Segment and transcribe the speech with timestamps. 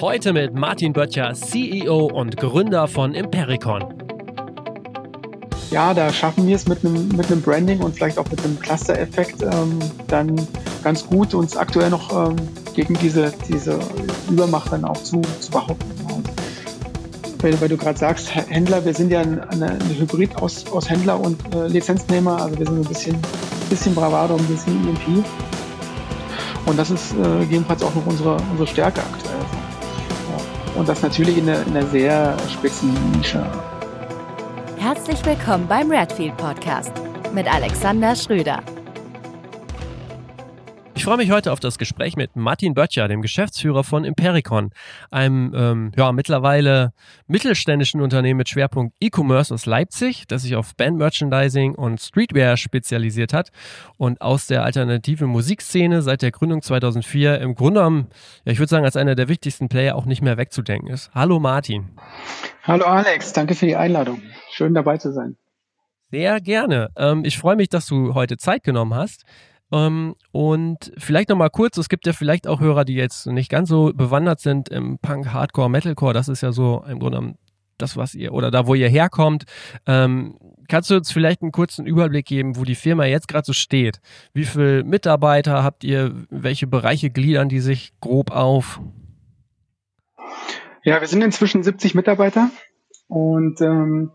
[0.00, 3.82] Heute mit Martin Böttcher, CEO und Gründer von Impericon.
[5.70, 8.60] Ja, da schaffen wir es mit einem, mit einem Branding und vielleicht auch mit einem
[8.60, 9.78] Cluster-Effekt ähm,
[10.08, 10.36] dann
[10.84, 12.36] ganz gut, uns aktuell noch ähm,
[12.74, 13.78] gegen diese, diese
[14.30, 16.24] Übermacht dann auch zu, zu behaupten.
[17.38, 21.18] weil, weil du gerade sagst, Händler, wir sind ja eine, eine Hybrid aus, aus Händler
[21.18, 23.16] und äh, Lizenznehmer, also wir sind ein bisschen,
[23.70, 25.24] bisschen Bravado, ein bisschen EMP.
[26.66, 29.35] Und das ist äh, jedenfalls auch noch unsere, unsere Stärke aktuell.
[30.76, 33.44] Und das natürlich in einer, in einer sehr spitzen Nische.
[34.76, 36.92] Herzlich willkommen beim Redfield Podcast
[37.32, 38.62] mit Alexander Schröder.
[40.96, 44.70] Ich freue mich heute auf das Gespräch mit Martin Böttcher, dem Geschäftsführer von Impericon,
[45.10, 46.94] einem ähm, ja, mittlerweile
[47.26, 53.50] mittelständischen Unternehmen mit Schwerpunkt E-Commerce aus Leipzig, das sich auf Band-Merchandising und Streetwear spezialisiert hat
[53.98, 58.06] und aus der alternativen Musikszene seit der Gründung 2004 im Grunde genommen,
[58.46, 61.10] ja, ich würde sagen, als einer der wichtigsten Player auch nicht mehr wegzudenken ist.
[61.14, 61.90] Hallo Martin.
[62.62, 64.22] Hallo Alex, danke für die Einladung.
[64.50, 65.36] Schön dabei zu sein.
[66.10, 66.88] Sehr gerne.
[66.96, 69.24] Ähm, ich freue mich, dass du heute Zeit genommen hast.
[69.72, 73.68] Ähm, und vielleicht nochmal kurz, es gibt ja vielleicht auch Hörer, die jetzt nicht ganz
[73.68, 76.14] so bewandert sind im Punk, Hardcore, Metalcore.
[76.14, 77.34] Das ist ja so im Grunde
[77.78, 79.44] das, was ihr, oder da, wo ihr herkommt.
[79.86, 83.52] Ähm, kannst du uns vielleicht einen kurzen Überblick geben, wo die Firma jetzt gerade so
[83.52, 84.00] steht?
[84.32, 86.14] Wie viele Mitarbeiter habt ihr?
[86.30, 88.80] Welche Bereiche gliedern die sich grob auf?
[90.84, 92.50] Ja, wir sind inzwischen 70 Mitarbeiter
[93.08, 94.12] und ähm,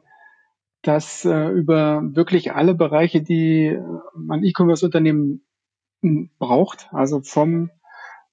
[0.81, 3.77] das äh, über wirklich alle Bereiche, die
[4.15, 5.45] man E-Commerce-Unternehmen
[6.01, 7.69] hm, braucht, also vom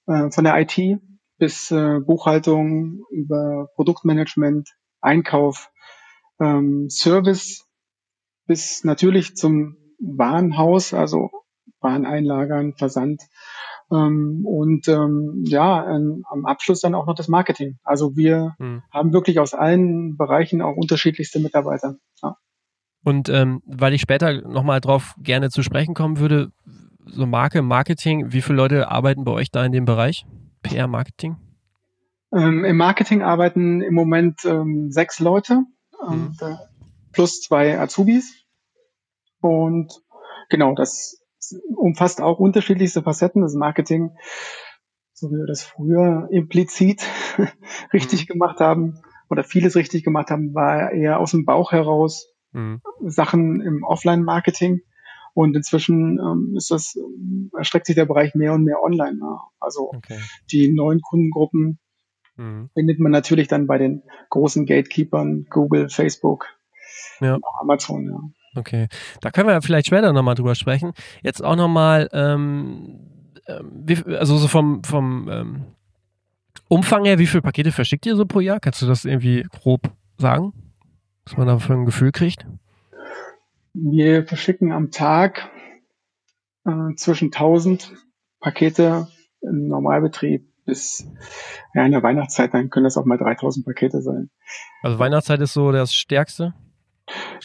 [0.07, 0.99] äh, von der IT
[1.37, 4.69] bis äh, Buchhaltung über Produktmanagement,
[5.01, 5.71] Einkauf,
[6.39, 7.65] ähm, Service
[8.45, 11.29] bis natürlich zum Warenhaus, also
[11.81, 13.21] Wareneinlagern, Versand
[13.91, 17.79] ähm, und ähm, ja, ähm, am Abschluss dann auch noch das Marketing.
[17.83, 18.83] Also wir hm.
[18.91, 21.95] haben wirklich aus allen Bereichen auch unterschiedlichste Mitarbeiter.
[22.21, 22.37] Ja.
[23.03, 26.51] Und ähm, weil ich später nochmal drauf gerne zu sprechen kommen würde,
[27.05, 30.25] so Marke, Marketing, wie viele Leute arbeiten bei euch da in dem Bereich?
[30.61, 31.37] PR-Marketing?
[32.31, 35.63] Ähm, Im Marketing arbeiten im Moment ähm, sechs Leute
[36.07, 36.35] mhm.
[36.41, 36.55] äh,
[37.11, 38.45] plus zwei Azubis.
[39.41, 39.91] Und
[40.49, 41.19] genau, das
[41.75, 43.41] umfasst auch unterschiedlichste Facetten.
[43.41, 44.11] Das Marketing,
[45.13, 47.03] so wie wir das früher implizit
[47.93, 48.33] richtig mhm.
[48.33, 52.81] gemacht haben oder vieles richtig gemacht haben, war eher aus dem Bauch heraus mhm.
[53.01, 54.81] Sachen im Offline-Marketing.
[55.33, 56.97] Und inzwischen ähm, ist das,
[57.55, 59.17] erstreckt sich der Bereich mehr und mehr online.
[59.17, 59.37] Ne?
[59.59, 60.19] Also okay.
[60.51, 61.79] die neuen Kundengruppen
[62.35, 62.69] mhm.
[62.73, 66.47] findet man natürlich dann bei den großen Gatekeepern, Google, Facebook,
[67.21, 67.37] ja.
[67.61, 68.19] Amazon, ja.
[68.55, 68.87] Okay,
[69.21, 70.93] da können wir vielleicht später nochmal drüber sprechen.
[71.21, 72.99] Jetzt auch nochmal, ähm,
[73.47, 73.85] ähm
[74.17, 75.65] also so vom, vom ähm,
[76.67, 78.59] Umfang her, wie viele Pakete verschickt ihr so pro Jahr?
[78.59, 80.53] Kannst du das irgendwie grob sagen?
[81.25, 82.45] Was man da für ein Gefühl kriegt?
[83.73, 85.49] Wir verschicken am Tag
[86.65, 87.93] äh, zwischen 1000
[88.39, 89.07] Pakete
[89.41, 91.07] im Normalbetrieb bis
[91.73, 94.29] ja, in der Weihnachtszeit, dann können das auch mal 3000 Pakete sein.
[94.83, 96.53] Also Weihnachtszeit ist so das Stärkste?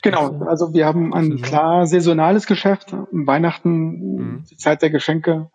[0.02, 2.94] Genau, also wir haben ein klar saisonales Geschäft.
[3.10, 4.44] Weihnachten, mhm.
[4.50, 5.50] die Zeit der Geschenke,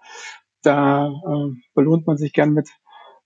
[0.61, 2.69] da äh, belohnt man sich gern mit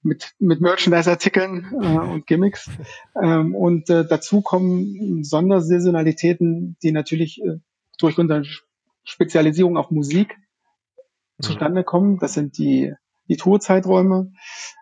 [0.03, 2.69] mit, mit Merchandise-Artikeln äh, und Gimmicks.
[3.21, 7.59] Ähm, und äh, dazu kommen Sondersaisonalitäten, die natürlich äh,
[7.99, 8.43] durch unsere
[9.03, 10.37] Spezialisierung auf Musik
[11.37, 11.43] mhm.
[11.43, 12.19] zustande kommen.
[12.19, 12.93] Das sind die,
[13.29, 14.33] die Tourzeiträume.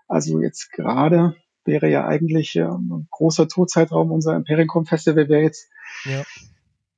[0.08, 1.36] Also jetzt gerade
[1.66, 4.12] wäre ja eigentlich äh, ein großer Tourzeitraum.
[4.12, 5.70] Unser Impericon Festival wäre jetzt
[6.06, 6.24] ja.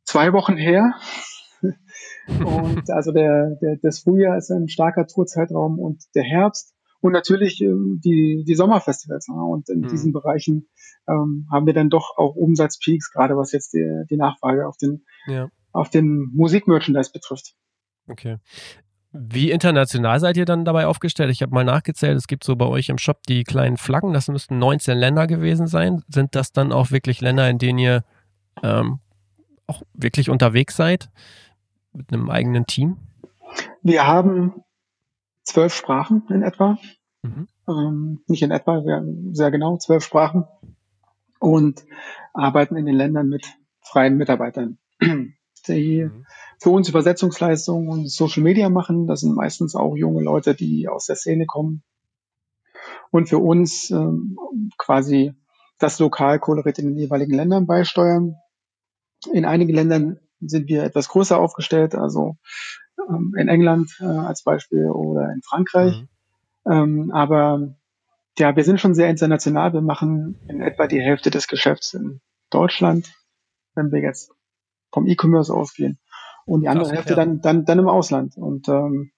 [0.04, 0.94] zwei Wochen her.
[2.28, 7.60] und also der, der, das Frühjahr ist ein starker Tourzeitraum und der Herbst und natürlich
[7.62, 9.28] ähm, die, die Sommerfestivals.
[9.28, 9.36] Ne?
[9.36, 9.90] Und in mhm.
[9.90, 10.70] diesen Bereichen
[11.06, 15.04] ähm, haben wir dann doch auch Umsatzpeaks, gerade was jetzt die, die Nachfrage auf den,
[15.28, 15.50] ja.
[15.74, 17.56] auf den Musikmerchandise betrifft.
[18.08, 18.38] Okay.
[19.16, 21.30] Wie international seid ihr dann dabei aufgestellt?
[21.30, 24.28] Ich habe mal nachgezählt, es gibt so bei euch im Shop die kleinen Flaggen, das
[24.28, 26.04] müssten 19 Länder gewesen sein.
[26.08, 28.04] Sind das dann auch wirklich Länder, in denen ihr
[28.64, 29.00] ähm,
[29.68, 31.12] auch wirklich unterwegs seid?
[31.94, 32.98] Mit einem eigenen Team?
[33.84, 34.64] Wir haben
[35.44, 36.80] zwölf Sprachen in etwa.
[37.22, 37.48] Mhm.
[37.68, 38.82] Ähm, nicht in etwa,
[39.32, 40.46] sehr genau, zwölf Sprachen.
[41.40, 41.86] Und
[42.34, 43.46] arbeiten in den Ländern mit
[43.82, 44.80] freien Mitarbeitern,
[45.68, 46.26] die mhm.
[46.60, 49.08] für uns Übersetzungsleistungen und Social Media machen.
[49.08, 51.84] Das sind meistens auch junge Leute, die aus der Szene kommen.
[53.12, 54.38] Und für uns ähm,
[54.78, 55.34] quasi
[55.80, 58.36] das Lokalkolorit in den jeweiligen Ländern beisteuern.
[59.32, 62.38] In einigen Ländern sind wir etwas größer aufgestellt, also
[63.10, 66.02] ähm, in England äh, als Beispiel oder in Frankreich.
[66.66, 66.72] Mhm.
[66.72, 67.76] Ähm, aber
[68.38, 69.74] ja, wir sind schon sehr international.
[69.74, 73.14] Wir machen in etwa die Hälfte des Geschäfts in Deutschland,
[73.76, 74.32] wenn wir jetzt
[74.94, 76.00] vom E-Commerce ausgehen.
[76.46, 78.38] Und die andere Hälfte dann, dann, dann im Ausland.
[78.38, 79.12] Und ähm,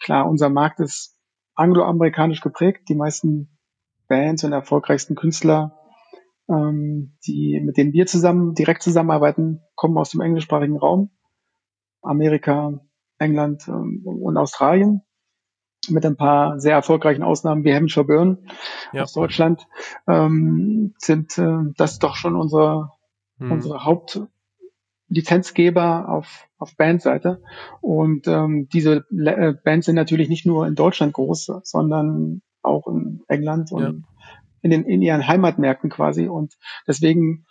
[0.00, 1.16] klar, unser Markt ist
[1.54, 2.88] angloamerikanisch geprägt.
[2.88, 3.58] Die meisten
[4.08, 5.78] Bands und erfolgreichsten Künstler,
[6.48, 11.10] ähm, die, mit denen wir zusammen direkt zusammenarbeiten, kommen aus dem englischsprachigen Raum.
[12.02, 12.80] Amerika,
[13.18, 15.02] England ähm, und Australien
[15.88, 18.48] mit ein paar sehr erfolgreichen Ausnahmen wie Hampshire Burn
[18.92, 19.02] ja.
[19.02, 19.66] aus Deutschland,
[20.06, 22.92] ähm, sind äh, das doch schon unsere,
[23.38, 23.52] hm.
[23.52, 23.84] unsere
[25.12, 27.42] Hauptlizenzgeber auf, auf Bandseite.
[27.80, 33.22] Und ähm, diese äh, Bands sind natürlich nicht nur in Deutschland groß, sondern auch in
[33.28, 33.92] England und ja.
[34.62, 36.28] in, den, in ihren Heimatmärkten quasi.
[36.28, 36.54] Und
[36.86, 37.44] deswegen,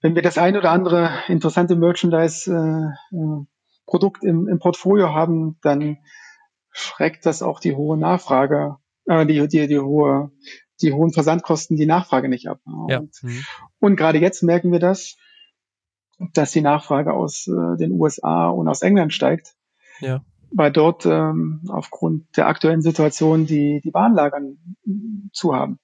[0.00, 3.44] wenn wir das ein oder andere interessante Merchandise äh, äh,
[3.86, 5.98] Produkt im, im Portfolio haben, dann
[6.72, 8.76] schreckt das auch die hohe Nachfrage,
[9.06, 10.32] äh, die, die, die hohe,
[10.82, 12.58] die hohen Versandkosten, die Nachfrage nicht ab.
[12.88, 12.98] Ja.
[12.98, 13.44] Und, mhm.
[13.78, 15.16] und gerade jetzt merken wir das,
[16.32, 19.54] dass die Nachfrage aus äh, den USA und aus England steigt.
[20.00, 20.24] Ja.
[20.50, 24.58] Weil dort ähm, aufgrund der aktuellen Situation die, die Warenlagern
[25.32, 25.78] zu haben.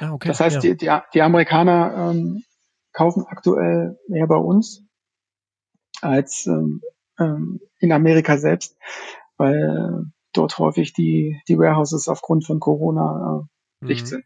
[0.00, 0.28] Ah, okay.
[0.28, 0.60] Das heißt, ja.
[0.60, 2.44] die, die, die Amerikaner ähm,
[2.92, 4.84] kaufen aktuell mehr bei uns
[6.00, 6.82] als ähm,
[7.18, 8.78] ähm in Amerika selbst,
[9.36, 13.46] weil dort häufig die, die Warehouses aufgrund von Corona
[13.82, 14.08] äh, dicht mhm.
[14.08, 14.24] sind.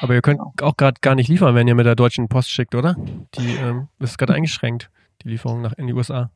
[0.00, 0.52] Aber ihr könnt genau.
[0.62, 2.96] auch gerade gar nicht liefern, wenn ihr mit der Deutschen Post schickt, oder?
[3.34, 4.90] Die ähm, ist gerade eingeschränkt,
[5.22, 6.30] die Lieferung nach in die USA.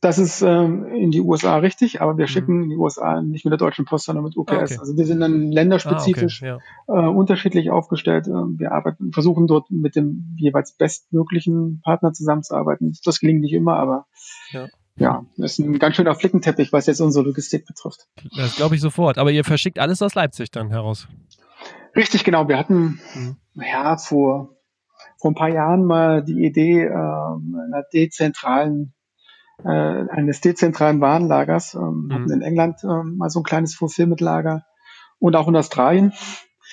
[0.00, 2.28] Das ist ähm, in die USA richtig, aber wir mhm.
[2.28, 4.52] schicken in die USA nicht mit der Deutschen Post, sondern mit UPS.
[4.52, 4.76] Ah, okay.
[4.78, 6.62] Also wir sind dann länderspezifisch ah, okay.
[6.88, 7.06] ja.
[7.06, 8.26] äh, unterschiedlich aufgestellt.
[8.26, 12.94] Ähm, wir arbeiten, versuchen dort mit dem jeweils bestmöglichen Partner zusammenzuarbeiten.
[13.04, 14.06] Das gelingt nicht immer, aber
[14.50, 14.66] ja
[14.96, 18.06] ja, das ist ein ganz schöner Flickenteppich, was jetzt unsere Logistik betrifft.
[18.36, 19.18] Das glaube ich sofort.
[19.18, 21.08] Aber ihr verschickt alles aus Leipzig dann heraus.
[21.96, 22.48] Richtig, genau.
[22.48, 23.36] Wir hatten mhm.
[23.54, 24.56] ja vor,
[25.18, 28.94] vor ein paar Jahren mal die Idee äh, einer dezentralen
[29.62, 31.74] äh, eines dezentralen Warenlagers.
[31.74, 32.12] Ähm, mhm.
[32.12, 34.64] hatten in England äh, mal so ein kleines Fulfillment-Lager
[35.18, 36.12] und auch in Australien.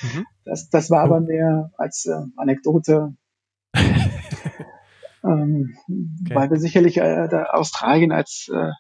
[0.02, 0.26] Mhm.
[0.46, 3.16] Das, das war aber mehr als äh, Anekdote
[5.24, 5.76] ähm,
[6.26, 6.36] okay.
[6.36, 8.72] weil wir sicherlich äh, Australien als, äh,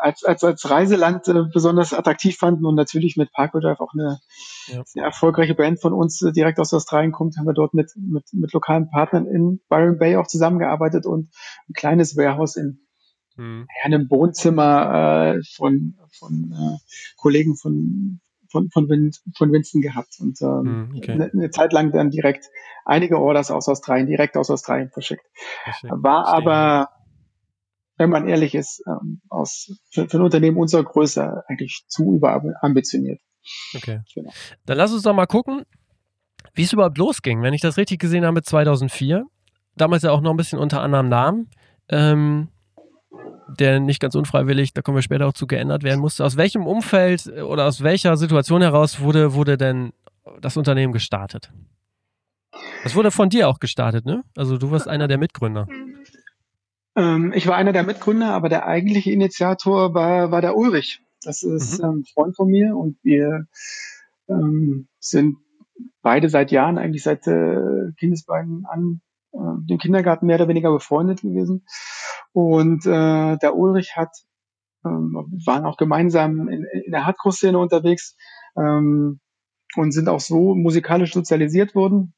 [0.00, 4.18] als, als, als Reiseland äh, besonders attraktiv fanden und natürlich mit Parkway Drive auch eine,
[4.66, 4.82] ja.
[4.94, 8.24] eine erfolgreiche Band von uns äh, direkt aus Australien kommt, haben wir dort mit, mit,
[8.32, 11.30] mit lokalen Partnern in Byron Bay auch zusammengearbeitet und
[11.68, 12.80] ein kleines Warehouse in
[13.36, 13.66] hm.
[13.84, 16.78] einem Wohnzimmer äh, von, von äh,
[17.16, 18.20] Kollegen von,
[18.50, 18.88] von, von,
[19.36, 21.12] von Winston gehabt und ähm, hm, okay.
[21.12, 22.46] eine, eine, Zeit lang dann direkt
[22.84, 25.26] einige Orders aus Australien, direkt aus Australien verschickt.
[25.82, 26.88] War aber,
[27.96, 33.20] wenn man ehrlich ist, ähm, aus, für, für ein Unternehmen unserer Größe eigentlich zu überambitioniert.
[33.74, 34.00] Okay.
[34.14, 34.30] Genau.
[34.66, 35.62] Dann lass uns doch mal gucken,
[36.54, 37.42] wie es überhaupt losging.
[37.42, 39.24] Wenn ich das richtig gesehen habe, 2004.
[39.76, 41.50] Damals ja auch noch ein bisschen unter anderem Namen.
[41.88, 42.48] Ähm,
[43.48, 46.24] der nicht ganz unfreiwillig, da kommen wir später auch zu, geändert werden musste.
[46.24, 49.92] Aus welchem Umfeld oder aus welcher Situation heraus wurde, wurde denn
[50.40, 51.52] das Unternehmen gestartet?
[52.82, 54.24] Das wurde von dir auch gestartet, ne?
[54.36, 55.68] Also du warst einer der Mitgründer.
[56.96, 61.02] Ähm, ich war einer der Mitgründer, aber der eigentliche Initiator war, war der Ulrich.
[61.22, 61.84] Das ist mhm.
[61.84, 63.46] ein Freund von mir und wir
[64.28, 65.36] ähm, sind
[66.02, 69.00] beide seit Jahren, eigentlich seit äh, Kindesbeinen an,
[69.32, 69.38] äh,
[69.68, 71.66] dem Kindergarten mehr oder weniger befreundet gewesen.
[72.32, 74.10] Und äh, der Ulrich hat,
[74.84, 78.16] ähm, waren auch gemeinsam in, in der Hardcore-Szene unterwegs
[78.56, 79.20] ähm,
[79.74, 82.14] und sind auch so musikalisch sozialisiert worden.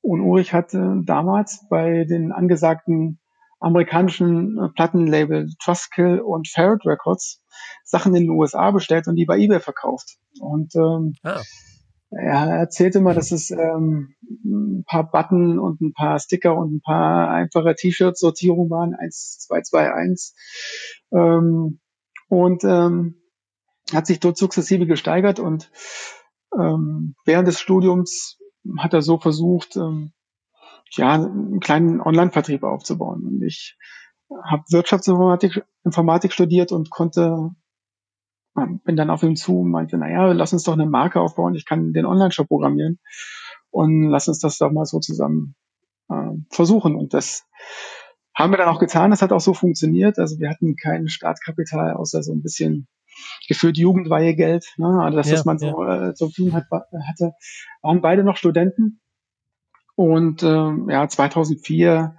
[0.00, 3.18] Und Ulrich hatte damals bei den angesagten
[3.58, 7.42] amerikanischen äh, Plattenlabel Trustkill und Ferret Records
[7.84, 10.16] Sachen in den USA bestellt und die bei eBay verkauft.
[10.40, 11.40] Und ähm, ah.
[12.10, 16.80] er erzählte mal, dass es ähm, ein paar Button und ein paar Sticker und ein
[16.80, 20.34] paar einfache T-Shirt-Sortierungen waren, 1, 2, 2, 1.
[21.12, 21.80] Ähm,
[22.28, 23.22] und ähm,
[23.92, 25.70] hat sich dort sukzessive gesteigert und
[26.58, 28.38] ähm, während des Studiums
[28.78, 30.12] hat er so versucht, ähm,
[30.92, 33.24] ja, einen kleinen Online-Vertrieb aufzubauen.
[33.24, 33.76] Und ich
[34.44, 37.50] habe Wirtschaftsinformatik Informatik studiert und konnte,
[38.54, 41.64] bin dann auf ihm zu und meinte, naja, lass uns doch eine Marke aufbauen, ich
[41.64, 42.98] kann den Online-Shop programmieren
[43.70, 45.54] und lass uns das doch mal so zusammen
[46.08, 46.96] äh, versuchen.
[46.96, 47.44] Und das
[48.34, 50.18] haben wir dann auch getan, das hat auch so funktioniert.
[50.18, 52.88] Also wir hatten kein Startkapital, außer so ein bisschen
[53.48, 55.00] gefühlt Jugendweihegeld, ne?
[55.02, 56.08] also das, ja, was man so ja.
[56.08, 57.32] äh, zur Verfügung hat, hatte,
[57.80, 59.00] waren beide noch Studenten.
[59.96, 62.16] Und äh, ja, 2004,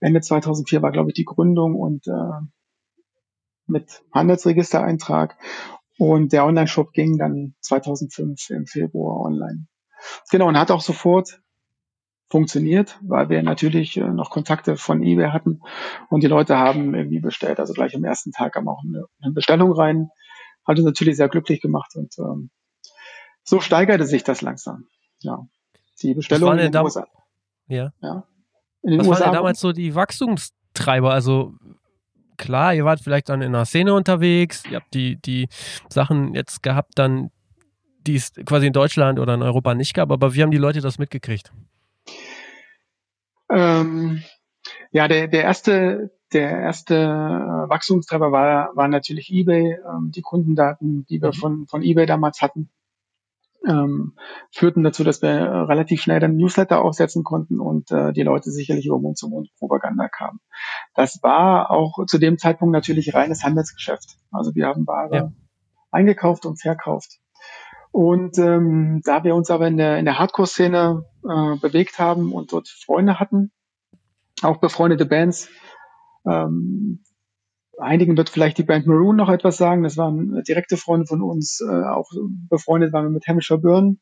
[0.00, 2.46] Ende 2004 war, glaube ich, die Gründung und äh,
[3.66, 5.36] mit Handelsregistereintrag.
[5.98, 9.66] Und der Online-Shop ging dann 2005 im Februar online.
[10.30, 11.40] genau, und hat auch sofort
[12.30, 15.60] funktioniert, weil wir natürlich äh, noch Kontakte von eBay hatten
[16.08, 17.60] und die Leute haben irgendwie bestellt.
[17.60, 20.08] Also gleich am ersten Tag kam auch eine, eine Bestellung rein.
[20.66, 22.50] Hat uns natürlich sehr glücklich gemacht und ähm,
[23.44, 24.86] so steigerte sich das langsam.
[25.20, 25.46] Ja.
[26.02, 27.06] Die Bestellung in den USA.
[27.68, 27.92] Ja.
[28.00, 28.26] ja.
[28.82, 31.12] In den Was USA waren denn damals so die Wachstumstreiber?
[31.12, 31.54] Also
[32.36, 35.48] klar, ihr wart vielleicht dann in einer Szene unterwegs, ihr habt die, die
[35.88, 37.30] Sachen jetzt gehabt, dann,
[38.06, 40.80] die es quasi in Deutschland oder in Europa nicht gab, aber wie haben die Leute
[40.80, 41.52] das mitgekriegt?
[43.48, 44.22] Ähm,
[44.90, 49.78] ja, der, der erste, der erste äh, Wachstumstreiber war, war natürlich eBay.
[49.86, 51.34] Ähm, die Kundendaten, die wir mhm.
[51.34, 52.70] von, von eBay damals hatten,
[53.66, 54.14] ähm,
[54.50, 58.50] führten dazu, dass wir äh, relativ schnell dann Newsletter aufsetzen konnten und äh, die Leute
[58.50, 60.40] sicherlich über Mund zu Mund Propaganda kamen.
[60.94, 64.16] Das war auch zu dem Zeitpunkt natürlich reines Handelsgeschäft.
[64.30, 65.32] Also wir haben Ware ja.
[65.90, 67.18] eingekauft und verkauft.
[67.92, 72.52] Und ähm, da wir uns aber in der, in der Hardcore-Szene äh, bewegt haben und
[72.52, 73.52] dort Freunde hatten,
[74.42, 75.50] auch befreundete Bands,
[76.26, 77.02] ähm,
[77.78, 79.82] einigen wird vielleicht die Band Maroon noch etwas sagen.
[79.82, 82.10] Das waren direkte Freunde von uns, äh, auch
[82.48, 84.00] befreundet waren wir mit Hamish Burn,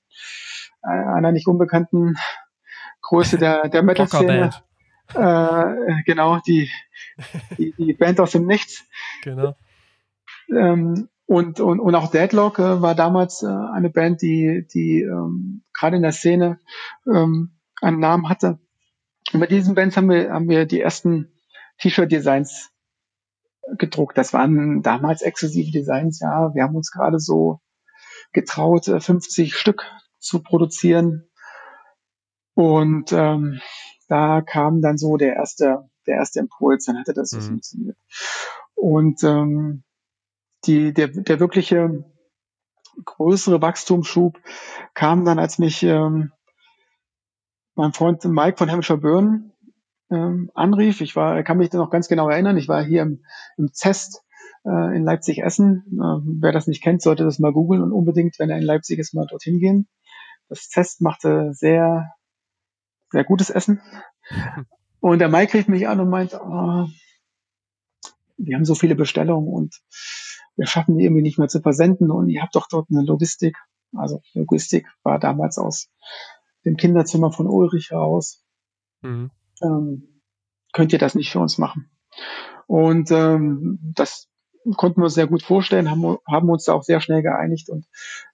[0.83, 2.17] äh, einer nicht unbekannten
[3.03, 4.51] Größe der, der Metal-Szene.
[5.15, 6.71] Äh, genau, die,
[7.59, 8.85] die, die Band aus dem Nichts.
[9.23, 9.57] Genau.
[10.51, 15.63] Ähm, und, und, und auch Deadlock äh, war damals äh, eine Band, die, die ähm,
[15.73, 16.59] gerade in der Szene
[17.07, 18.59] ähm, einen Namen hatte.
[19.33, 21.33] Und bei diesen Bands haben wir, haben wir die ersten
[21.79, 22.73] T-Shirt-Designs
[23.79, 24.17] gedruckt.
[24.17, 26.55] Das waren damals exklusive Designs, ja.
[26.55, 27.61] Wir haben uns gerade so
[28.33, 29.85] getraut, 50 äh, Stück
[30.19, 31.29] zu produzieren.
[32.55, 33.61] Und ähm,
[34.09, 37.43] da kam dann so der erste, der erste Impuls, dann hatte das so mhm.
[37.43, 37.97] funktioniert.
[38.75, 39.85] Und ähm,
[40.65, 42.05] die, der, der wirkliche
[43.05, 44.39] größere Wachstumsschub
[44.95, 46.33] kam dann, als mich ähm,
[47.75, 49.50] mein Freund Mike von Hampshire Burn
[50.11, 51.01] ähm, anrief.
[51.01, 52.57] Ich war, kann mich da noch ganz genau erinnern.
[52.57, 53.25] Ich war hier im,
[53.57, 54.23] im Zest
[54.65, 55.85] äh, in Leipzig-Essen.
[55.93, 58.99] Äh, wer das nicht kennt, sollte das mal googeln und unbedingt, wenn er in Leipzig
[58.99, 59.89] ist, mal dorthin gehen.
[60.49, 62.13] Das Zest machte sehr,
[63.11, 63.81] sehr gutes Essen.
[65.01, 66.87] Und der Mike rief mich an und meint, oh,
[68.37, 69.81] wir haben so viele Bestellungen und
[70.57, 73.57] wir schaffen die irgendwie nicht mehr zu versenden und ihr habt doch dort eine Logistik.
[73.97, 75.89] Also Logistik war damals aus
[76.67, 78.45] dem Kinderzimmer von Ulrich raus.
[79.01, 79.31] Mhm.
[79.63, 80.23] Ähm,
[80.73, 81.91] könnt ihr das nicht für uns machen?
[82.67, 84.29] Und ähm, das
[84.77, 87.87] konnten wir uns sehr gut vorstellen, haben, haben uns da auch sehr schnell geeinigt und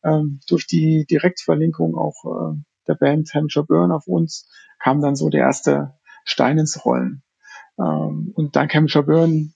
[0.02, 2.56] ähm, durch die Direktverlinkung auch äh,
[2.88, 7.23] der Band Hampshire Burn auf uns kam dann so der erste Stein ins Rollen.
[7.78, 9.54] Ähm, und dank Hampshire Burn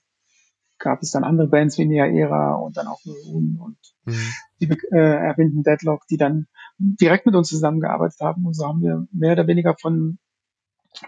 [0.79, 4.33] gab es dann andere Bands wie Nea Era und dann auch Maroon und mhm.
[4.59, 6.47] die äh, erwähnten Deadlock, die dann
[6.77, 8.45] direkt mit uns zusammengearbeitet haben.
[8.45, 10.17] Und so haben wir mehr oder weniger von,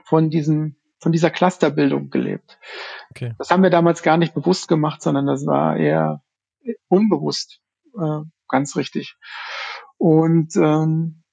[0.04, 2.58] von diesem, von dieser Clusterbildung gelebt.
[3.12, 3.34] Okay.
[3.38, 6.22] Das haben wir damals gar nicht bewusst gemacht, sondern das war eher
[6.88, 7.60] unbewusst,
[8.00, 9.16] äh, ganz richtig.
[9.98, 11.24] Und ähm,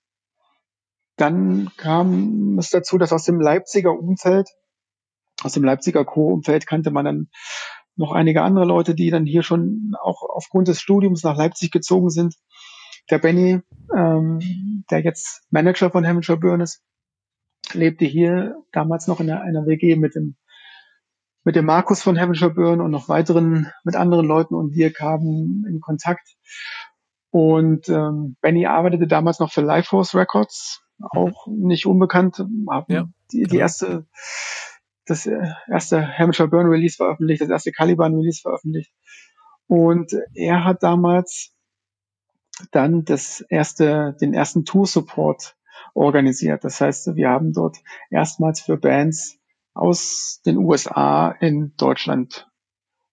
[1.17, 4.49] dann kam es dazu, dass aus dem Leipziger Umfeld,
[5.43, 7.31] aus dem Leipziger Co-Umfeld kannte man dann
[7.97, 12.11] noch einige andere Leute, die dann hier schon auch aufgrund des Studiums nach Leipzig gezogen
[12.11, 12.37] sind.
[13.11, 13.61] Der Benny,
[13.95, 16.83] ähm, der jetzt Manager von Hampshire Burn ist,
[17.75, 20.37] lebte hier damals noch in einer, einer WG mit dem
[21.43, 25.65] mit dem Markus von Hampshire Burn und noch weiteren mit anderen Leuten und wir kamen
[25.67, 26.37] in Kontakt.
[27.31, 32.45] Und ähm, Benny arbeitete damals noch für Lifeforce Records, auch nicht unbekannt,
[32.89, 34.07] ja, die, die erste
[35.07, 38.93] das erste Hampshire Burn Release veröffentlicht, das erste Caliban Release veröffentlicht.
[39.67, 41.53] Und er hat damals
[42.71, 45.57] dann das erste, den ersten Tour Support
[45.95, 46.65] organisiert.
[46.65, 47.79] Das heißt, wir haben dort
[48.11, 49.39] erstmals für Bands
[49.75, 52.49] aus den USA in Deutschland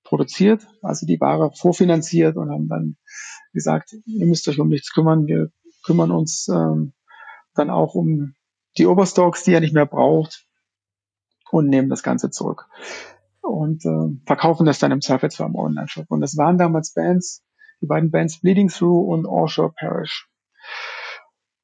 [0.04, 2.98] produziert, also die Ware vorfinanziert und haben dann
[3.54, 5.52] gesagt, ihr müsst euch um nichts kümmern, wir
[5.84, 6.94] kümmern uns ähm,
[7.56, 8.36] dann auch um
[8.78, 10.46] die Oberstocks, die ihr nicht mehr braucht
[11.52, 12.68] und nehmen das Ganze zurück
[13.42, 16.06] und äh, verkaufen das dann im Zweifelsfall im Online-Shop.
[16.10, 17.44] Und das waren damals Bands,
[17.82, 20.30] die beiden Bands Bleeding Through und Orshore Parish.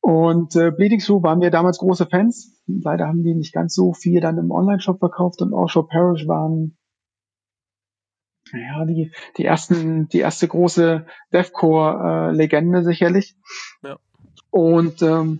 [0.04, 2.62] Und äh, Bleeding Through waren wir damals große Fans.
[2.68, 6.78] Leider haben die nicht ganz so viel dann im Online-Shop verkauft und Orshore Parish waren
[8.52, 13.38] ja, die, die ersten, die erste große Deathcore-Legende äh, sicherlich.
[13.82, 13.98] Ja.
[14.50, 15.40] Und ähm,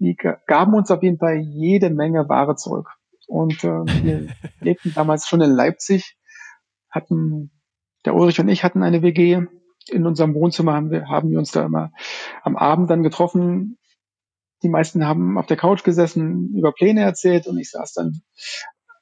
[0.00, 2.88] die gaben uns auf jeden Fall jede Menge Ware zurück.
[3.28, 4.26] Und äh, wir
[4.60, 6.18] lebten damals schon in Leipzig,
[6.90, 7.52] hatten,
[8.04, 9.46] der Ulrich und ich hatten eine WG.
[9.88, 11.92] In unserem Wohnzimmer haben wir, haben wir uns da immer
[12.42, 13.78] am Abend dann getroffen,
[14.62, 18.22] die meisten haben auf der Couch gesessen, über Pläne erzählt und ich saß dann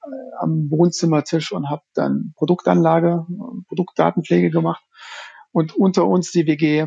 [0.04, 3.26] äh, am Wohnzimmertisch und habe dann Produktanlage,
[3.68, 4.82] Produktdatenpflege gemacht.
[5.52, 6.86] Und unter uns, die WG,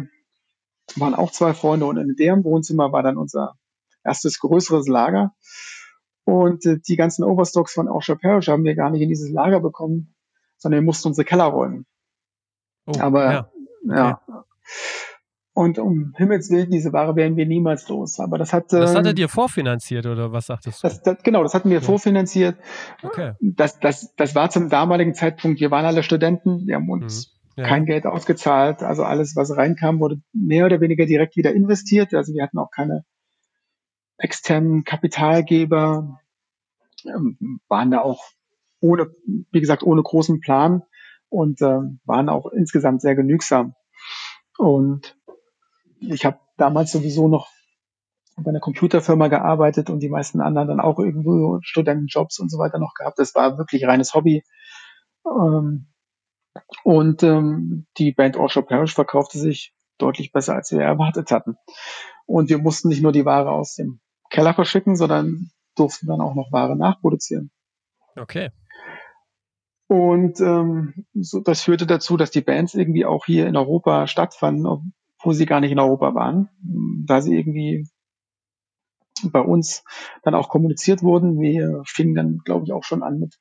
[0.95, 3.55] waren auch zwei Freunde und in deren Wohnzimmer war dann unser
[4.03, 5.33] erstes größeres Lager.
[6.23, 9.59] Und äh, die ganzen Overstocks von Osher Parish haben wir gar nicht in dieses Lager
[9.59, 10.15] bekommen,
[10.57, 11.85] sondern wir mussten unsere Keller räumen.
[12.85, 13.51] Oh, Aber
[13.83, 14.43] ja, okay.
[15.53, 18.19] Und um Himmels Willen, diese Ware werden wir niemals los.
[18.19, 18.71] Aber das hat.
[18.71, 20.87] Das hattet ähm, ihr vorfinanziert oder was sagtest du?
[20.87, 21.83] Das, das, genau, das hatten wir ja.
[21.83, 22.57] vorfinanziert.
[23.03, 23.33] Okay.
[23.41, 27.63] Das, das, das war zum damaligen Zeitpunkt, wir waren alle Studenten, wir haben uns mhm.
[27.63, 27.67] ja.
[27.67, 28.81] kein Geld ausgezahlt.
[28.81, 32.13] Also alles, was reinkam, wurde mehr oder weniger direkt wieder investiert.
[32.13, 33.03] Also wir hatten auch keine
[34.17, 36.19] externen Kapitalgeber,
[37.05, 38.23] ähm, waren da auch
[38.79, 39.07] ohne,
[39.51, 40.83] wie gesagt, ohne großen Plan
[41.27, 43.75] und äh, waren auch insgesamt sehr genügsam.
[44.57, 45.17] Und
[46.01, 47.49] ich habe damals sowieso noch
[48.37, 52.79] bei einer Computerfirma gearbeitet und die meisten anderen dann auch irgendwo Studentenjobs und so weiter
[52.79, 53.19] noch gehabt.
[53.19, 54.43] Das war wirklich reines Hobby.
[55.25, 55.87] Ähm,
[56.83, 61.55] und ähm, die Band Orchard Parish verkaufte sich deutlich besser, als wir erwartet hatten.
[62.25, 66.35] Und wir mussten nicht nur die Ware aus dem Keller verschicken, sondern durften dann auch
[66.35, 67.51] noch Ware nachproduzieren.
[68.15, 68.49] Okay.
[69.87, 74.93] Und ähm, so, das führte dazu, dass die Bands irgendwie auch hier in Europa stattfanden,
[75.23, 76.49] wo sie gar nicht in Europa waren,
[77.05, 77.87] da sie irgendwie
[79.23, 79.83] bei uns
[80.23, 81.39] dann auch kommuniziert wurden.
[81.39, 83.37] Wir fingen dann, glaube ich, auch schon an mit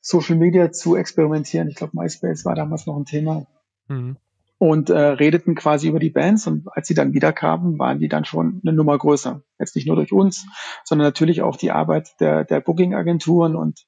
[0.00, 1.68] Social Media zu experimentieren.
[1.68, 3.46] Ich glaube, MySpace war damals noch ein Thema.
[3.88, 4.16] Mhm.
[4.58, 8.24] Und äh, redeten quasi über die Bands und als sie dann wiederkamen, waren die dann
[8.24, 9.42] schon eine Nummer größer.
[9.58, 10.46] Jetzt nicht nur durch uns,
[10.84, 13.80] sondern natürlich auch die Arbeit der, der Booking-Agenturen und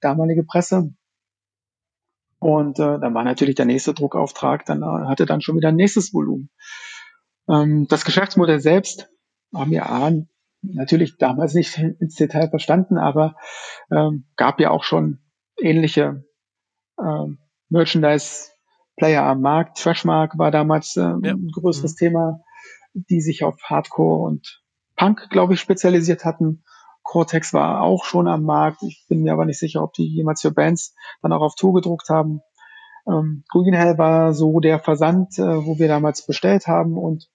[0.00, 0.92] damalige Presse.
[2.40, 5.76] Und äh, dann war natürlich der nächste Druckauftrag, dann äh, hatte dann schon wieder ein
[5.76, 6.50] nächstes Volumen.
[7.48, 9.10] Ähm, das Geschäftsmodell selbst
[9.52, 10.12] haben wir A,
[10.62, 13.34] natürlich damals nicht ins Detail verstanden, aber
[13.90, 15.18] ähm, gab ja auch schon
[15.60, 16.24] ähnliche
[17.00, 17.38] ähm,
[17.70, 19.78] Merchandise-Player am Markt.
[19.78, 21.32] Trashmark war damals äh, ja.
[21.32, 21.96] ein größeres mhm.
[21.96, 22.40] Thema,
[22.94, 24.62] die sich auf Hardcore und
[24.96, 26.64] Punk, glaube ich, spezialisiert hatten.
[27.08, 28.82] Cortex war auch schon am Markt.
[28.82, 31.72] Ich bin mir aber nicht sicher, ob die jemals für Bands dann auch auf Tour
[31.72, 32.42] gedruckt haben.
[33.06, 37.30] Ähm, Green Hell war so der Versand, äh, wo wir damals bestellt haben und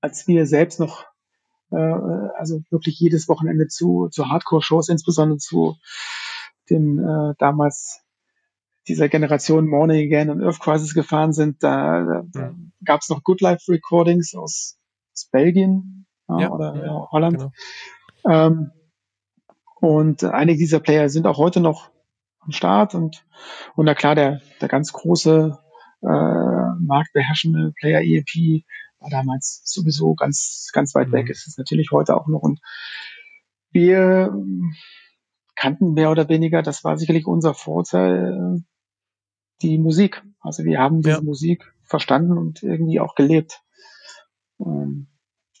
[0.00, 1.04] als wir selbst noch
[1.70, 5.76] äh, also wirklich jedes Wochenende zu, zu Hardcore-Shows, insbesondere zu
[6.70, 8.00] den äh, damals
[8.88, 12.72] dieser Generation Morning Again und Earth Crisis gefahren sind, da, da mhm.
[12.82, 14.78] gab es noch Good Life Recordings aus,
[15.12, 15.95] aus Belgien,
[16.28, 17.38] ja, oder ja, Holland.
[17.38, 17.52] Genau.
[18.28, 18.72] Ähm,
[19.80, 21.90] und einige dieser Player sind auch heute noch
[22.40, 23.24] am Start und,
[23.74, 25.58] und na klar, der, der ganz große
[26.02, 28.64] äh, marktbeherrschende Player EEP
[28.98, 31.12] war damals sowieso ganz, ganz weit mhm.
[31.12, 31.30] weg.
[31.30, 32.60] Es ist natürlich heute auch noch und
[33.70, 34.32] wir
[35.54, 38.62] kannten mehr oder weniger, das war sicherlich unser Vorteil,
[39.62, 40.22] die Musik.
[40.40, 41.22] Also wir haben diese ja.
[41.22, 43.62] Musik verstanden und irgendwie auch gelebt.
[44.60, 45.08] Ähm,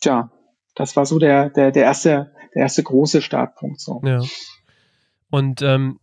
[0.00, 0.30] tja,
[0.76, 3.80] das war so der, der, der erste, der erste große Startpunkt.
[3.80, 4.00] So.
[4.04, 4.20] Ja.
[5.30, 5.98] Und ähm,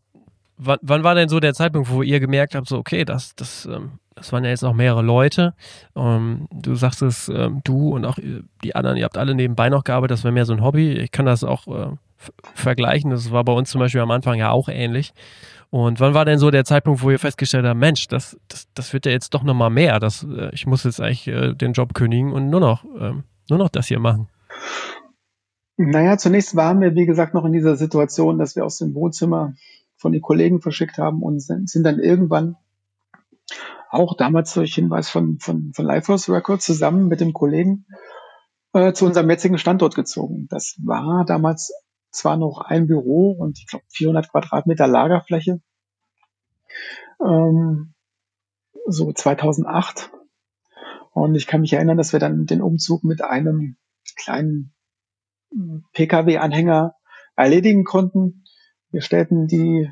[0.57, 3.65] wann, wann war denn so der Zeitpunkt, wo ihr gemerkt habt, so, okay, das, das,
[3.65, 5.53] ähm, das waren ja jetzt auch mehrere Leute.
[5.95, 8.17] Ähm, du sagst es, ähm, du und auch
[8.63, 10.93] die anderen, ihr habt alle nebenbei noch gearbeitet, das war mehr so ein Hobby.
[10.93, 11.95] Ich kann das auch äh,
[12.55, 13.11] vergleichen.
[13.11, 15.13] Das war bei uns zum Beispiel am Anfang ja auch ähnlich.
[15.69, 18.93] Und wann war denn so der Zeitpunkt, wo ihr festgestellt habt, Mensch, das, das, das
[18.93, 19.99] wird ja jetzt doch nochmal mehr.
[19.99, 23.59] Das, äh, ich muss jetzt eigentlich äh, den Job kündigen und nur noch, ähm, nur
[23.59, 24.27] noch das hier machen?
[25.77, 29.53] Naja, zunächst waren wir, wie gesagt, noch in dieser Situation, dass wir aus dem Wohnzimmer
[29.95, 32.57] von den Kollegen verschickt haben und sind, dann irgendwann
[33.89, 37.85] auch damals durch Hinweis von, von, von Lifehouse Records zusammen mit dem Kollegen
[38.73, 40.47] äh, zu unserem jetzigen Standort gezogen.
[40.49, 41.73] Das war damals
[42.11, 45.61] zwar noch ein Büro und ich glaube 400 Quadratmeter Lagerfläche.
[47.21, 47.93] Ähm,
[48.87, 50.11] so 2008.
[51.11, 53.77] Und ich kann mich erinnern, dass wir dann den Umzug mit einem
[54.15, 54.73] kleinen
[55.93, 56.95] Pkw-Anhänger
[57.35, 58.43] erledigen konnten.
[58.91, 59.89] Wir stellten die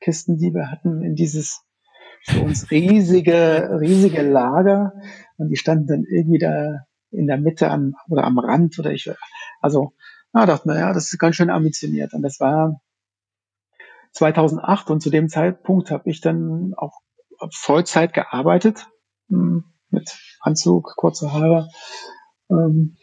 [0.00, 1.64] Kisten, die wir hatten, in dieses
[2.22, 4.92] für uns riesige, riesige Lager
[5.36, 9.10] und die standen dann irgendwie da in der Mitte am, oder am Rand oder ich,
[9.60, 9.94] also,
[10.32, 12.80] na, dachte man, ja, das ist ganz schön ambitioniert und das war
[14.12, 17.00] 2008 und zu dem Zeitpunkt habe ich dann auch
[17.50, 18.88] Vollzeit gearbeitet,
[19.28, 21.68] hm, mit Anzug, kurze Haare,
[22.50, 22.96] ähm,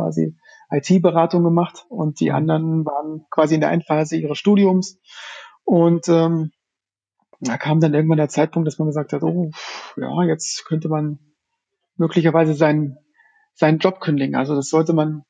[0.00, 0.36] quasi
[0.70, 2.36] IT-Beratung gemacht und die mhm.
[2.36, 4.98] anderen waren quasi in der Endphase ihres Studiums.
[5.64, 6.52] Und ähm,
[7.40, 9.50] da kam dann irgendwann der Zeitpunkt, dass man gesagt hat, oh,
[9.96, 11.18] ja, jetzt könnte man
[11.96, 12.98] möglicherweise sein,
[13.54, 14.36] seinen Job kündigen.
[14.36, 15.22] Also das sollte man,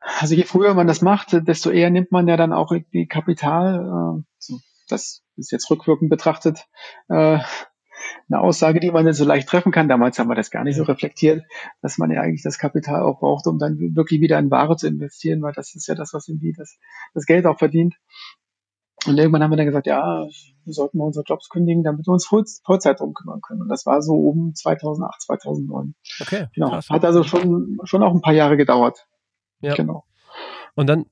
[0.00, 4.24] also je früher man das macht, desto eher nimmt man ja dann auch irgendwie Kapital.
[4.48, 4.54] Äh,
[4.88, 6.66] das ist jetzt rückwirkend betrachtet
[7.08, 7.38] äh,
[8.28, 9.88] eine Aussage, die man nicht so leicht treffen kann.
[9.88, 11.44] Damals haben wir das gar nicht so reflektiert,
[11.82, 14.88] dass man ja eigentlich das Kapital auch braucht, um dann wirklich wieder in Ware zu
[14.88, 16.78] investieren, weil das ist ja das, was irgendwie das,
[17.14, 17.96] das Geld auch verdient.
[19.06, 20.26] Und irgendwann haben wir dann gesagt, ja,
[20.64, 23.62] wir sollten mal unsere Jobs kündigen, damit wir uns Voll Vollzeit drum kümmern können.
[23.62, 25.94] Und das war so um 2008, 2009.
[26.20, 26.46] Okay.
[26.54, 26.68] Genau.
[26.68, 26.90] Krass.
[26.90, 29.06] Hat also schon, schon auch ein paar Jahre gedauert.
[29.60, 29.74] Ja.
[29.74, 30.04] Genau.
[30.74, 31.06] Und dann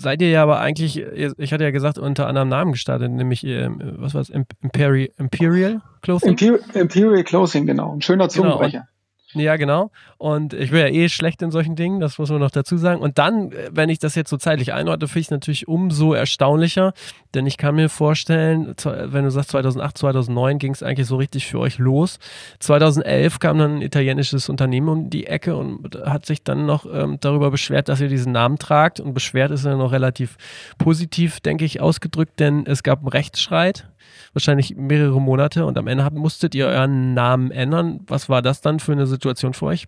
[0.00, 4.14] seid ihr ja aber eigentlich, ich hatte ja gesagt, unter anderem Namen gestartet, nämlich, was
[4.14, 6.30] war es, Imperial, Imperial Clothing?
[6.30, 7.94] Imperial, Imperial Clothing, genau.
[7.94, 8.28] Ein schöner genau.
[8.28, 8.70] Zungenbrecher.
[8.78, 8.99] Genau.
[9.34, 9.92] Ja, genau.
[10.18, 13.00] Und ich bin ja eh schlecht in solchen Dingen, das muss man noch dazu sagen.
[13.00, 16.92] Und dann, wenn ich das jetzt so zeitlich einordne, finde ich es natürlich umso erstaunlicher,
[17.34, 21.46] denn ich kann mir vorstellen, wenn du sagst 2008, 2009 ging es eigentlich so richtig
[21.46, 22.18] für euch los.
[22.58, 27.18] 2011 kam dann ein italienisches Unternehmen um die Ecke und hat sich dann noch ähm,
[27.20, 28.98] darüber beschwert, dass ihr diesen Namen tragt.
[28.98, 30.36] Und beschwert ist ja noch relativ
[30.78, 33.86] positiv, denke ich, ausgedrückt, denn es gab einen Rechtsstreit
[34.32, 38.00] wahrscheinlich mehrere Monate und am Ende habt, musstet ihr euren Namen ändern.
[38.06, 39.86] Was war das dann für eine Situation für euch?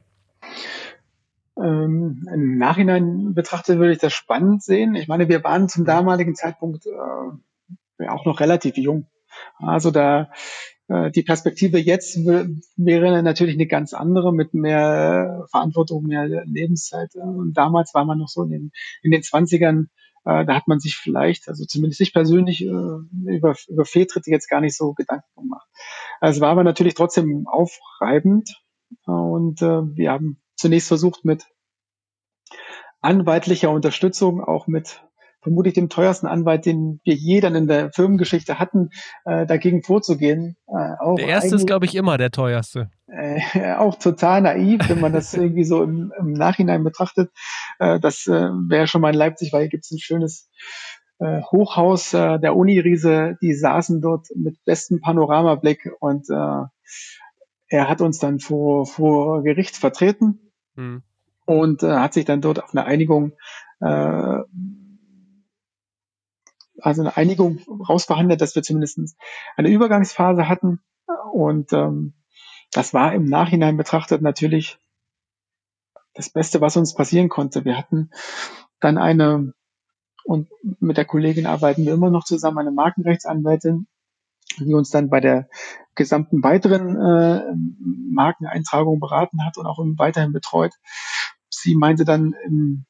[1.56, 4.94] Ähm, Im Nachhinein betrachtet würde ich das spannend sehen.
[4.94, 9.06] Ich meine, wir waren zum damaligen Zeitpunkt äh, auch noch relativ jung.
[9.58, 10.30] Also da
[10.88, 17.14] äh, die Perspektive jetzt wäre natürlich eine ganz andere mit mehr Verantwortung, mehr Lebenszeit.
[17.14, 18.72] Und damals war man noch so in den,
[19.02, 19.86] in den 20ern
[20.24, 24.48] äh, da hat man sich vielleicht, also zumindest ich persönlich, äh, über, über Fehltritte jetzt
[24.48, 25.68] gar nicht so Gedanken gemacht.
[26.20, 28.62] Also es war aber natürlich trotzdem aufreibend
[29.04, 31.46] und äh, wir haben zunächst versucht mit
[33.00, 35.02] anwaltlicher Unterstützung, auch mit
[35.42, 38.90] vermutlich dem teuersten Anwalt, den wir je dann in der Firmengeschichte hatten,
[39.24, 40.56] äh, dagegen vorzugehen.
[40.66, 42.90] Äh, auch der erste ist, glaube ich, immer der teuerste.
[43.08, 43.40] Äh,
[43.76, 47.30] auch total naiv, wenn man das irgendwie so im, im Nachhinein betrachtet.
[47.78, 50.48] Äh, das äh, wäre schon mal in Leipzig, weil hier gibt es ein schönes
[51.18, 56.64] äh, Hochhaus äh, der Uni-Riese, die saßen dort mit bestem Panoramablick und äh,
[57.68, 61.02] er hat uns dann vor, vor Gericht vertreten hm.
[61.46, 63.32] und äh, hat sich dann dort auf eine Einigung
[63.80, 64.38] äh,
[66.82, 69.16] also eine Einigung rausverhandelt, dass wir zumindest
[69.56, 70.80] eine Übergangsphase hatten.
[71.32, 72.14] Und ähm,
[72.72, 74.78] das war im Nachhinein betrachtet natürlich
[76.14, 77.64] das Beste, was uns passieren konnte.
[77.64, 78.10] Wir hatten
[78.80, 79.54] dann eine,
[80.24, 80.48] und
[80.80, 83.86] mit der Kollegin arbeiten wir immer noch zusammen, eine Markenrechtsanwältin,
[84.58, 85.48] die uns dann bei der
[85.94, 87.54] gesamten weiteren äh,
[88.12, 90.72] Markeneintragung beraten hat und auch weiterhin betreut.
[91.48, 92.84] Sie meinte dann im,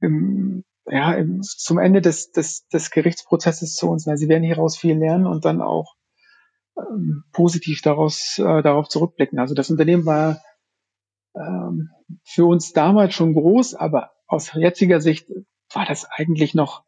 [0.00, 4.06] im ja, zum Ende des, des, des Gerichtsprozesses zu uns.
[4.06, 5.94] Weil sie werden hieraus viel lernen und dann auch
[6.76, 9.38] ähm, positiv daraus, äh, darauf zurückblicken.
[9.38, 10.40] Also das Unternehmen war
[11.34, 11.90] ähm,
[12.24, 15.28] für uns damals schon groß, aber aus jetziger Sicht
[15.72, 16.84] war das eigentlich noch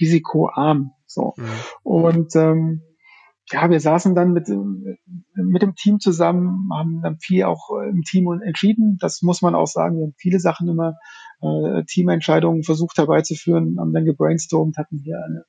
[0.00, 0.92] risikoarm.
[1.06, 1.34] So.
[1.36, 1.50] Mhm.
[1.82, 2.82] Und ähm,
[3.50, 8.40] ja, wir saßen dann mit, mit dem Team zusammen, haben dann viel auch im Team
[8.42, 8.98] entschieden.
[9.00, 9.98] Das muss man auch sagen.
[9.98, 10.96] Wir haben viele Sachen immer,
[11.40, 15.44] äh, Teamentscheidungen versucht herbeizuführen, haben dann gebrainstormt, hatten hier eine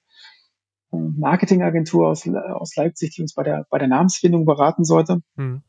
[0.91, 5.21] äh, Marketingagentur aus, aus Leipzig, die uns bei der, bei der Namensfindung beraten sollte.
[5.35, 5.63] Mhm.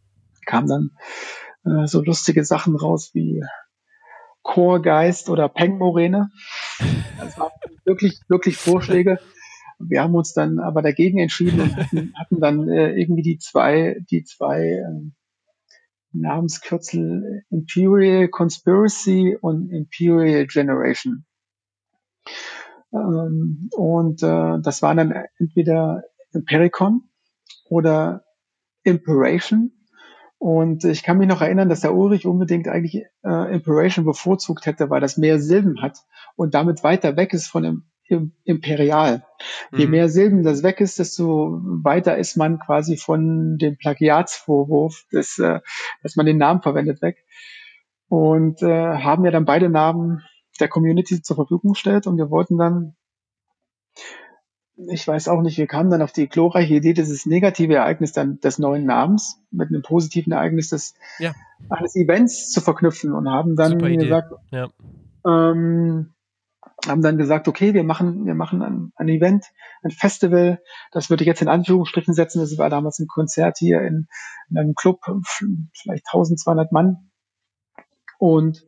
[0.44, 0.90] Kam dann
[1.64, 3.42] äh, so lustige Sachen raus wie
[4.42, 6.30] Chorgeist oder Pengmoräne.
[7.18, 7.50] Das waren
[7.84, 9.18] wirklich, wirklich Vorschläge.
[9.78, 14.00] Wir haben uns dann aber dagegen entschieden und hatten, hatten dann äh, irgendwie die zwei,
[14.10, 15.10] die zwei äh,
[16.12, 21.24] Namenskürzel Imperial Conspiracy und Imperial Generation.
[22.92, 27.02] Ähm, und äh, das waren dann entweder Impericon
[27.68, 28.24] oder
[28.82, 29.72] Imperation.
[30.38, 34.88] Und ich kann mich noch erinnern, dass der Ulrich unbedingt eigentlich äh, Imperation bevorzugt hätte,
[34.88, 35.98] weil das mehr Silben hat
[36.36, 37.90] und damit weiter weg ist von dem
[38.44, 39.24] imperial.
[39.72, 39.90] Je mhm.
[39.90, 45.60] mehr Silben das weg ist, desto weiter ist man quasi von dem Plagiatsvorwurf, des, äh,
[46.02, 47.24] dass man den Namen verwendet, weg.
[48.08, 50.22] Und äh, haben ja dann beide Namen
[50.60, 52.96] der Community zur Verfügung gestellt und wir wollten dann,
[54.90, 58.40] ich weiß auch nicht, wir kamen dann auf die glorreiche Idee, dieses negative Ereignis dann
[58.40, 61.34] des neuen Namens mit einem positiven Ereignis des ja.
[61.68, 64.68] eines Events zu verknüpfen und haben dann gesagt, ja.
[65.26, 66.14] ähm,
[66.86, 69.46] haben dann gesagt, okay, wir machen, wir machen ein, ein, Event,
[69.82, 70.62] ein Festival,
[70.92, 74.06] das würde ich jetzt in Anführungsstrichen setzen, das war damals ein Konzert hier in,
[74.50, 75.00] in einem Club,
[75.74, 77.10] vielleicht 1200 Mann.
[78.18, 78.64] Und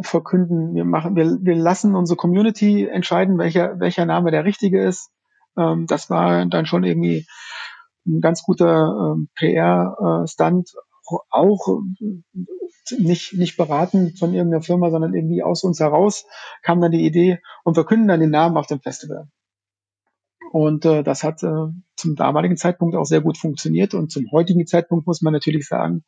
[0.00, 5.10] verkünden, wir machen, wir, wir lassen unsere Community entscheiden, welcher, welcher Name der richtige ist.
[5.56, 7.26] Ähm, das war dann schon irgendwie
[8.06, 10.70] ein ganz guter ähm, PR-Stand,
[11.30, 11.80] auch
[12.98, 16.26] nicht, nicht beraten von irgendeiner Firma, sondern irgendwie aus uns heraus
[16.62, 19.28] kam dann die Idee und wir können dann den Namen auf dem Festival.
[20.52, 23.94] Und äh, das hat äh, zum damaligen Zeitpunkt auch sehr gut funktioniert.
[23.94, 26.04] Und zum heutigen Zeitpunkt muss man natürlich sagen,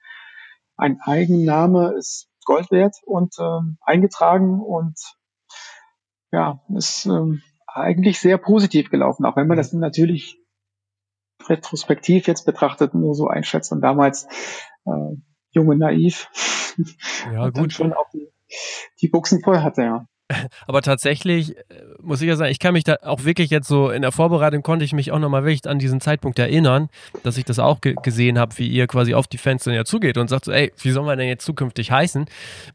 [0.77, 4.99] ein Eigenname ist Gold wert und äh, eingetragen und
[6.33, 10.41] ja, ist äh, eigentlich sehr positiv gelaufen, auch wenn man das natürlich
[11.48, 14.26] retrospektiv jetzt betrachtet nur so einschätzt und damals
[14.87, 15.16] äh,
[15.50, 16.28] jung und naiv
[17.33, 17.72] ja, gut.
[17.72, 18.28] schon auch die,
[19.00, 20.07] die Buchsen voll hatte, ja.
[20.66, 21.62] Aber tatsächlich äh,
[22.00, 24.62] muss ich ja sagen, ich kann mich da auch wirklich jetzt so in der Vorbereitung
[24.62, 26.88] konnte ich mich auch nochmal wirklich an diesen Zeitpunkt erinnern,
[27.22, 29.85] dass ich das auch ge gesehen habe, wie ihr quasi auf die Fans dann ja
[29.85, 32.26] zugeht und sagt so, ey, wie soll man denn jetzt zukünftig heißen?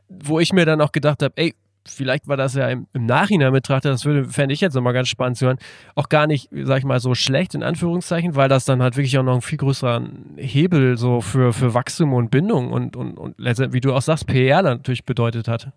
[0.10, 1.56] Wo ich mir dann auch gedacht habe, ey,
[1.92, 5.08] vielleicht war das ja im, im Nachhinein betrachtet, das würde, fände ich jetzt nochmal ganz
[5.08, 5.58] spannend zu hören,
[5.96, 9.18] auch gar nicht, sag ich mal, so schlecht in Anführungszeichen, weil das dann halt wirklich
[9.18, 10.02] auch noch ein viel größerer
[10.36, 14.28] Hebel so für, für Wachstum und Bindung und, und, und letztendlich, wie du auch sagst,
[14.28, 15.72] PR natürlich bedeutet hat.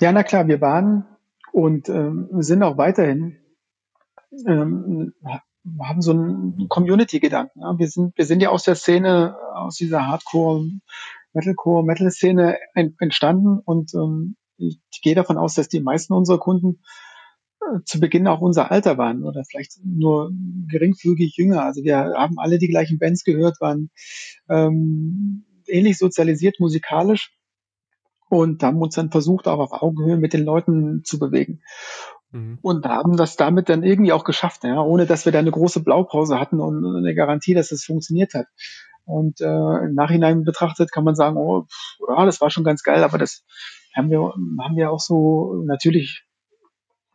[0.00, 1.04] Ja, na klar, wir waren
[1.52, 3.36] und ähm, sind auch weiterhin,
[4.46, 5.12] ähm,
[5.80, 7.60] haben so einen Community-Gedanken.
[7.60, 7.78] Ja.
[7.78, 10.64] Wir, sind, wir sind ja aus der Szene, aus dieser Hardcore,
[11.32, 12.58] Metalcore, Metal-Szene
[12.98, 16.80] entstanden und ähm, ich gehe davon aus, dass die meisten unserer Kunden
[17.60, 20.32] äh, zu Beginn auch unser Alter waren oder vielleicht nur
[20.68, 21.64] geringfügig jünger.
[21.64, 23.90] Also wir haben alle die gleichen Bands gehört, waren
[24.48, 27.32] ähm, ähnlich sozialisiert musikalisch
[28.28, 31.62] und haben uns dann versucht, auch auf Augenhöhe mit den Leuten zu bewegen.
[32.30, 32.58] Mhm.
[32.62, 35.82] Und haben das damit dann irgendwie auch geschafft, ja, ohne dass wir da eine große
[35.82, 38.46] Blaupause hatten und eine Garantie, dass es funktioniert hat.
[39.04, 41.66] Und äh, im Nachhinein betrachtet kann man sagen, oh,
[42.08, 43.44] ja, das war schon ganz geil, aber das
[43.94, 46.24] haben wir, haben wir auch so natürlich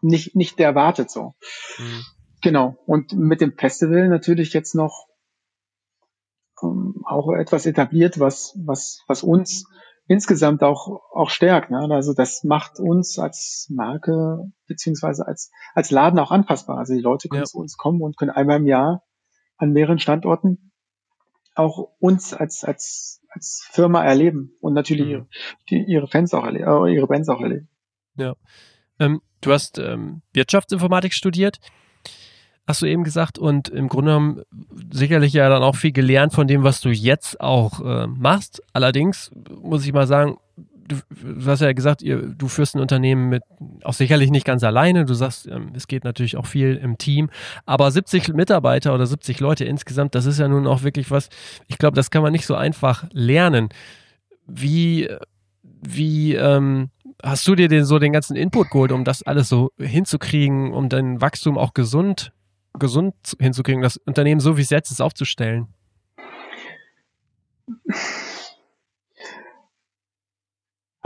[0.01, 1.33] nicht, nicht erwartet so.
[1.77, 2.03] Mhm.
[2.41, 2.77] Genau.
[2.85, 5.07] Und mit dem Festival natürlich jetzt noch
[6.61, 9.65] ähm, auch etwas etabliert, was, was, was uns
[10.07, 11.71] insgesamt auch, auch stärkt.
[11.71, 11.87] Ne?
[11.91, 16.77] Also das macht uns als Marke beziehungsweise als, als Laden auch anpassbar.
[16.77, 17.45] Also die Leute können ja.
[17.45, 19.03] zu uns kommen und können einmal im Jahr
[19.57, 20.71] an mehreren Standorten
[21.55, 25.11] auch uns als, als, als Firma erleben und natürlich mhm.
[25.11, 25.27] ihre,
[25.69, 27.69] die, ihre Fans auch erleben, äh, ihre Bands auch erleben.
[28.17, 28.35] Ja.
[28.99, 31.59] Ähm, du hast ähm, Wirtschaftsinformatik studiert
[32.67, 34.41] hast du eben gesagt, und im Grunde genommen
[34.91, 38.63] sicherlich ja dann auch viel gelernt von dem, was du jetzt auch äh, machst.
[38.73, 40.37] Allerdings muss ich mal sagen,
[40.87, 43.43] du, du hast ja gesagt, ihr, du führst ein Unternehmen mit,
[43.83, 45.05] auch sicherlich nicht ganz alleine.
[45.05, 47.29] Du sagst, ähm, es geht natürlich auch viel im Team.
[47.65, 51.29] Aber 70 Mitarbeiter oder 70 Leute insgesamt, das ist ja nun auch wirklich was,
[51.67, 53.69] ich glaube, das kann man nicht so einfach lernen.
[54.47, 55.09] Wie,
[55.63, 56.89] wie, ähm,
[57.23, 60.89] hast du dir den, so den ganzen Input geholt, um das alles so hinzukriegen, um
[60.89, 62.31] dein Wachstum auch gesund
[62.79, 65.67] gesund hinzukriegen, das Unternehmen so wie es jetzt ist aufzustellen?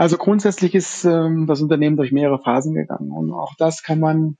[0.00, 4.38] Also grundsätzlich ist ähm, das Unternehmen durch mehrere Phasen gegangen und auch das kann man,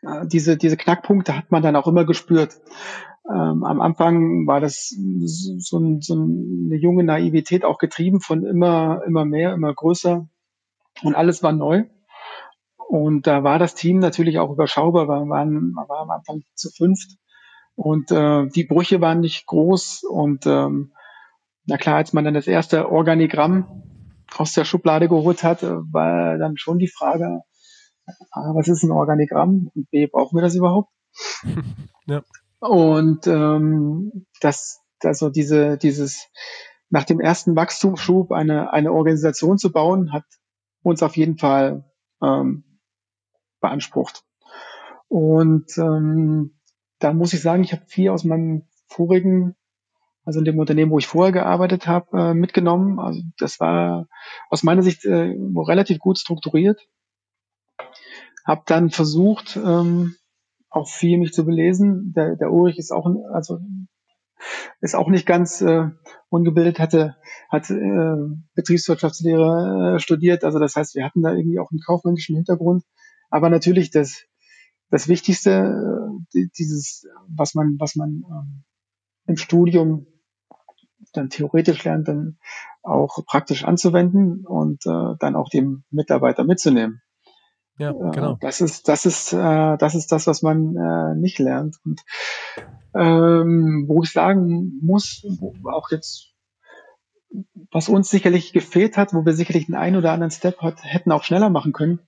[0.00, 2.58] äh, diese, diese Knackpunkte hat man dann auch immer gespürt.
[3.28, 9.02] Ähm, am Anfang war das so, ein, so, eine junge Naivität auch getrieben von immer,
[9.06, 10.26] immer mehr, immer größer
[11.02, 11.84] und alles war neu.
[12.88, 15.08] Und da war das Team natürlich auch überschaubar.
[15.08, 17.18] Wir waren, wir waren am Anfang zu fünft.
[17.74, 20.04] Und äh, die Brüche waren nicht groß.
[20.04, 20.94] Und ähm,
[21.66, 23.91] na klar, als man dann das erste Organigramm
[24.36, 27.42] aus der Schublade geholt hat, äh, war dann schon die Frage,
[28.30, 29.70] A, was ist ein Organigramm?
[29.74, 30.90] Und B, brauchen wir das überhaupt?
[32.06, 32.22] ja.
[32.60, 36.28] Und ähm, das, also diese, dieses
[36.90, 40.24] nach dem ersten Wachstumsschub eine, eine Organisation zu bauen, hat
[40.82, 41.84] uns auf jeden Fall
[42.22, 42.64] ähm,
[43.60, 44.24] beansprucht.
[45.08, 46.58] Und ähm,
[46.98, 49.56] da muss ich sagen, ich habe viel aus meinem vorigen,
[50.24, 52.98] also in dem Unternehmen, wo ich vorher gearbeitet habe, äh, mitgenommen.
[52.98, 54.06] Also das war
[54.50, 56.80] aus meiner Sicht äh, relativ gut strukturiert.
[58.44, 60.16] Hab dann versucht, ähm,
[60.70, 62.12] auch viel mich zu belesen.
[62.16, 63.58] Der, der Ulrich ist auch, also
[64.80, 65.88] ist auch nicht ganz äh,
[66.28, 67.16] ungebildet, hatte
[67.50, 68.16] hat äh,
[68.54, 70.44] Betriebswirtschaftslehre äh, studiert.
[70.44, 72.84] Also das heißt, wir hatten da irgendwie auch einen kaufmännischen Hintergrund.
[73.28, 74.24] Aber natürlich das,
[74.90, 78.64] das Wichtigste, äh, dieses, was man, was man ähm,
[79.26, 80.06] im Studium
[81.12, 82.38] dann theoretisch lernt, dann
[82.82, 87.02] auch praktisch anzuwenden und äh, dann auch dem Mitarbeiter mitzunehmen.
[87.78, 88.36] Ja, äh, genau.
[88.40, 91.76] Das ist, das ist, äh, das ist das, was man äh, nicht lernt.
[91.84, 92.02] Und
[92.94, 95.24] ähm, wo ich sagen muss,
[95.64, 96.32] auch jetzt,
[97.70, 101.12] was uns sicherlich gefehlt hat, wo wir sicherlich den einen oder anderen Step hat, hätten
[101.12, 102.00] auch schneller machen können,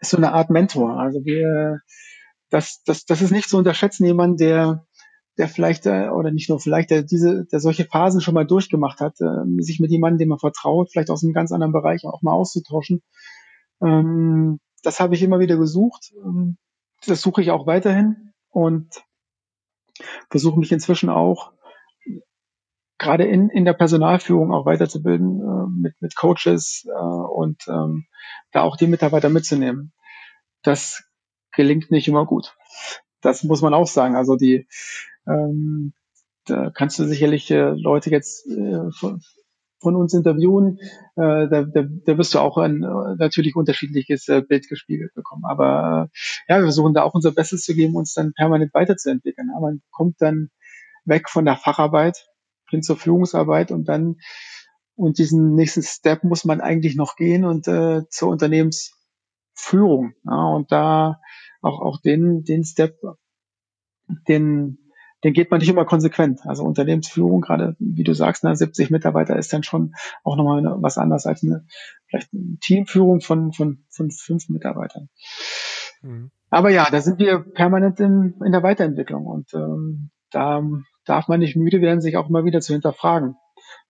[0.00, 0.98] ist so eine Art Mentor.
[0.98, 1.80] Also wir,
[2.50, 4.86] das, das, das ist nicht zu unterschätzen, jemand, der,
[5.40, 9.00] der vielleicht äh, oder nicht nur vielleicht, der diese, der solche Phasen schon mal durchgemacht
[9.00, 12.20] hat, äh, sich mit jemandem, dem man vertraut, vielleicht aus einem ganz anderen Bereich auch
[12.20, 13.02] mal auszutauschen.
[13.82, 16.12] Ähm, das habe ich immer wieder gesucht.
[16.22, 16.58] Ähm,
[17.06, 19.02] das suche ich auch weiterhin und
[20.28, 21.52] versuche mich inzwischen auch
[22.98, 26.86] gerade in, in der Personalführung auch weiterzubilden äh, mit, mit Coaches
[27.32, 28.04] und ähm,
[28.52, 29.94] da auch die Mitarbeiter mitzunehmen.
[30.62, 31.02] Das
[31.52, 32.54] gelingt nicht immer gut.
[33.22, 34.16] Das muss man auch sagen.
[34.16, 34.66] Also die
[35.26, 35.92] ähm,
[36.46, 39.20] da kannst du sicherlich äh, Leute jetzt äh, von,
[39.80, 40.78] von uns interviewen,
[41.16, 45.44] äh, da, da, da wirst du auch ein äh, natürlich unterschiedliches äh, Bild gespiegelt bekommen.
[45.44, 49.48] Aber äh, ja, wir versuchen da auch unser Bestes zu geben, uns dann permanent weiterzuentwickeln.
[49.56, 50.50] Aber man kommt dann
[51.04, 52.26] weg von der Facharbeit
[52.68, 54.16] hin zur Führungsarbeit und dann
[54.94, 60.12] und diesen nächsten Step muss man eigentlich noch gehen und zur Unternehmensführung.
[60.24, 61.20] Ja, und da
[61.62, 63.00] auch auch den den Step,
[64.28, 64.79] den
[65.24, 66.40] den geht man nicht immer konsequent.
[66.46, 70.98] Also Unternehmensführung, gerade wie du sagst, ne, 70 Mitarbeiter ist dann schon auch nochmal was
[70.98, 71.66] anderes als eine
[72.06, 75.08] vielleicht eine Teamführung von, von, von fünf Mitarbeitern.
[76.02, 76.30] Mhm.
[76.50, 80.62] Aber ja, da sind wir permanent in, in der Weiterentwicklung und ähm, da
[81.04, 83.36] darf man nicht müde werden, sich auch immer wieder zu hinterfragen.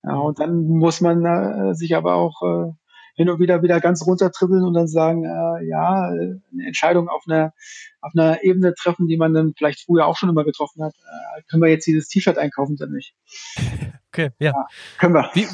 [0.03, 2.73] Ja, und dann muss man äh, sich aber auch äh,
[3.14, 7.53] hin und wieder wieder ganz runtertribbeln und dann sagen, äh, ja, eine Entscheidung auf einer,
[8.01, 10.94] auf einer Ebene treffen, die man dann vielleicht früher auch schon immer getroffen hat.
[10.94, 13.14] Äh, können wir jetzt dieses T-Shirt einkaufen oder nicht?
[14.12, 14.51] Okay, ja.
[14.51, 14.66] ja
[14.99, 15.31] können wir.
[15.35, 15.46] Wie,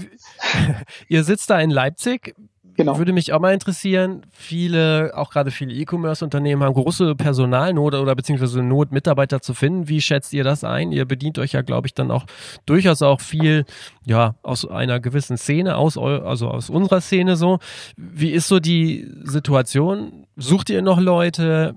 [1.08, 2.34] ihr sitzt da in Leipzig.
[2.76, 2.98] Genau.
[2.98, 4.22] Würde mich auch mal interessieren.
[4.30, 9.88] Viele, auch gerade viele E-Commerce-Unternehmen haben große Personalnot oder beziehungsweise Not, Mitarbeiter zu finden.
[9.88, 10.92] Wie schätzt ihr das ein?
[10.92, 12.26] Ihr bedient euch ja, glaube ich, dann auch
[12.66, 13.64] durchaus auch viel,
[14.04, 17.60] ja, aus einer gewissen Szene, aus, also aus unserer Szene so.
[17.96, 20.26] Wie ist so die Situation?
[20.36, 21.76] Sucht ihr noch Leute?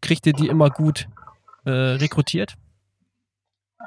[0.00, 1.08] Kriegt ihr die immer gut
[1.64, 2.54] äh, rekrutiert?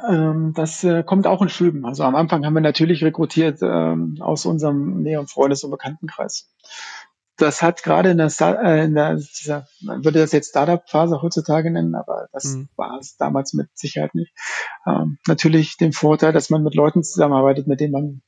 [0.07, 1.85] Ähm, das äh, kommt auch in Schüben.
[1.85, 6.49] Also am Anfang haben wir natürlich rekrutiert ähm, aus unserem näheren Freundes- und Bekanntenkreis.
[7.37, 11.69] Das hat gerade in der, äh, in der dieser, man würde das jetzt Startup-Phase heutzutage
[11.69, 12.69] nennen, aber das mhm.
[12.75, 14.33] war es damals mit Sicherheit nicht.
[14.85, 18.21] Ähm, natürlich den Vorteil, dass man mit Leuten zusammenarbeitet, mit denen man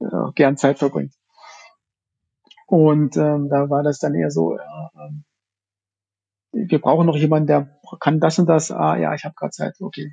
[0.00, 1.14] äh, gern Zeit verbringt.
[2.66, 5.24] Und ähm, da war das dann eher so, ähm,
[6.52, 8.70] wir brauchen noch jemanden, der kann das und das.
[8.70, 9.74] Ah, ja, ich habe gerade Zeit.
[9.80, 10.12] Okay.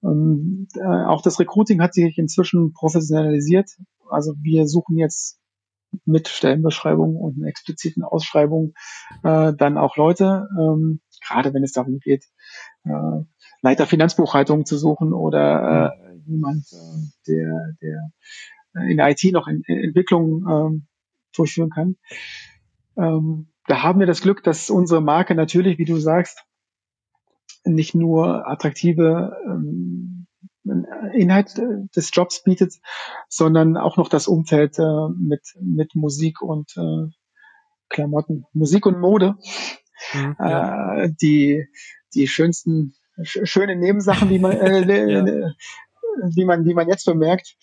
[0.00, 3.70] Und, äh, auch das Recruiting hat sich inzwischen professionalisiert.
[4.08, 5.40] Also wir suchen jetzt
[6.04, 8.74] mit Stellenbeschreibung und einer expliziten Ausschreibung
[9.22, 12.24] äh, dann auch Leute, ähm, gerade wenn es darum geht,
[12.84, 13.24] äh,
[13.62, 18.10] Leiter Finanzbuchhaltung zu suchen oder äh, jemand, äh, der, der
[18.88, 20.80] in der IT noch in, in Entwicklung äh,
[21.34, 21.96] durchführen kann.
[22.96, 26.44] Ähm, da haben wir das Glück, dass unsere Marke natürlich, wie du sagst,
[27.64, 30.26] nicht nur attraktive ähm,
[31.12, 31.60] Inhalt
[31.94, 32.74] des Jobs bietet,
[33.28, 37.08] sondern auch noch das Umfeld äh, mit, mit Musik und äh,
[37.88, 39.36] Klamotten, Musik und Mode,
[40.12, 41.02] mhm, ja.
[41.02, 41.66] äh, die,
[42.14, 45.52] die schönsten, sch schönen Nebensachen, die man, äh, ja.
[46.30, 47.56] die man, die man jetzt bemerkt,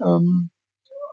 [0.00, 0.50] ähm,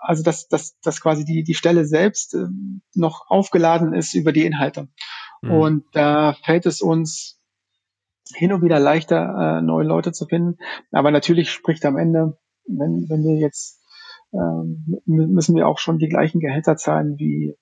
[0.02, 2.48] also dass, dass, dass quasi die, die Stelle selbst äh,
[2.94, 4.88] noch aufgeladen ist über die Inhalte.
[5.42, 5.52] Mhm.
[5.52, 7.40] Und da fällt es uns
[8.34, 10.58] hin und wieder leichter, äh, neue Leute zu finden.
[10.92, 13.82] Aber natürlich spricht am Ende, wenn, wenn wir jetzt
[14.34, 17.56] ähm, müssen wir auch schon die gleichen Gehälter zahlen wie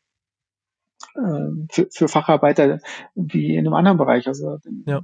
[1.16, 2.80] äh, für, für Facharbeiter
[3.14, 4.28] wie in einem anderen Bereich.
[4.28, 5.04] Also ja.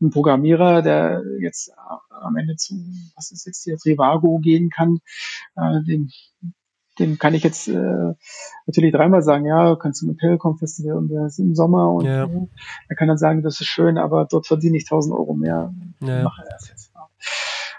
[0.00, 1.72] ein Programmierer, der jetzt
[2.08, 2.74] am Ende zu,
[3.16, 5.00] was ist jetzt hier, Trivago gehen kann,
[5.56, 6.10] äh, den
[7.02, 8.14] dem kann ich jetzt äh,
[8.66, 12.24] natürlich dreimal sagen, ja, kannst du mit Telekom Festival und das im Sommer und ja.
[12.24, 12.46] äh,
[12.88, 15.74] er kann dann sagen, das ist schön, aber dort verdiene ich 1000 Euro mehr.
[16.00, 16.22] Ja.
[16.22, 16.92] Mache das jetzt.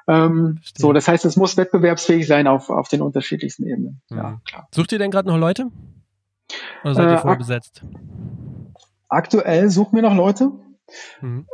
[0.07, 4.01] Ähm, so, das heißt, es muss wettbewerbsfähig sein auf, auf den unterschiedlichsten Ebenen.
[4.09, 4.17] Mhm.
[4.17, 4.67] Ja, klar.
[4.73, 5.67] Sucht ihr denn gerade noch Leute?
[6.83, 7.81] Oder seid ihr äh, voll besetzt?
[9.07, 10.51] Aktuell suchen wir noch Leute.
[11.21, 11.47] Mhm.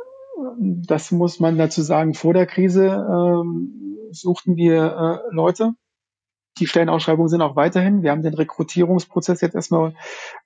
[0.60, 2.16] Das muss man dazu sagen.
[2.16, 5.74] Vor der Krise ähm, suchten wir äh, Leute
[6.58, 8.02] die Stellenausschreibungen sind auch weiterhin.
[8.04, 9.94] Wir haben den Rekrutierungsprozess jetzt erstmal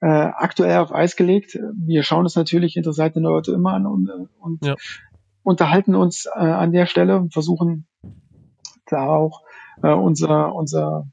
[0.01, 1.58] äh, aktuell auf Eis gelegt.
[1.76, 4.76] Wir schauen uns natürlich interessante Leute immer an und, und ja.
[5.43, 7.88] unterhalten uns äh, an der Stelle und versuchen
[8.86, 9.41] da auch
[9.82, 11.08] äh, unser, unser,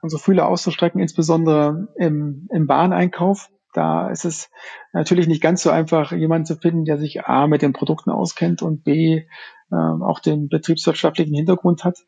[0.00, 3.50] unsere Fühler auszustrecken, insbesondere im, im Bahneinkauf.
[3.72, 4.50] Da ist es
[4.92, 8.62] natürlich nicht ganz so einfach, jemanden zu finden, der sich A mit den Produkten auskennt
[8.62, 9.24] und B
[9.70, 11.98] äh, auch den betriebswirtschaftlichen Hintergrund hat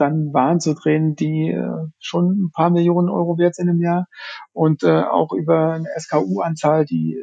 [0.00, 4.06] dann Waren zu drehen, die äh, schon ein paar Millionen Euro wert sind im Jahr
[4.52, 7.16] und äh, auch über eine SKU-Anzahl, die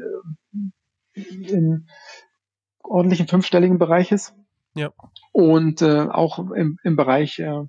[1.16, 1.88] äh, im
[2.84, 4.34] ordentlichen fünfstelligen Bereich ist.
[4.76, 4.92] Ja.
[5.32, 7.64] Und äh, auch im, im Bereich äh,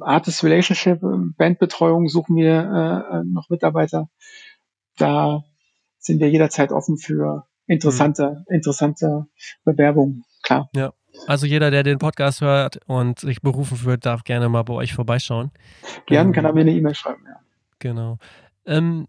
[0.00, 1.00] Artist Relationship,
[1.36, 2.52] Bandbetreuung suchen wir
[3.12, 4.08] äh, noch Mitarbeiter.
[4.96, 5.42] Da
[5.98, 8.54] sind wir jederzeit offen für interessante, mhm.
[8.54, 9.26] interessante
[9.64, 10.70] Bewerbungen, klar.
[10.74, 10.92] Ja.
[11.26, 14.94] Also jeder, der den Podcast hört und sich berufen wird, darf gerne mal bei euch
[14.94, 15.50] vorbeischauen.
[16.06, 17.40] Gern, ähm, kann er mir eine E-Mail schreiben, ja.
[17.78, 18.18] Genau.
[18.66, 19.06] Ähm,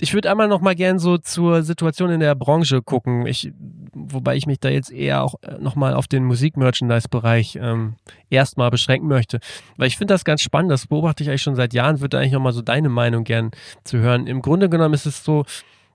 [0.00, 3.26] ich würde einmal noch mal gern so zur Situation in der Branche gucken.
[3.26, 3.52] Ich,
[3.92, 7.94] wobei ich mich da jetzt eher auch äh, noch mal auf den Musikmerchandise-Bereich ähm,
[8.28, 9.38] erstmal beschränken möchte.
[9.76, 12.32] Weil ich finde das ganz spannend, das beobachte ich eigentlich schon seit Jahren, würde eigentlich
[12.32, 13.52] noch mal so deine Meinung gern
[13.84, 14.26] zu hören.
[14.26, 15.44] Im Grunde genommen ist es so,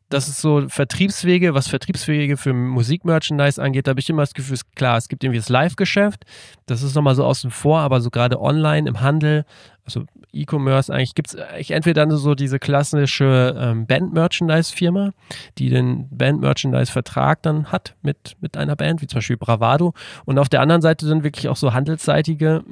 [0.10, 4.58] das ist so Vertriebswege, was Vertriebswege für Musikmerchandise angeht, da habe ich immer das Gefühl,
[4.76, 6.26] klar, es gibt irgendwie das Live-Geschäft,
[6.66, 9.46] das ist nochmal so außen vor, aber so gerade online im Handel,
[9.86, 15.12] also E-Commerce, eigentlich gibt es entweder dann so diese klassische ähm, Band-Merchandise-Firma,
[15.58, 19.94] die den Band-Merchandise-Vertrag dann hat mit, mit einer Band, wie zum Beispiel Bravado,
[20.26, 22.64] und auf der anderen Seite dann wirklich auch so handelsseitige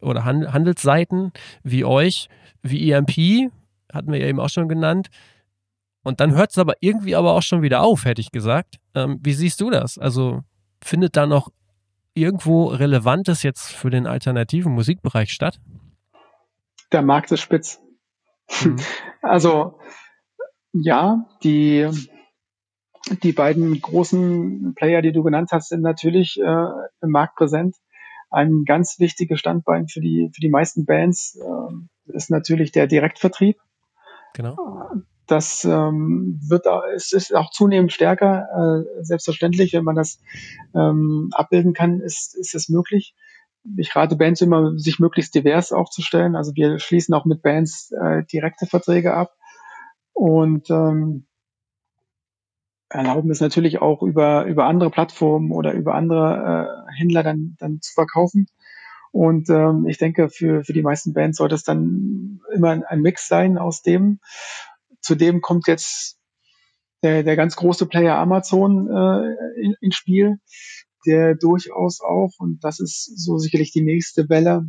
[0.00, 1.32] oder Han Handelsseiten
[1.62, 2.28] wie euch,
[2.62, 3.50] wie EMP,
[3.92, 5.08] hatten wir ja eben auch schon genannt,
[6.06, 8.76] und dann hört es aber irgendwie aber auch schon wieder auf, hätte ich gesagt.
[8.94, 9.98] Ähm, wie siehst du das?
[9.98, 10.44] Also
[10.80, 11.50] findet da noch
[12.14, 15.58] irgendwo Relevantes jetzt für den alternativen Musikbereich statt?
[16.92, 17.80] Der Markt ist spitz.
[18.62, 18.76] Mhm.
[19.20, 19.80] Also
[20.72, 21.90] ja, die,
[23.24, 26.66] die beiden großen Player, die du genannt hast, sind natürlich äh,
[27.00, 27.74] im Markt präsent.
[28.30, 33.58] Ein ganz wichtiges Standbein für die, für die meisten Bands äh, ist natürlich der Direktvertrieb.
[34.34, 34.56] Genau.
[35.26, 38.84] Das ähm, wird es ist auch zunehmend stärker.
[38.98, 40.20] Äh, selbstverständlich, wenn man das
[40.74, 43.14] ähm, abbilden kann, ist, ist es möglich.
[43.76, 46.36] Ich rate Bands immer, sich möglichst divers aufzustellen.
[46.36, 49.32] Also wir schließen auch mit Bands äh, direkte Verträge ab
[50.12, 51.26] und ähm,
[52.88, 57.80] erlauben es natürlich auch über, über andere Plattformen oder über andere äh, Händler dann, dann
[57.80, 58.46] zu verkaufen.
[59.12, 63.28] Und ähm, ich denke, für, für die meisten Bands sollte es dann immer ein Mix
[63.28, 64.20] sein aus dem.
[65.06, 66.18] Zudem kommt jetzt
[67.02, 70.38] der, der ganz große Player Amazon äh, in, ins Spiel,
[71.06, 74.66] der durchaus auch, und das ist so sicherlich die nächste Welle,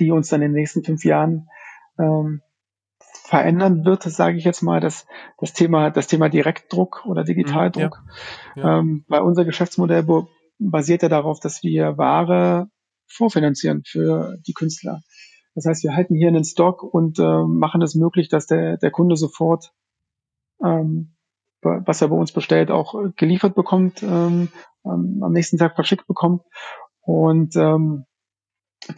[0.00, 1.48] die uns dann in den nächsten fünf Jahren
[1.98, 2.42] ähm,
[2.98, 5.06] verändern wird, sage ich jetzt mal, das,
[5.38, 8.02] das Thema, das Thema Direktdruck oder Digitaldruck.
[8.56, 8.78] Ja, ja.
[8.80, 10.04] Ähm, weil unser Geschäftsmodell
[10.58, 12.66] basiert ja darauf, dass wir Ware
[13.06, 15.00] vorfinanzieren für die Künstler.
[15.54, 18.90] Das heißt, wir halten hier einen Stock und äh, machen es möglich, dass der, der
[18.90, 19.72] Kunde sofort,
[20.64, 21.14] ähm,
[21.60, 24.48] was er bei uns bestellt, auch geliefert bekommt, ähm,
[24.84, 26.42] am nächsten Tag verschickt bekommt.
[27.02, 28.04] Und ähm,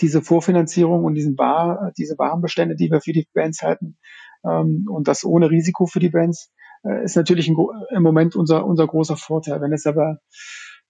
[0.01, 3.99] diese Vorfinanzierung und diesen Bar, diese Warenbestände, die wir für die Bands halten,
[4.45, 6.53] ähm, und das ohne Risiko für die Bands,
[6.85, 7.57] äh, ist natürlich ein,
[7.91, 9.61] im Moment unser, unser großer Vorteil.
[9.61, 10.19] Wenn es aber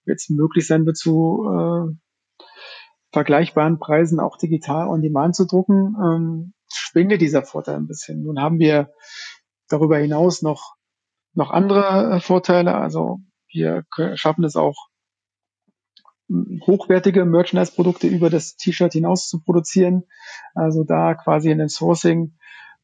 [0.05, 1.95] jetzt möglich sein wird, zu äh,
[3.15, 8.23] vergleichbaren Preisen auch digital on demand zu drucken, ähm, schwindet dieser Vorteil ein bisschen.
[8.23, 8.91] Nun haben wir
[9.69, 10.75] darüber hinaus noch,
[11.33, 12.75] noch andere äh, Vorteile.
[12.75, 13.85] Also wir
[14.15, 14.75] schaffen es auch,
[16.67, 20.03] hochwertige Merchandise-Produkte über das T-Shirt hinaus zu produzieren.
[20.53, 22.33] Also da quasi in den Sourcing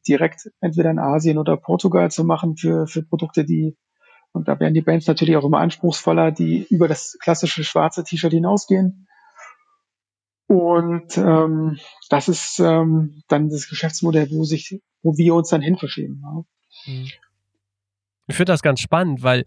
[0.08, 3.76] direkt entweder in Asien oder Portugal zu machen für, für Produkte, die,
[4.32, 8.32] und da werden die Bands natürlich auch immer anspruchsvoller, die über das klassische schwarze T-Shirt
[8.32, 9.08] hinausgehen.
[10.52, 11.78] Und ähm,
[12.10, 16.20] das ist ähm, dann das Geschäftsmodell, wo sich, wo wir uns dann hin verschieben.
[16.22, 16.92] Ja.
[16.92, 17.08] Mhm.
[18.26, 19.44] Ich finde das ganz spannend, weil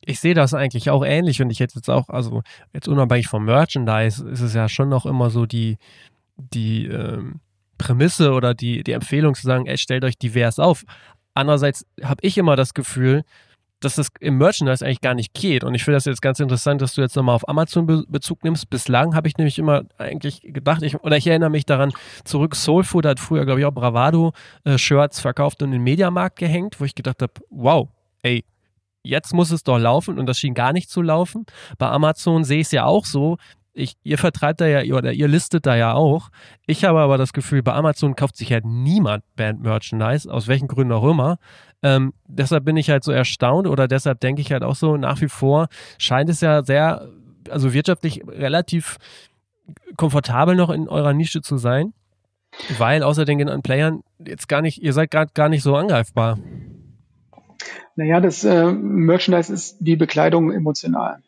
[0.00, 2.42] ich sehe das eigentlich auch ähnlich und ich hätte jetzt auch, also
[2.72, 5.76] jetzt unabhängig vom Merchandise, ist es ja schon noch immer so die,
[6.36, 7.40] die ähm,
[7.76, 10.84] Prämisse oder die, die Empfehlung zu sagen, ey, stellt euch divers auf.
[11.34, 13.24] Andererseits habe ich immer das Gefühl,
[13.84, 15.64] dass das im Merchandise eigentlich gar nicht geht.
[15.64, 18.44] Und ich finde das jetzt ganz interessant, dass du jetzt nochmal auf Amazon Be Bezug
[18.44, 18.70] nimmst.
[18.70, 21.92] Bislang habe ich nämlich immer eigentlich gedacht, ich, oder ich erinnere mich daran
[22.24, 26.80] zurück, Soulfood hat früher, glaube ich, auch Bravado-Shirts äh, verkauft und in den Mediamarkt gehängt,
[26.80, 27.88] wo ich gedacht habe, wow,
[28.22, 28.44] ey,
[29.02, 31.46] jetzt muss es doch laufen und das schien gar nicht zu laufen.
[31.78, 33.36] Bei Amazon sehe ich es ja auch so,
[33.74, 36.30] ich, ihr vertreibt da ja, oder ihr listet da ja auch.
[36.66, 40.92] Ich habe aber das Gefühl, bei Amazon kauft sich halt niemand Band-Merchandise, aus welchen Gründen
[40.92, 41.38] auch immer.
[41.82, 45.20] Ähm, deshalb bin ich halt so erstaunt oder deshalb denke ich halt auch so, nach
[45.20, 45.66] wie vor
[45.98, 47.08] scheint es ja sehr,
[47.50, 48.96] also wirtschaftlich relativ
[49.96, 51.92] komfortabel noch in eurer Nische zu sein,
[52.78, 56.38] weil außer den genannten Playern jetzt gar nicht, ihr seid gerade gar nicht so angreifbar.
[57.96, 61.22] Naja, das äh, Merchandise ist wie Bekleidung emotional.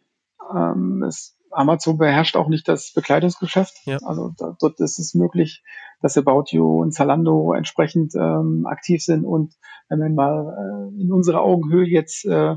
[0.54, 3.74] Ähm, es Amazon beherrscht auch nicht das Bekleidungsgeschäft.
[3.84, 3.98] Ja.
[4.04, 5.62] Also da, dort ist es möglich,
[6.02, 9.24] dass About You und Zalando entsprechend ähm, aktiv sind.
[9.24, 9.54] Und
[9.88, 12.56] wenn man mal äh, in unsere Augenhöhe jetzt äh,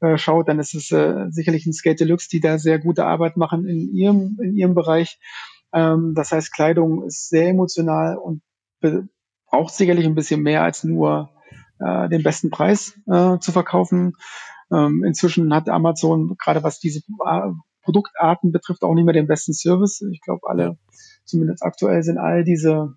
[0.00, 3.36] äh, schaut, dann ist es äh, sicherlich ein Skate Deluxe, die da sehr gute Arbeit
[3.36, 5.18] machen in ihrem, in ihrem Bereich.
[5.72, 8.42] Ähm, das heißt, Kleidung ist sehr emotional und
[9.46, 11.30] braucht sicherlich ein bisschen mehr als nur
[11.78, 14.14] äh, den besten Preis äh, zu verkaufen.
[14.72, 17.50] Ähm, inzwischen hat Amazon, gerade was diese äh,
[17.82, 20.00] Produktarten betrifft, auch nicht mehr den besten Service.
[20.12, 20.78] Ich glaube, alle,
[21.24, 22.94] zumindest aktuell, sind all diese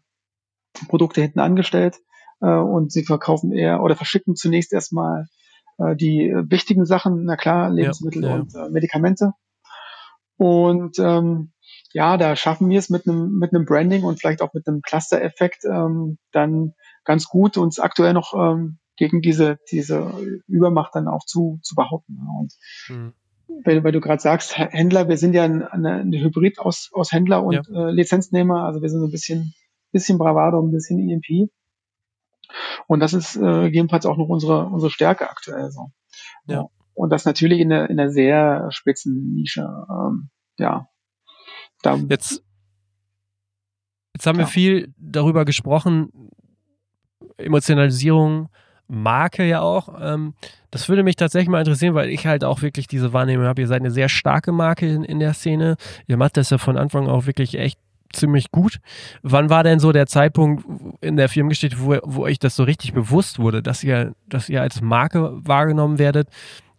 [0.88, 1.98] Produkte hinten angestellt
[2.42, 5.28] äh, und sie verkaufen eher oder verschicken zunächst erstmal
[5.78, 8.36] äh, die wichtigen Sachen, na klar, Lebensmittel ja, ja.
[8.36, 9.34] und äh, Medikamente.
[10.38, 11.54] Und ähm,
[11.94, 14.82] ja, da schaffen wir es mit einem mit einem Branding und vielleicht auch mit einem
[14.82, 16.74] Cluster-Effekt ähm, dann
[17.06, 20.12] ganz gut, uns aktuell noch ähm, gegen diese diese
[20.48, 22.18] Übermacht dann auch zu zu behaupten.
[22.38, 22.54] Und
[22.90, 23.14] mhm.
[23.64, 27.12] Weil, weil du gerade sagst, Händler, wir sind ja ein, eine, eine Hybrid aus aus
[27.12, 27.88] Händler und ja.
[27.88, 29.54] äh, Lizenznehmer, also wir sind so ein bisschen
[29.92, 31.50] bisschen Bravado, ein bisschen EMP.
[32.88, 35.92] Und das ist äh, gegebenenfalls auch noch unsere unsere Stärke aktuell so.
[36.48, 36.66] Ja.
[36.94, 39.68] Und das natürlich in der in der sehr spitzen Nische.
[39.90, 40.88] Ähm, ja,
[41.82, 42.44] da, jetzt,
[44.14, 44.46] jetzt haben ja.
[44.46, 46.32] wir viel darüber gesprochen,
[47.38, 48.50] Emotionalisierung,
[48.88, 49.90] Marke ja auch.
[50.02, 50.34] Ähm,
[50.72, 53.62] das würde mich tatsächlich mal interessieren, weil ich halt auch wirklich diese Wahrnehmung habe.
[53.62, 55.78] Ihr seid eine sehr starke Marke in, in der Szene.
[56.08, 57.80] Ihr macht das ja von Anfang auch wirklich echt
[58.14, 58.80] ziemlich gut.
[59.22, 60.66] Wann war denn so der Zeitpunkt
[61.02, 64.62] in der Firmengeschichte, wo, wo euch das so richtig bewusst wurde, dass ihr, dass ihr
[64.62, 66.30] als Marke wahrgenommen werdet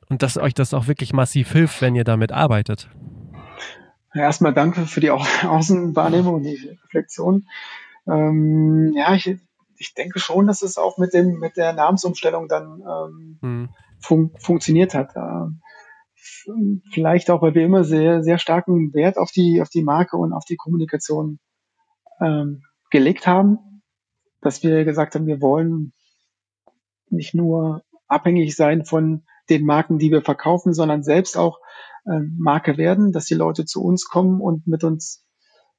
[0.08, 2.88] und dass euch das auch wirklich massiv hilft, wenn ihr damit arbeitet?
[4.20, 7.46] erstmal danke für die Au Außenwahrnehmung und die Reflexion.
[8.06, 9.36] Ähm, ja, ich,
[9.78, 13.68] ich denke schon, dass es auch mit dem mit der Namensumstellung dann ähm, hm.
[14.00, 15.14] fun funktioniert hat.
[15.16, 16.50] Äh,
[16.92, 20.32] vielleicht auch, weil wir immer sehr sehr starken Wert auf die auf die Marke und
[20.32, 21.38] auf die Kommunikation
[22.20, 23.82] ähm, gelegt haben,
[24.40, 25.92] dass wir gesagt haben, wir wollen
[27.08, 31.58] nicht nur abhängig sein von den Marken, die wir verkaufen, sondern selbst auch
[32.04, 35.24] äh, Marke werden, dass die Leute zu uns kommen und mit uns,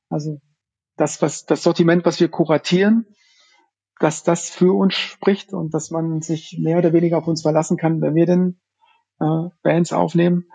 [0.09, 0.39] also
[0.95, 3.05] das, was das Sortiment, was wir kuratieren,
[3.99, 7.77] dass das für uns spricht und dass man sich mehr oder weniger auf uns verlassen
[7.77, 8.59] kann, wenn wir denn
[9.19, 10.49] äh, Bands aufnehmen.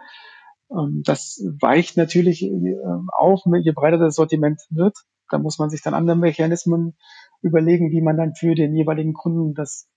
[0.70, 2.76] Ähm, das weicht natürlich äh,
[3.12, 4.96] auf, je breiter das Sortiment wird.
[5.30, 6.96] Da muss man sich dann andere Mechanismen
[7.40, 9.88] überlegen, wie man dann für den jeweiligen Kunden das,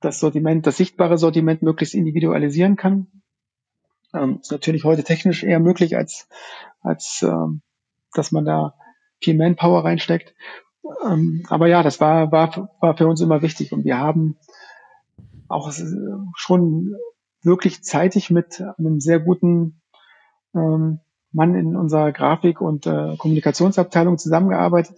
[0.00, 3.22] das Sortiment, das sichtbare Sortiment möglichst individualisieren kann.
[4.12, 6.28] Ähm, ist natürlich heute technisch eher möglich, als,
[6.80, 7.62] als ähm,
[8.12, 8.74] dass man da
[9.20, 10.34] viel Manpower reinsteckt.
[11.06, 14.38] Ähm, aber ja, das war, war, war für uns immer wichtig und wir haben
[15.48, 15.72] auch
[16.36, 16.94] schon
[17.42, 19.80] wirklich zeitig mit einem sehr guten
[20.54, 21.00] ähm,
[21.32, 24.96] Mann in unserer Grafik- und äh, Kommunikationsabteilung zusammengearbeitet,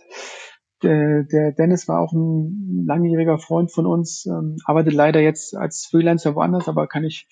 [0.82, 5.86] der, der Dennis war auch ein langjähriger Freund von uns, ähm, arbeitet leider jetzt als
[5.86, 7.28] Freelancer woanders, aber kann ich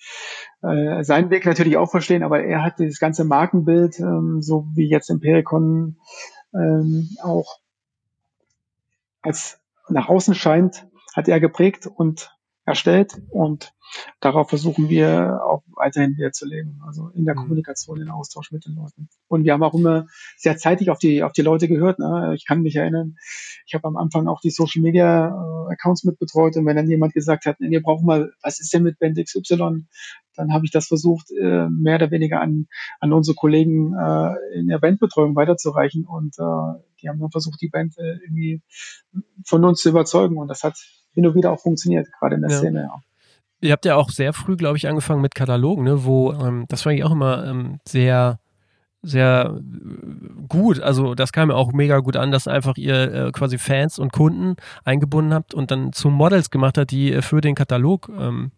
[0.61, 2.23] äh, seinen Weg natürlich auch verstehen.
[2.23, 5.97] Aber er hat dieses ganze Markenbild, ähm, so wie jetzt Impericon
[6.53, 7.59] ähm, auch
[9.21, 9.59] als
[9.89, 12.31] nach außen scheint, hat er geprägt und
[12.65, 13.73] erstellt und
[14.19, 17.39] darauf versuchen wir auch weiterhin Wert zu legen, also in der mhm.
[17.39, 19.09] Kommunikation, in Austausch mit den Leuten.
[19.27, 20.05] Und wir haben auch immer
[20.37, 21.97] sehr zeitig auf die auf die Leute gehört.
[21.97, 22.33] Ne?
[22.35, 23.15] Ich kann mich erinnern,
[23.65, 27.13] ich habe am Anfang auch die Social Media äh, Accounts mitbetreut und wenn dann jemand
[27.13, 29.87] gesagt hat, wir brauchen mal, was ist denn mit Band XY,
[30.35, 32.67] dann habe ich das versucht, äh, mehr oder weniger an
[32.99, 37.69] an unsere Kollegen äh, in der Bandbetreuung weiterzureichen und äh, die haben dann versucht, die
[37.69, 38.61] Band äh, irgendwie
[39.45, 40.75] von uns zu überzeugen und das hat
[41.13, 42.57] hin und wieder auch funktioniert, gerade in der ja.
[42.57, 42.81] Szene.
[42.81, 43.01] Ja.
[43.63, 46.03] Ihr habt ja auch sehr früh, glaube ich, angefangen mit Katalogen, ne?
[46.03, 48.39] wo ähm, das fand ich auch immer ähm, sehr
[49.03, 49.59] sehr
[50.47, 50.79] gut.
[50.79, 54.11] Also das kam mir auch mega gut an, dass einfach ihr äh, quasi Fans und
[54.11, 58.51] Kunden eingebunden habt und dann zu Models gemacht hat, die äh, für den Katalog ähm,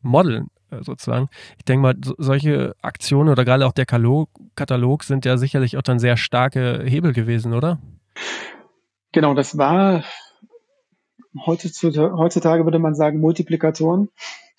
[0.00, 1.28] modeln äh, sozusagen.
[1.58, 5.76] Ich denke mal, so, solche Aktionen oder gerade auch der Katalog, Katalog sind ja sicherlich
[5.76, 7.78] auch dann sehr starke Hebel gewesen, oder?
[9.12, 10.04] Genau, das war
[11.46, 14.08] heutzutage würde man sagen Multiplikatoren.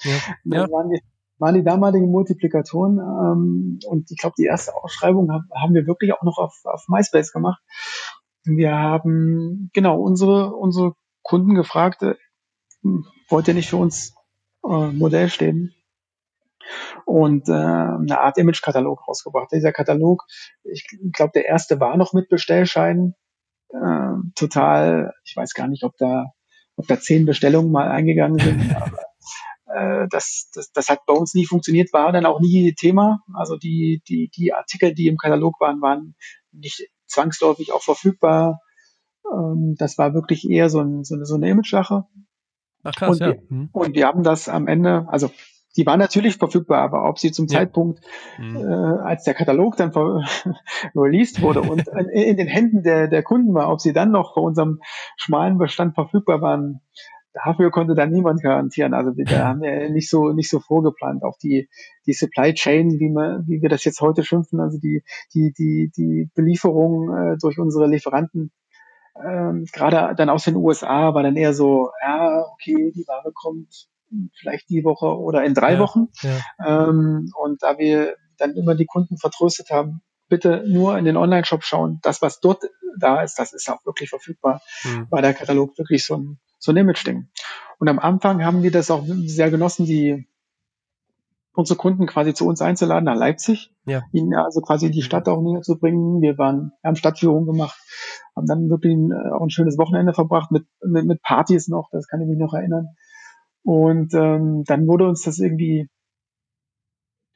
[0.04, 0.12] Ja.
[0.46, 0.72] ja.
[0.72, 1.02] Waren, die,
[1.38, 6.14] waren die damaligen Multiplikatoren ähm, und ich glaube, die erste Ausschreibung haben, haben wir wirklich
[6.14, 7.62] auch noch auf, auf MySpace gemacht.
[8.44, 12.16] Wir haben genau unsere, unsere Kunden gefragt, äh,
[13.30, 14.16] wollt ihr nicht für uns
[14.64, 15.74] äh, Modell stehen?
[17.06, 19.52] Und äh, eine Art Image-Katalog rausgebracht.
[19.52, 20.24] Dieser Katalog,
[20.64, 23.16] ich glaube, der erste war noch mit Bestellscheinen.
[23.70, 26.32] Äh, total, ich weiß gar nicht, ob da
[26.82, 28.76] ob da zehn Bestellungen mal eingegangen sind.
[28.76, 29.00] Aber,
[29.68, 33.20] äh, das, das, das hat bei uns nie funktioniert, war dann auch nie Thema.
[33.34, 36.16] Also die, die, die Artikel, die im Katalog waren, waren
[36.52, 38.60] nicht zwangsläufig auch verfügbar.
[39.32, 42.06] Ähm, das war wirklich eher so, ein, so eine, so eine Image-Sache.
[42.84, 43.28] Ach krass, und, ja.
[43.28, 43.70] Wir, mhm.
[43.72, 45.32] und wir haben das am Ende, also
[45.78, 47.60] die waren natürlich verfügbar, aber ob sie zum ja.
[47.60, 48.02] Zeitpunkt,
[48.38, 48.58] mhm.
[48.58, 49.92] äh, als der Katalog dann
[50.96, 54.42] released wurde und in, den Händen der, der Kunden war, ob sie dann noch bei
[54.42, 54.82] unserem
[55.18, 56.82] schmalen Bestand verfügbar waren,
[57.34, 58.94] dafür konnte dann niemand garantieren.
[58.94, 61.24] Also wir, da haben wir nicht so nicht so vorgeplant.
[61.24, 61.70] Auch die
[62.06, 65.04] die Supply Chain, wie wir wie wir das jetzt heute schimpfen, also die
[65.34, 68.52] die die die Belieferung äh, durch unsere Lieferanten
[69.16, 73.88] ähm, gerade dann aus den USA war dann eher so, ja okay, die Ware kommt
[74.40, 76.10] vielleicht die Woche oder in drei ja, Wochen.
[76.22, 76.88] Ja.
[76.88, 81.64] Ähm, und da wir dann immer die Kunden vertröstet haben, bitte nur in den Online-Shop
[81.64, 82.00] schauen.
[82.02, 82.64] Das, was dort
[82.98, 84.62] da ist, das ist auch wirklich verfügbar.
[84.84, 85.08] Mhm.
[85.10, 87.30] War der Katalog wirklich so ein, so ein Image-Ding.
[87.80, 90.28] Und am Anfang haben wir das auch sehr genossen, die
[91.54, 94.04] unsere Kunden quasi zu uns einzuladen nach Leipzig, ja.
[94.12, 96.22] ihnen also quasi die Stadt auch näher zu bringen.
[96.22, 97.78] Wir waren, wir haben Stadtführungen gemacht,
[98.36, 101.90] haben dann wirklich ein, äh, auch ein schönes Wochenende verbracht mit, mit, mit Partys noch,
[101.92, 102.96] das kann ich mich noch erinnern.
[103.64, 105.88] Und ähm, dann wurde uns das irgendwie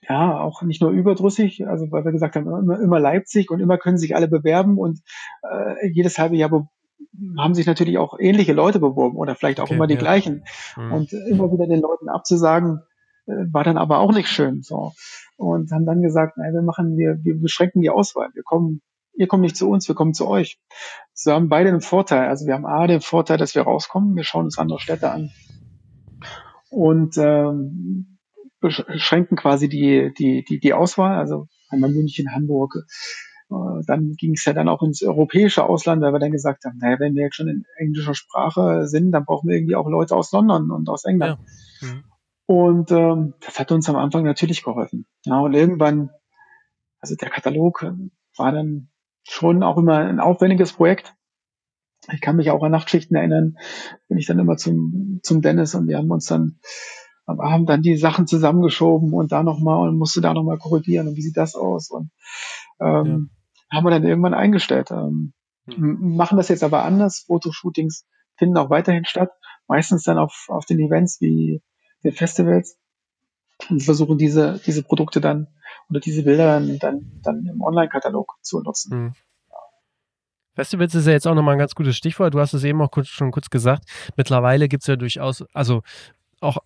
[0.08, 3.78] ja auch nicht nur überdrüssig, also weil wir gesagt haben, immer, immer Leipzig und immer
[3.78, 5.02] können sich alle bewerben und
[5.42, 6.70] äh, jedes halbe Jahr
[7.38, 10.00] haben sich natürlich auch ähnliche Leute beworben oder vielleicht auch okay, immer die ja.
[10.00, 10.44] gleichen.
[10.76, 10.94] Mhm.
[10.94, 12.82] Und immer wieder den Leuten abzusagen,
[13.26, 14.62] äh, war dann aber auch nicht schön.
[14.62, 14.94] So.
[15.38, 18.30] Und haben dann gesagt, nein, wir machen, wir, wir beschränken die Auswahl.
[18.34, 18.82] Wir kommen,
[19.14, 20.60] ihr kommt nicht zu uns, wir kommen zu euch.
[21.14, 22.28] So haben beide einen Vorteil.
[22.28, 25.32] Also wir haben A den Vorteil, dass wir rauskommen, wir schauen uns andere Städte an
[26.70, 28.18] und ähm,
[28.60, 32.76] beschränken quasi die, die, die, die Auswahl, also einmal München, Hamburg.
[33.50, 36.78] Äh, dann ging es ja dann auch ins europäische Ausland, weil wir dann gesagt haben,
[36.80, 40.16] naja, wenn wir jetzt schon in englischer Sprache sind, dann brauchen wir irgendwie auch Leute
[40.16, 41.40] aus London und aus England.
[41.82, 41.88] Ja.
[41.88, 42.04] Mhm.
[42.48, 45.06] Und ähm, das hat uns am Anfang natürlich geholfen.
[45.26, 46.12] Ja, und irgendwann,
[47.00, 47.86] also der Katalog
[48.38, 48.90] war dann
[49.24, 51.16] schon auch immer ein aufwendiges Projekt.
[52.12, 53.58] Ich kann mich auch an Nachtschichten erinnern,
[54.08, 56.60] bin ich dann immer zum, zum Dennis und wir haben uns dann
[57.28, 61.22] haben dann die Sachen zusammengeschoben und da nochmal und musste da nochmal korrigieren und wie
[61.22, 62.12] sieht das aus und
[62.80, 63.32] ähm,
[63.72, 63.78] ja.
[63.78, 64.92] haben wir dann irgendwann eingestellt.
[64.92, 65.34] Ähm,
[65.66, 66.16] mhm.
[66.16, 67.24] Machen das jetzt aber anders.
[67.26, 68.06] Fotoshootings
[68.38, 69.32] finden auch weiterhin statt,
[69.68, 71.64] meistens dann auf, auf den Events wie
[72.04, 72.78] den Festivals
[73.70, 75.48] und versuchen diese, diese Produkte dann
[75.90, 78.98] oder diese Bilder dann, dann, dann im Online-Katalog zu nutzen.
[78.98, 79.14] Mhm.
[80.56, 82.34] Festivals ist ja jetzt auch nochmal ein ganz gutes Stichwort.
[82.34, 83.84] Du hast es eben auch kurz, schon kurz gesagt.
[84.16, 85.84] Mittlerweile gibt es ja durchaus, also
[86.40, 86.58] auch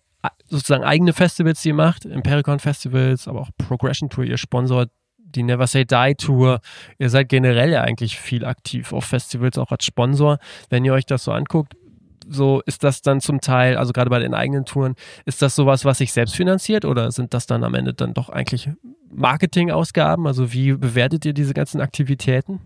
[0.48, 4.90] sozusagen eigene Festivals, die ihr macht, Impericon Festivals, aber auch Progression Tour, ihr sponsort
[5.34, 6.60] die Never Say Die Tour.
[6.98, 10.38] Ihr seid generell ja eigentlich viel aktiv auf Festivals, auch als Sponsor.
[10.68, 11.74] Wenn ihr euch das so anguckt,
[12.28, 15.84] so ist das dann zum Teil, also gerade bei den eigenen Touren, ist das sowas,
[15.84, 18.70] was sich selbst finanziert oder sind das dann am Ende dann doch eigentlich
[19.10, 20.26] Marketingausgaben?
[20.26, 22.60] Also wie bewertet ihr diese ganzen Aktivitäten?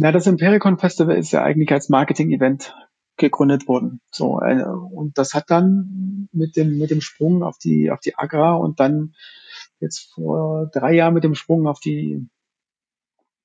[0.00, 2.74] Na, das Impericon Festival ist ja eigentlich als Marketing-Event
[3.18, 4.00] gegründet worden.
[4.10, 8.16] So, äh, und das hat dann mit dem, mit dem Sprung auf die, auf die
[8.16, 9.12] Agra und dann
[9.78, 12.26] jetzt vor drei Jahren mit dem Sprung auf die,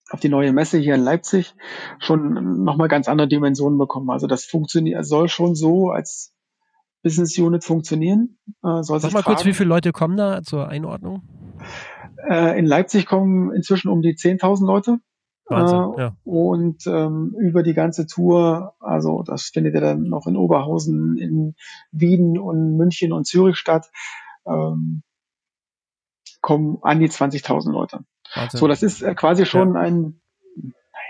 [0.10, 1.54] auf die neue Messe hier in Leipzig
[2.00, 4.10] schon nochmal ganz andere Dimensionen bekommen.
[4.10, 6.34] Also das funktioniert, soll schon so als
[7.04, 8.38] Business Unit funktionieren.
[8.64, 9.36] Äh, soll Sag mal fragen.
[9.36, 11.22] kurz, wie viele Leute kommen da zur Einordnung?
[12.30, 15.00] Äh, in Leipzig kommen inzwischen um die 10.000 Leute.
[15.48, 16.18] Wahnsinn, äh, ja.
[16.24, 21.56] Und ähm, über die ganze Tour, also das findet ja dann noch in Oberhausen, in
[21.92, 23.92] Wien und München und Zürich statt,
[24.48, 25.04] ähm,
[26.42, 28.00] kommen an die 20.000 Leute.
[28.34, 28.60] Wahnsinn.
[28.60, 29.82] So, das ist äh, quasi schon ja.
[29.82, 30.22] ein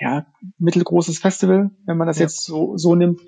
[0.02, 0.26] naja,
[0.58, 2.24] mittelgroßes Festival, wenn man das ja.
[2.24, 3.22] jetzt so, so nimmt.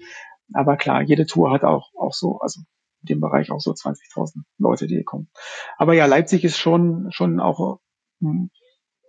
[0.53, 2.62] Aber klar, jede Tour hat auch, auch so, also
[3.01, 5.30] in dem Bereich auch so 20.000 Leute, die kommen.
[5.78, 7.80] Aber ja, Leipzig ist schon, schon auch
[8.20, 8.49] hm,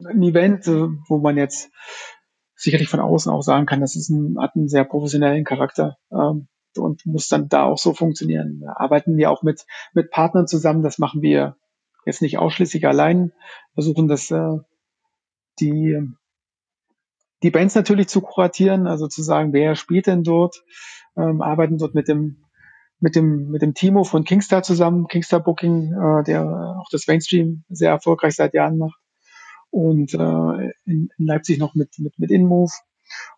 [0.05, 1.70] ein Event, äh, wo man jetzt
[2.55, 6.49] sicherlich von außen auch sagen kann, das ist ein, hat einen sehr professionellen Charakter ähm,
[6.76, 8.61] und muss dann da auch so funktionieren.
[8.61, 11.57] Da arbeiten wir auch mit, mit Partnern zusammen, das machen wir
[12.05, 13.32] jetzt nicht ausschließlich allein,
[13.74, 14.57] versuchen das äh,
[15.61, 16.01] die
[17.44, 20.64] die Bands natürlich zu kuratieren, also zu sagen, wer spielt denn dort,
[21.16, 22.44] ähm, arbeiten dort mit dem
[22.99, 26.44] mit dem mit dem Timo von Kingstar zusammen, Kingstar Booking, äh, der
[26.80, 28.99] auch das Mainstream sehr erfolgreich seit Jahren macht
[29.70, 32.72] und äh, in, in Leipzig noch mit, mit, mit InMove.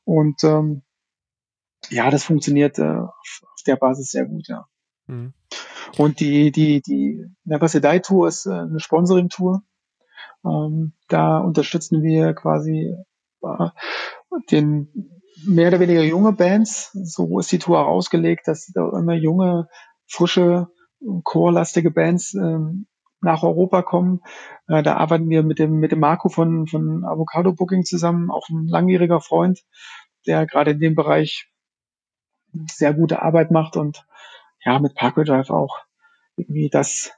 [0.05, 0.83] Und ähm,
[1.89, 4.67] ja, das funktioniert äh, auf, auf der Basis sehr gut, ja.
[5.07, 5.33] Mhm.
[5.99, 9.63] Und die, die, die Die Tour ist äh, eine Sponsoring-Tour.
[10.45, 12.95] Ähm, da unterstützen wir quasi
[13.43, 13.69] äh,
[14.51, 15.11] den
[15.45, 16.91] mehr oder weniger junge Bands.
[16.93, 19.69] So ist die Tour auch ausgelegt, dass da immer junge,
[20.07, 20.69] frische,
[21.25, 22.87] chorlastige Bands ähm,
[23.21, 24.21] nach Europa kommen.
[24.69, 28.49] Äh, da arbeiten wir mit dem, mit dem Marco von, von Avocado Booking zusammen, auch
[28.49, 29.61] ein langjähriger Freund,
[30.27, 31.51] der gerade in dem Bereich
[32.71, 34.05] sehr gute Arbeit macht und
[34.65, 35.79] ja, mit Parkway Drive auch
[36.37, 37.13] irgendwie das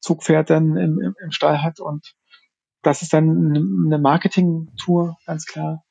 [0.00, 2.14] Zugpferd dann im, im, im Stall hat und
[2.82, 3.54] das ist dann
[3.86, 5.84] eine Marketing-Tour, ganz klar.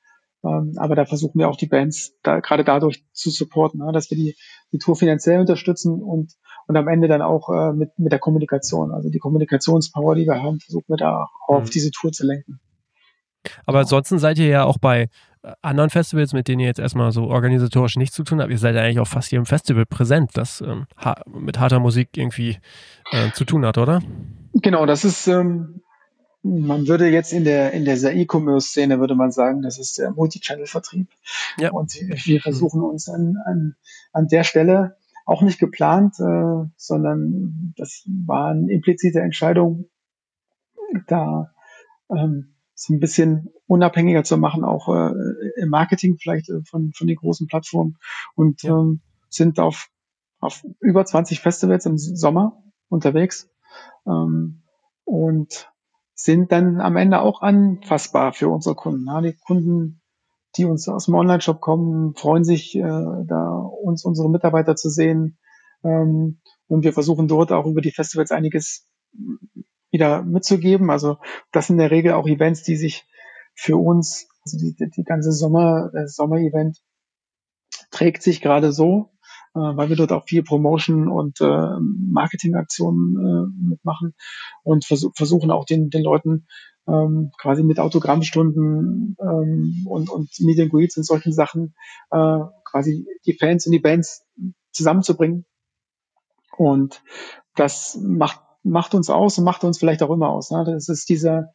[0.44, 4.10] Ähm, aber da versuchen wir auch die Bands da gerade dadurch zu supporten, ne, dass
[4.10, 4.36] wir die,
[4.72, 6.34] die Tour finanziell unterstützen und,
[6.68, 8.92] und am Ende dann auch äh, mit, mit der Kommunikation.
[8.92, 11.64] Also die Kommunikationspower, die wir haben, versuchen wir da auch mhm.
[11.64, 12.60] auf diese Tour zu lenken.
[13.66, 15.10] Aber ansonsten seid ihr ja auch bei
[15.44, 18.52] äh, anderen Festivals, mit denen ihr jetzt erstmal so organisatorisch nichts zu tun habt.
[18.52, 22.10] Ihr seid ja eigentlich auch fast jedem Festival präsent, das ähm, ha mit harter Musik
[22.16, 22.58] irgendwie
[23.12, 24.02] äh, zu tun hat, oder?
[24.54, 25.82] Genau, das ist ähm,
[26.44, 31.08] man würde jetzt in der, in der E-Commerce-Szene würde man sagen, das ist der Multi-Channel-Vertrieb.
[31.58, 31.72] Ja.
[31.72, 33.76] Und wir versuchen uns an, an,
[34.12, 39.89] an der Stelle auch nicht geplant, äh, sondern das war eine implizite Entscheidung,
[41.08, 41.54] da
[42.10, 45.14] ähm, so ein bisschen unabhängiger zu machen, auch äh,
[45.58, 47.98] im Marketing vielleicht äh, von, von den großen Plattformen
[48.36, 48.80] und ja.
[48.80, 49.89] ähm, sind auf,
[50.39, 53.50] auf über 20 Festivals im Sommer unterwegs.
[54.08, 54.64] Ähm,
[55.06, 55.72] und
[56.24, 59.05] sind dann am Ende auch anfassbar für unsere Kunden.
[59.07, 60.01] Ja, die Kunden,
[60.55, 65.38] die uns aus dem Online-Shop kommen, freuen sich, äh, da uns unsere Mitarbeiter zu sehen.
[65.84, 68.88] Ähm, und wir versuchen dort auch über die Festivals einiges
[69.91, 70.89] wieder mitzugeben.
[70.89, 71.17] Also
[71.51, 73.05] das sind in der Regel auch Events, die sich
[73.55, 76.78] für uns, also die, die ganze Sommer, das Sommer-Event
[77.89, 79.11] trägt sich gerade so,
[79.56, 84.14] äh, weil wir dort auch viel Promotion und äh, Marketingaktionen äh, mitmachen
[84.64, 86.47] und vers versuchen auch den, den Leuten
[86.88, 91.76] ähm, quasi mit Autogrammstunden ähm, und, und Meet and Greets und solchen Sachen
[92.12, 94.26] äh, quasi die Fans und die Bands
[94.72, 95.45] zusammenzubringen.
[96.58, 97.04] Und
[97.56, 100.52] das macht, macht uns aus und macht uns vielleicht auch immer aus.
[100.52, 100.64] Ne?
[100.66, 101.52] Das ist dieser,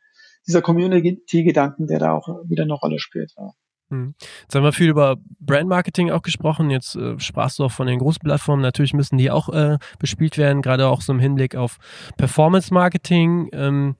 [0.46, 3.32] dieser Community-Gedanken, der da auch wieder eine Rolle spielt.
[3.36, 3.52] Ja.
[3.90, 4.14] Hm.
[4.42, 6.70] Jetzt haben wir viel über Brandmarketing auch gesprochen.
[6.70, 8.62] Jetzt äh, sprachst du auch von den großen Plattformen.
[8.62, 11.78] Natürlich müssen die auch äh, bespielt werden, gerade auch so im Hinblick auf
[12.16, 13.48] Performance Marketing.
[13.52, 13.96] Ähm,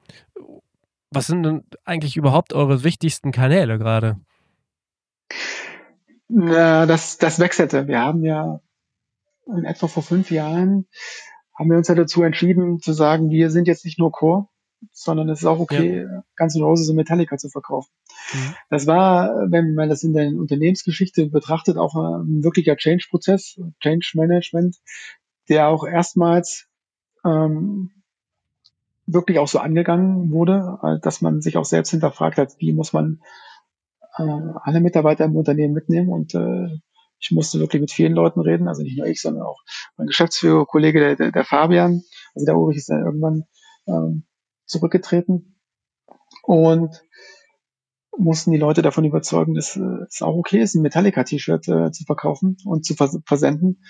[1.10, 4.16] was sind denn eigentlich überhaupt eure wichtigsten Kanäle gerade?
[6.28, 7.86] Na, das, das wechselte.
[7.86, 8.60] Wir haben ja
[9.46, 10.86] in etwa vor fünf Jahren
[11.54, 14.48] haben wir uns ja dazu entschieden zu sagen, wir sind jetzt nicht nur Core,
[14.92, 16.24] sondern es ist auch okay, ja.
[16.36, 17.90] Guns N' Roses und Metallica zu verkaufen.
[18.32, 18.54] Mhm.
[18.70, 24.76] Das war, wenn man das in der Unternehmensgeschichte betrachtet, auch ein wirklicher Change-Prozess, Change-Management,
[25.48, 26.66] der auch erstmals
[27.24, 27.90] ähm,
[29.06, 33.20] wirklich auch so angegangen wurde, dass man sich auch selbst hinterfragt hat, wie muss man
[34.18, 34.22] äh,
[34.62, 36.68] alle Mitarbeiter im Unternehmen mitnehmen und äh,
[37.18, 39.62] ich musste wirklich mit vielen Leuten reden, also nicht nur ich, sondern auch
[39.96, 42.02] mein Geschäftsführer, Kollege, der, der, der Fabian,
[42.34, 43.44] also der Ulrich ist dann irgendwann
[43.86, 44.24] ähm,
[44.66, 45.56] zurückgetreten
[46.42, 47.02] und
[48.18, 52.04] mussten die Leute davon überzeugen, dass äh, es auch okay ist, ein Metallica-T-Shirt äh, zu
[52.04, 53.82] verkaufen und zu vers versenden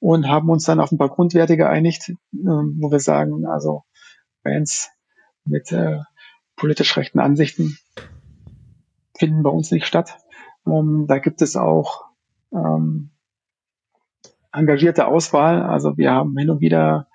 [0.00, 3.84] und haben uns dann auf ein paar Grundwerte geeinigt, äh, wo wir sagen, also
[4.42, 4.90] Bands
[5.44, 6.00] mit äh,
[6.56, 7.78] politisch rechten Ansichten
[9.16, 10.18] finden bei uns nicht statt.
[10.66, 12.04] Ähm, da gibt es auch
[12.52, 13.10] ähm,
[14.52, 15.62] engagierte Auswahl.
[15.62, 17.08] Also wir haben hin und wieder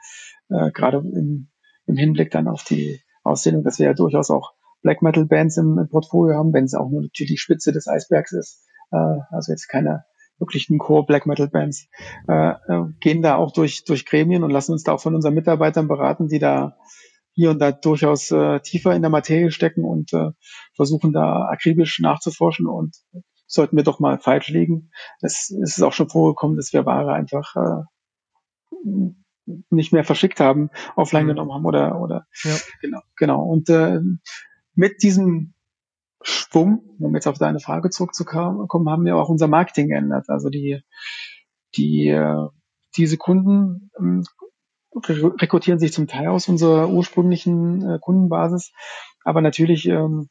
[0.49, 1.49] äh, gerade im,
[1.85, 5.77] im Hinblick dann auf die Auszählung, dass wir ja durchaus auch Black Metal Bands im,
[5.77, 8.65] im Portfolio haben, wenn es auch nur natürlich die Spitze des Eisbergs ist.
[8.91, 8.97] Äh,
[9.29, 10.05] also jetzt keine
[10.39, 11.87] wirklichen Core Black Metal Bands,
[12.27, 15.33] äh, äh, gehen da auch durch, durch Gremien und lassen uns da auch von unseren
[15.33, 16.77] Mitarbeitern beraten, die da
[17.33, 20.31] hier und da durchaus äh, tiefer in der Materie stecken und äh,
[20.75, 22.95] versuchen da akribisch nachzuforschen und
[23.47, 24.91] sollten wir doch mal falsch liegen.
[25.21, 29.11] Es, es ist auch schon vorgekommen, dass wir Ware einfach äh,
[29.69, 31.29] nicht mehr verschickt haben, offline mhm.
[31.29, 32.55] genommen haben oder oder ja.
[32.81, 33.99] genau genau und äh,
[34.75, 35.53] mit diesem
[36.21, 40.29] Schwung, um jetzt auf deine Frage zurückzukommen, haben wir auch unser Marketing geändert.
[40.29, 40.81] Also die
[41.75, 42.47] die äh,
[42.97, 44.23] diese Kunden ähm,
[44.95, 48.71] rekrutieren sich zum Teil aus unserer ursprünglichen äh, Kundenbasis,
[49.23, 50.29] aber natürlich ähm,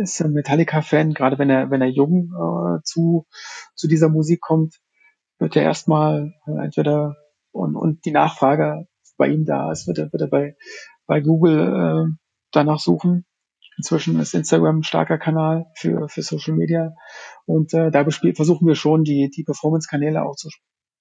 [0.00, 3.26] ist ein Metallica-Fan, gerade wenn er wenn er jung äh, zu
[3.74, 4.80] zu dieser Musik kommt,
[5.38, 7.16] wird er erstmal äh, entweder
[7.52, 8.86] und, und die Nachfrage
[9.16, 10.56] bei ihm da ist, wird er, wird er bei,
[11.06, 12.16] bei Google äh,
[12.50, 13.24] danach suchen.
[13.76, 16.94] Inzwischen ist Instagram ein starker Kanal für, für Social Media
[17.46, 20.50] und äh, da bespiel, versuchen wir schon die, die Performance-Kanäle auch zu,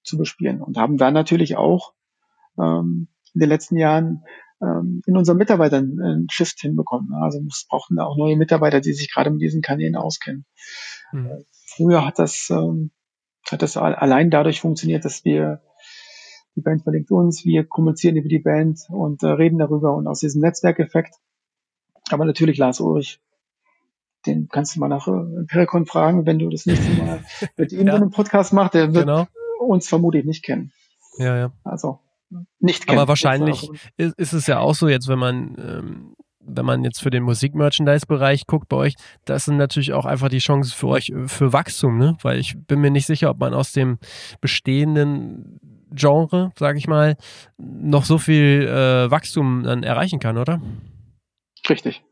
[0.04, 1.94] zu bespielen und haben dann natürlich auch
[2.58, 4.24] ähm, in den letzten Jahren
[4.62, 7.14] ähm, in unseren Mitarbeitern einen Shift hinbekommen.
[7.14, 10.46] Also es brauchten da auch neue Mitarbeiter, die sich gerade mit diesen Kanälen auskennen.
[11.12, 11.44] Mhm.
[11.66, 12.92] Früher hat das, ähm,
[13.50, 15.62] hat das allein dadurch funktioniert, dass wir
[16.56, 20.20] die Band verlinkt uns, wir kommunizieren über die Band und äh, reden darüber und aus
[20.20, 21.16] diesem Netzwerkeffekt.
[22.10, 23.22] Aber natürlich Lars Ulrich,
[24.26, 27.24] den kannst du mal nach äh, Pericon fragen, wenn du das nächste Mal
[27.58, 27.96] mit ihm ja.
[27.96, 29.28] einen Podcast machst, der wird genau.
[29.60, 30.72] uns vermutlich nicht kennen.
[31.18, 31.52] Ja, ja.
[31.64, 32.00] Also
[32.60, 32.98] nicht kennt.
[32.98, 37.02] Aber wahrscheinlich ist, ist, es ja auch so jetzt, wenn man ähm, wenn man jetzt
[37.02, 38.96] für den Musik-Merchandise-Bereich guckt bei euch,
[39.26, 42.18] das sind natürlich auch einfach die Chancen für euch für Wachstum, ne?
[42.22, 44.00] Weil ich bin mir nicht sicher, ob man aus dem
[44.42, 45.60] bestehenden
[45.94, 47.18] Genre, sage ich mal,
[47.58, 50.62] noch so viel äh, Wachstum dann erreichen kann, oder?
[51.70, 52.04] Richtig.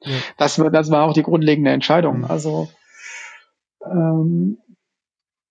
[0.00, 0.16] Ja.
[0.38, 2.18] Das, das war auch die grundlegende Entscheidung.
[2.18, 2.24] Mhm.
[2.26, 2.68] Also
[3.84, 4.58] ähm,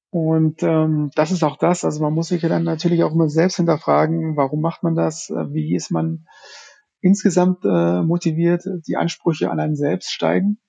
[0.09, 3.29] und ähm, das ist auch das, also man muss sich ja dann natürlich auch immer
[3.29, 6.27] selbst hinterfragen, warum macht man das, wie ist man
[7.01, 10.59] insgesamt äh, motiviert, die Ansprüche an einen selbst steigen,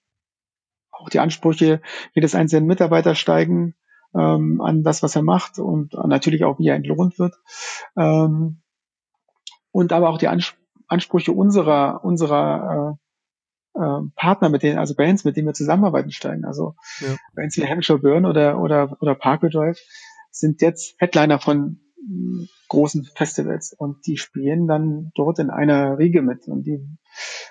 [0.91, 1.83] auch die Ansprüche
[2.15, 3.75] jedes einzelnen Mitarbeiter steigen
[4.15, 7.35] ähm, an das, was er macht und natürlich auch, wie er entlohnt wird.
[7.97, 8.61] Ähm,
[9.73, 10.55] und aber auch die Ans
[10.87, 12.99] Ansprüche unserer, unserer
[13.75, 16.45] äh, äh, Partner, mit denen, also Bands, mit denen wir zusammenarbeiten, steigen.
[16.45, 17.17] Also ja.
[17.35, 19.81] Bands wie Hampshire Burn oder, oder, oder Parkway Drive
[20.31, 26.23] sind jetzt Headliner von mm, großen Festivals und die spielen dann dort in einer Riege
[26.23, 26.87] mit und die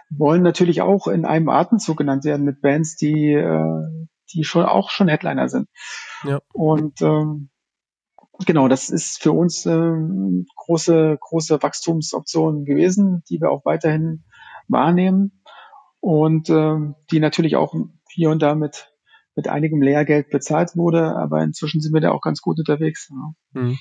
[0.09, 4.89] wollen natürlich auch in einem Atemzug genannt werden mit Bands, die, äh, die schon auch
[4.89, 5.67] schon Headliner sind.
[6.24, 6.39] Ja.
[6.53, 7.49] Und ähm,
[8.45, 14.24] genau, das ist für uns ähm, große, große Wachstumsoption gewesen, die wir auch weiterhin
[14.67, 15.43] wahrnehmen
[15.99, 17.74] und ähm, die natürlich auch
[18.09, 18.93] hier und da mit,
[19.36, 23.10] mit einigem Lehrgeld bezahlt wurde, aber inzwischen sind wir da auch ganz gut unterwegs.
[23.10, 23.62] Ja.
[23.62, 23.78] Mhm.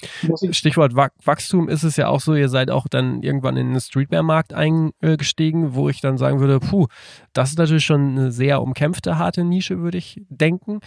[0.53, 4.55] Stichwort Wachstum ist es ja auch so, ihr seid auch dann irgendwann in den Streetwear-Markt
[4.55, 6.87] eingestiegen, wo ich dann sagen würde, puh,
[7.33, 10.81] das ist natürlich schon eine sehr umkämpfte, harte Nische, würde ich denken.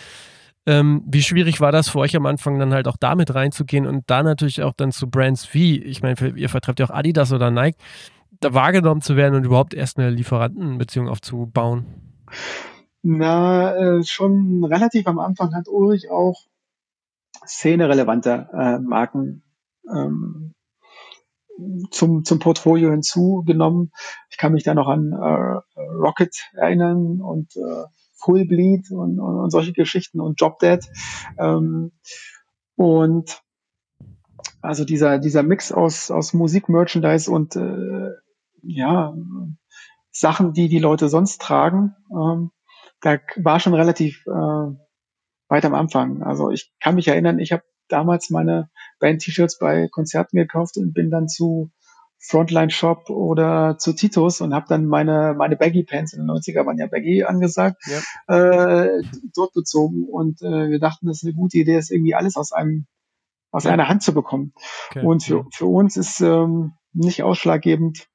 [0.68, 4.04] Ähm, wie schwierig war das für euch am Anfang dann halt auch damit reinzugehen und
[4.08, 7.52] da natürlich auch dann zu Brands wie, ich meine, ihr vertreibt ja auch Adidas oder
[7.52, 7.78] Nike,
[8.40, 11.86] da wahrgenommen zu werden und überhaupt erst eine Lieferantenbeziehung aufzubauen?
[13.08, 16.48] Na, äh, schon relativ am Anfang hat Ulrich auch
[17.46, 19.44] szenerelevante äh, Marken
[19.88, 20.56] ähm,
[21.92, 23.92] zum, zum Portfolio hinzugenommen.
[24.32, 27.84] Ich kann mich da noch an äh, Rocket erinnern und äh,
[28.16, 30.84] Full Bleed und, und, und solche Geschichten und Job Dead.
[31.38, 31.92] Ähm,
[32.76, 33.40] und
[34.64, 38.10] also dieser, dieser Mix aus, aus Musik, Merchandise und äh,
[38.64, 39.14] ja,
[40.10, 42.50] Sachen, die die Leute sonst tragen, ähm,
[43.06, 44.32] da war schon relativ äh,
[45.48, 46.24] weit am Anfang.
[46.24, 51.12] Also ich kann mich erinnern, ich habe damals meine Band-T-Shirts bei Konzerten gekauft und bin
[51.12, 51.70] dann zu
[52.18, 56.66] Frontline Shop oder zu Titus und habe dann meine meine Baggy Pants in den 90er
[56.66, 58.86] waren ja Baggy angesagt ja.
[58.86, 59.04] äh,
[59.36, 62.52] dort bezogen und äh, wir dachten, das ist eine gute Idee, ist irgendwie alles aus
[62.52, 62.88] einem
[63.52, 63.72] aus ja.
[63.72, 64.54] einer Hand zu bekommen.
[64.90, 65.06] Okay.
[65.06, 68.08] Und für, für uns ist ähm, nicht ausschlaggebend,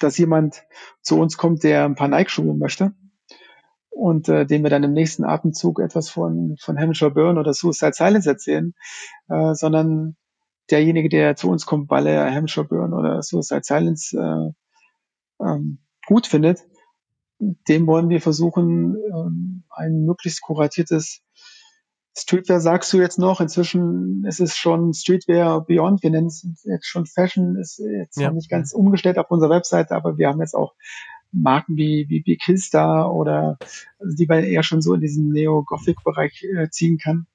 [0.00, 0.62] dass jemand
[1.02, 2.94] zu uns kommt, der ein paar Nike-Schuhe möchte
[3.94, 7.92] und äh, dem wir dann im nächsten Atemzug etwas von von Hampshire Burn oder Suicide
[7.94, 8.74] Silence erzählen,
[9.28, 10.16] äh, sondern
[10.70, 16.26] derjenige, der zu uns kommt, weil er Hampshire Burn oder Suicide Silence äh, ähm, gut
[16.26, 16.60] findet,
[17.38, 21.22] dem wollen wir versuchen, ähm, ein möglichst kuratiertes
[22.16, 23.40] Streetwear sagst du jetzt noch.
[23.40, 26.02] Inzwischen ist es schon Streetwear Beyond.
[26.04, 27.56] Wir nennen es jetzt schon Fashion.
[27.56, 28.28] Ist jetzt ja.
[28.28, 30.74] noch nicht ganz umgestellt auf unserer Webseite, aber wir haben jetzt auch
[31.34, 33.58] Marken wie, wie, wie Killstar oder
[33.98, 37.26] also die man eher schon so in diesen Neo-Gothic-Bereich äh, ziehen kann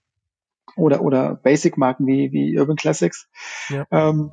[0.76, 3.28] oder, oder Basic-Marken wie, wie Urban Classics.
[3.70, 3.86] Ja.
[3.92, 4.32] Ähm,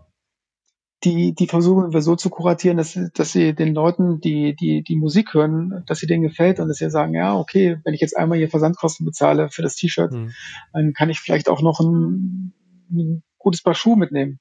[1.04, 4.96] die, die versuchen wir so zu kuratieren, dass, dass sie den Leuten, die, die, die
[4.96, 8.16] Musik hören, dass sie denen gefällt und dass sie sagen, ja, okay, wenn ich jetzt
[8.16, 10.32] einmal hier Versandkosten bezahle für das T-Shirt, mhm.
[10.72, 12.54] dann kann ich vielleicht auch noch ein,
[12.90, 14.40] ein gutes Paar Schuhe mitnehmen.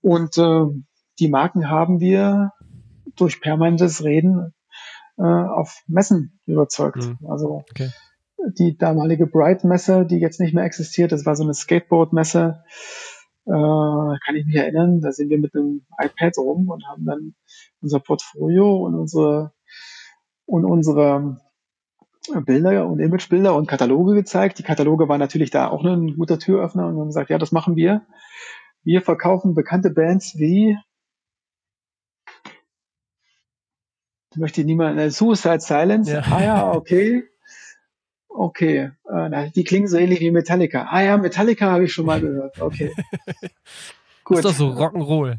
[0.00, 0.66] Und äh,
[1.18, 2.52] die Marken haben wir
[3.20, 4.54] durch permanentes Reden
[5.18, 7.04] äh, auf Messen überzeugt.
[7.04, 7.18] Mhm.
[7.28, 7.90] Also okay
[8.48, 11.12] die damalige Bright-Messe, die jetzt nicht mehr existiert.
[11.12, 12.62] Das war so eine Skateboard-Messe.
[13.46, 15.00] Äh, kann ich mich erinnern.
[15.00, 17.34] Da sind wir mit einem iPad rum und haben dann
[17.80, 19.52] unser Portfolio und unsere
[20.46, 21.40] und unsere
[22.44, 24.58] Bilder und Imagebilder und Kataloge gezeigt.
[24.58, 27.76] Die Kataloge waren natürlich da auch ein guter Türöffner und haben gesagt, ja, das machen
[27.76, 28.02] wir.
[28.82, 30.76] Wir verkaufen bekannte Bands wie
[34.36, 36.12] möchte niemand, äh, Suicide Silence.
[36.12, 36.20] Ja.
[36.30, 37.24] Ah ja, okay.
[38.28, 40.86] Okay, äh, die klingen so ähnlich wie Metallica.
[40.88, 42.60] Ah ja, Metallica habe ich schon mal gehört.
[42.60, 42.92] Okay.
[44.24, 44.38] Gut.
[44.38, 45.38] Ist doch so Rock'n'Roll.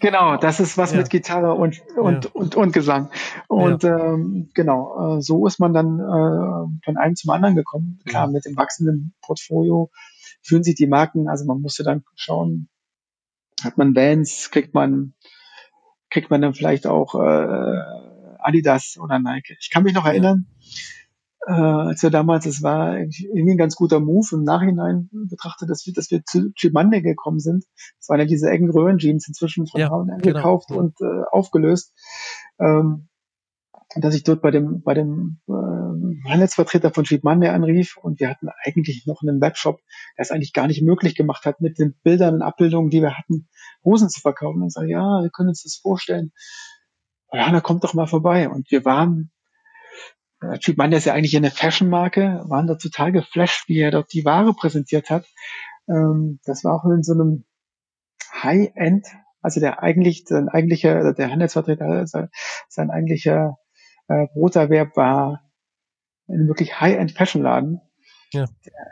[0.00, 0.98] Genau, das ist was ja.
[0.98, 2.30] mit Gitarre und und, ja.
[2.32, 3.08] und, und Gesang.
[3.46, 4.14] Und ja.
[4.14, 8.00] ähm, genau, äh, so ist man dann äh, von einem zum anderen gekommen.
[8.04, 9.90] Klar, mit dem wachsenden Portfolio
[10.42, 12.68] fühlen sich die Marken, also man musste dann schauen,
[13.62, 15.14] hat man Bands, kriegt man
[16.10, 17.82] kriegt man dann vielleicht auch äh,
[18.46, 19.56] Adidas oder Nike.
[19.60, 20.46] Ich kann mich noch erinnern,
[21.46, 25.86] äh, als wir damals, es war irgendwie ein ganz guter Move im Nachhinein betrachtet, dass
[25.86, 27.64] wir, dass wir zu Chimande gekommen sind.
[27.98, 30.36] Das waren ja diese engen Röhrenjeans inzwischen von ja, H&M genau.
[30.36, 31.94] gekauft und äh, aufgelöst.
[32.58, 33.08] Ähm,
[33.94, 38.48] dass ich dort bei dem, bei dem äh, Handelsvertreter von Monday anrief und wir hatten
[38.64, 39.78] eigentlich noch einen Webshop,
[40.18, 43.16] der es eigentlich gar nicht möglich gemacht hat, mit den Bildern und Abbildungen, die wir
[43.16, 43.48] hatten,
[43.84, 44.62] Hosen zu verkaufen.
[44.62, 46.32] Und sage, ja, wir können uns das vorstellen.
[47.32, 48.48] Ja, da kommt doch mal vorbei.
[48.48, 49.30] Und wir waren,
[50.58, 54.24] Cheap Monday ist ja eigentlich eine Fashion-Marke, waren da total geflasht, wie er dort die
[54.24, 55.26] Ware präsentiert hat.
[55.88, 57.44] Ähm, das war auch in so einem
[58.42, 59.06] High-End,
[59.40, 62.28] also der eigentlich, sein eigentlicher, der Handelsvertreter, sein,
[62.68, 63.58] sein eigentlicher
[64.08, 65.42] äh, Broterwerb war
[66.28, 67.80] ein wirklich High-End-Fashion-Laden.
[68.32, 68.46] Ja.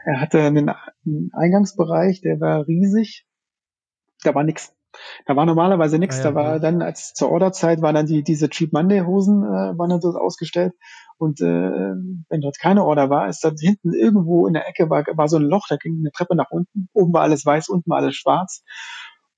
[0.04, 3.26] Er hatte einen, einen, Eingangsbereich, der war riesig.
[4.22, 4.73] Da war nichts.
[5.26, 6.20] Da war normalerweise nichts.
[6.20, 6.58] Ah, ja, da war ja.
[6.58, 10.16] dann, als zur Orderzeit, waren dann die, diese Cheap Monday Hosen, äh, waren dann dort
[10.16, 10.74] ausgestellt.
[11.16, 15.04] Und äh, wenn dort keine Order war, ist dann hinten irgendwo in der Ecke war,
[15.14, 16.88] war so ein Loch, da ging eine Treppe nach unten.
[16.92, 18.64] Oben war alles weiß, unten war alles schwarz.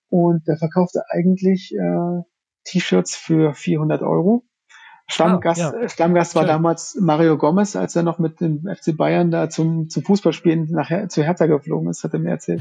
[0.08, 2.22] Und der verkaufte eigentlich äh,
[2.64, 4.44] T-Shirts für 400 Euro.
[5.08, 5.88] Stammgast, ah, ja.
[5.88, 6.48] Stammgast war Schön.
[6.48, 11.08] damals Mario Gomez, als er noch mit dem FC Bayern da zum, zum Fußballspielen nachher
[11.08, 12.60] zu Hertha geflogen ist, hat er mir erzählt.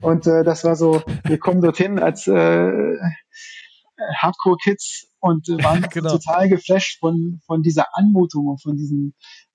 [0.00, 2.96] Und äh, das war so, wir kommen dorthin als äh,
[4.16, 6.12] Hardcore-Kids und waren genau.
[6.12, 9.14] total geflasht von, von dieser Anmutung und von diesem,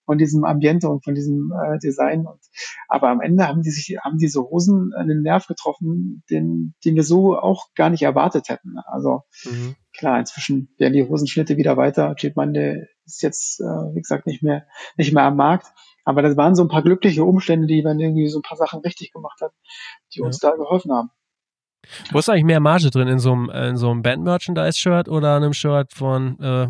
[0.09, 2.25] von diesem Ambiente und von diesem äh, Design.
[2.25, 2.39] Und,
[2.87, 7.03] aber am Ende haben die sich, haben diese Hosen einen Nerv getroffen, den, den wir
[7.03, 8.79] so auch gar nicht erwartet hätten.
[8.87, 9.75] Also mhm.
[9.95, 12.15] klar, inzwischen werden die Hosenschnitte wieder weiter.
[12.15, 14.65] Cheap Monday ist jetzt, äh, wie gesagt, nicht mehr,
[14.97, 15.67] nicht mehr am Markt.
[16.05, 18.79] Aber das waren so ein paar glückliche Umstände, die man irgendwie so ein paar Sachen
[18.79, 19.51] richtig gemacht hat,
[20.15, 20.49] die uns ja.
[20.49, 21.11] da geholfen haben.
[22.11, 23.07] Wo ist eigentlich mehr Marge drin?
[23.07, 26.67] In so einem, in so einem Band-Merchandise-Shirt oder einem Shirt von äh,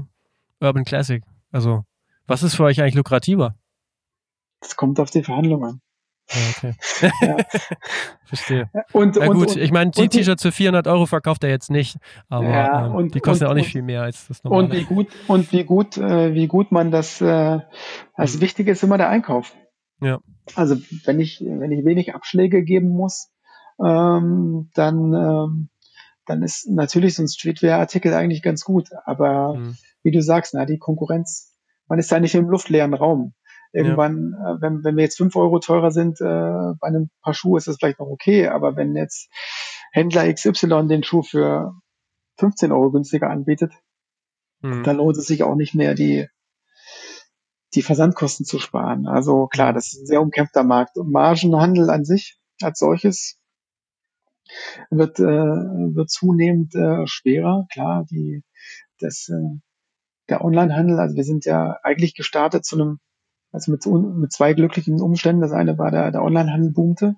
[0.59, 1.23] Urban Classic?
[1.53, 1.85] Also
[2.29, 3.55] was ist für euch eigentlich lukrativer?
[4.61, 5.81] Das kommt auf die Verhandlungen an.
[6.51, 6.73] Okay.
[7.21, 7.37] ja.
[8.25, 8.69] Verstehe.
[8.91, 11.97] Und, ja, gut, und, ich meine, die T-Shirts für 400 Euro verkauft er jetzt nicht,
[12.27, 14.65] aber ja, ähm, und, die kosten ja auch nicht viel mehr als das normale.
[14.65, 17.59] Und wie gut, und wie gut, äh, wie gut man das, äh,
[18.15, 18.41] das mhm.
[18.41, 19.55] Wichtige ist immer der Einkauf.
[20.01, 20.19] Ja.
[20.55, 23.31] Also wenn ich, wenn ich wenig Abschläge geben muss,
[23.83, 25.69] ähm, dann, ähm,
[26.25, 28.89] dann ist natürlich so ein Streetwear-Artikel eigentlich ganz gut.
[29.05, 29.77] Aber mhm.
[30.03, 31.48] wie du sagst, na, die Konkurrenz
[31.89, 33.33] man ist da nicht im luftleeren Raum.
[33.71, 34.53] Irgendwann, ja.
[34.53, 37.67] äh, wenn, wenn wir jetzt fünf Euro teurer sind, äh, bei einem Paar Schuhe ist
[37.67, 39.29] das vielleicht noch okay, aber wenn jetzt
[39.91, 41.73] Händler XY den Schuh für
[42.37, 43.73] 15 Euro günstiger anbietet,
[44.61, 44.83] mhm.
[44.83, 46.27] dann lohnt es sich auch nicht mehr, die,
[47.75, 49.07] die Versandkosten zu sparen.
[49.07, 50.97] Also klar, das ist ein sehr umkämpfter Markt.
[50.97, 53.39] Und Margenhandel an sich als solches
[54.89, 57.67] wird, äh, wird zunehmend äh, schwerer.
[57.71, 58.43] Klar, die,
[58.99, 59.59] das, äh,
[60.29, 62.99] der Onlinehandel, also wir sind ja eigentlich gestartet zu einem,
[63.51, 65.41] also mit, mit zwei glücklichen Umständen.
[65.41, 67.15] Das eine war der, der Onlinehandel boomte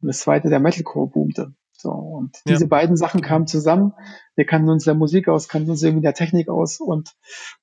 [0.00, 1.54] und das zweite der Metalcore boomte.
[1.72, 2.52] So, und ja.
[2.52, 3.94] diese beiden Sachen kamen zusammen.
[4.36, 7.16] Wir kannten uns der Musik aus, kannten uns irgendwie der Technik aus und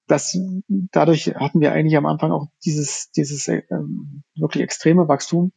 [0.08, 0.36] das,
[0.68, 5.52] dadurch hatten wir eigentlich am Anfang auch dieses, dieses ähm, wirklich extreme Wachstum.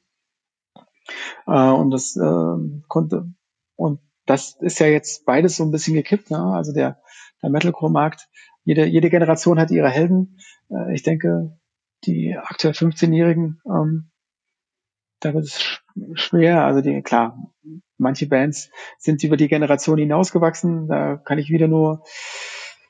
[1.46, 3.32] Äh, und das äh, konnte,
[3.76, 6.30] und das ist ja jetzt beides so ein bisschen gekippt.
[6.30, 6.38] Ne?
[6.38, 7.00] Also der,
[7.42, 8.28] der Metalcore-Markt
[8.64, 10.38] jede, jede Generation hat ihre Helden.
[10.70, 11.58] Äh, ich denke,
[12.04, 14.10] die aktuell 15-Jährigen, ähm,
[15.20, 15.82] da wird es
[16.14, 16.64] schwer.
[16.64, 17.52] Also die, klar,
[17.98, 20.88] manche Bands sind über die Generation hinausgewachsen.
[20.88, 22.04] Da kann ich wieder nur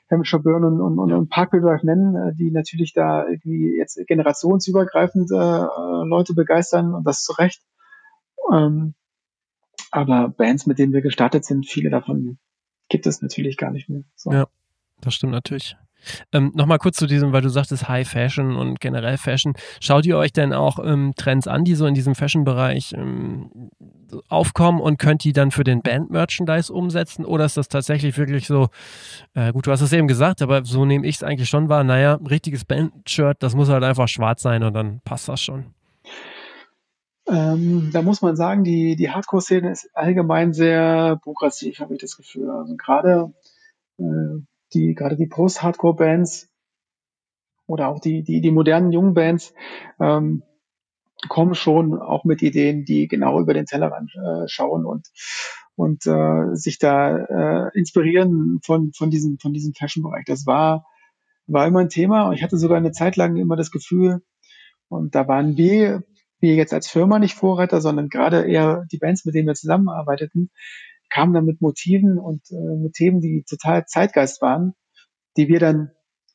[0.09, 3.99] Hamish Burn und, und, und, und Parkway Drive nennen, äh, die natürlich da irgendwie jetzt
[4.07, 7.61] generationsübergreifend äh, Leute begeistern und das zu Recht.
[8.53, 8.95] Ähm,
[9.91, 12.39] aber Bands, mit denen wir gestartet sind, viele davon
[12.89, 14.03] gibt es natürlich gar nicht mehr.
[14.15, 14.31] So.
[14.31, 14.47] Ja.
[15.01, 15.75] Das stimmt natürlich.
[16.31, 19.53] Ähm, Nochmal kurz zu diesem, weil du sagtest High Fashion und generell Fashion.
[19.79, 23.69] Schaut ihr euch denn auch ähm, Trends an, die so in diesem Fashion-Bereich ähm,
[24.27, 27.25] aufkommen und könnt die dann für den Band-Merchandise umsetzen?
[27.25, 28.69] Oder ist das tatsächlich wirklich so,
[29.33, 31.83] äh, gut, du hast es eben gesagt, aber so nehme ich es eigentlich schon wahr,
[31.83, 35.65] naja, richtiges Band-Shirt, das muss halt einfach schwarz sein und dann passt das schon.
[37.27, 42.17] Ähm, da muss man sagen, die, die Hardcore-Szene ist allgemein sehr progressiv, habe ich das
[42.17, 42.49] Gefühl.
[42.49, 43.31] Also gerade
[43.99, 44.41] äh,
[44.73, 46.49] die, gerade die Post-Hardcore-Bands
[47.67, 49.53] oder auch die, die, die modernen jungen Bands,
[49.99, 50.43] ähm,
[51.29, 55.07] kommen schon auch mit Ideen, die genau über den Tellerrand äh, schauen und
[55.75, 60.25] und äh, sich da äh, inspirieren von von diesem von diesem Fashion-Bereich.
[60.25, 60.85] Das war
[61.47, 62.31] war immer ein Thema.
[62.33, 64.21] Ich hatte sogar eine Zeit lang immer das Gefühl,
[64.89, 66.03] und da waren wir
[66.39, 70.49] wir jetzt als Firma nicht Vorreiter, sondern gerade eher die Bands, mit denen wir zusammenarbeiteten,
[71.11, 74.73] kamen dann mit Motiven und äh, mit Themen, die total Zeitgeist waren,
[75.37, 75.91] die wir dann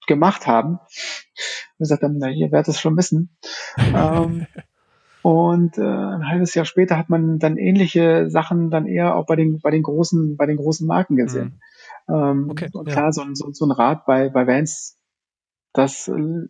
[0.06, 0.78] gemacht haben.
[1.78, 3.36] Wir gesagt haben, na, ihr werdet es schon wissen.
[3.78, 4.46] ähm,
[5.22, 9.34] und äh, ein halbes Jahr später hat man dann ähnliche Sachen dann eher auch bei
[9.34, 11.60] den, bei den großen, bei den großen Marken gesehen.
[12.06, 12.14] Mhm.
[12.14, 13.12] Ähm, okay, und klar, ja.
[13.12, 14.96] so, ein, so, so ein Rad bei, bei Vans,
[15.72, 16.46] das äh,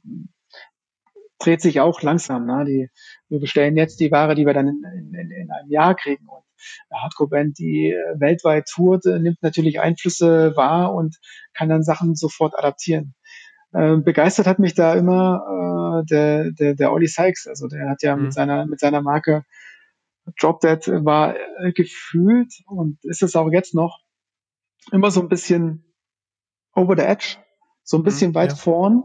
[1.39, 2.45] dreht sich auch langsam.
[2.47, 2.65] Ne?
[2.67, 2.91] Die,
[3.29, 6.27] wir bestellen jetzt die Ware, die wir dann in, in, in einem Jahr kriegen.
[6.29, 6.45] Und
[6.91, 11.17] eine Hardcore-Band, die äh, weltweit tourt, äh, nimmt natürlich Einflüsse wahr und
[11.55, 13.15] kann dann Sachen sofort adaptieren.
[13.73, 17.47] Äh, begeistert hat mich da immer äh, der, der, der Olli Sykes.
[17.47, 18.25] Also der hat ja mhm.
[18.25, 19.45] mit seiner, mit seiner Marke
[20.41, 24.01] Drop Dead war äh, gefühlt und ist es auch jetzt noch
[24.91, 25.85] immer so ein bisschen
[26.75, 27.39] over the edge,
[27.83, 28.57] so ein mhm, bisschen mhm, weit ja.
[28.57, 29.05] vorn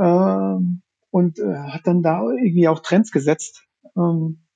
[0.00, 3.66] ähm, und äh, hat dann da irgendwie auch Trends gesetzt
[3.96, 4.46] ähm,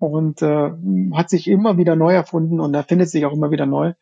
[0.00, 0.70] und äh,
[1.14, 3.92] hat sich immer wieder neu erfunden und erfindet sich auch immer wieder neu.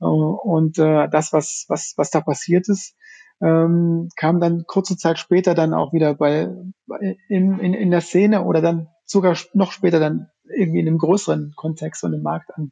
[0.00, 2.96] Äh, und äh, das, was, was, was da passiert ist,
[3.42, 6.50] ähm, kam dann kurze Zeit später dann auch wieder bei,
[6.86, 10.98] bei in, in, in der Szene oder dann sogar noch später dann irgendwie in einem
[10.98, 12.70] größeren Kontext und im Markt an.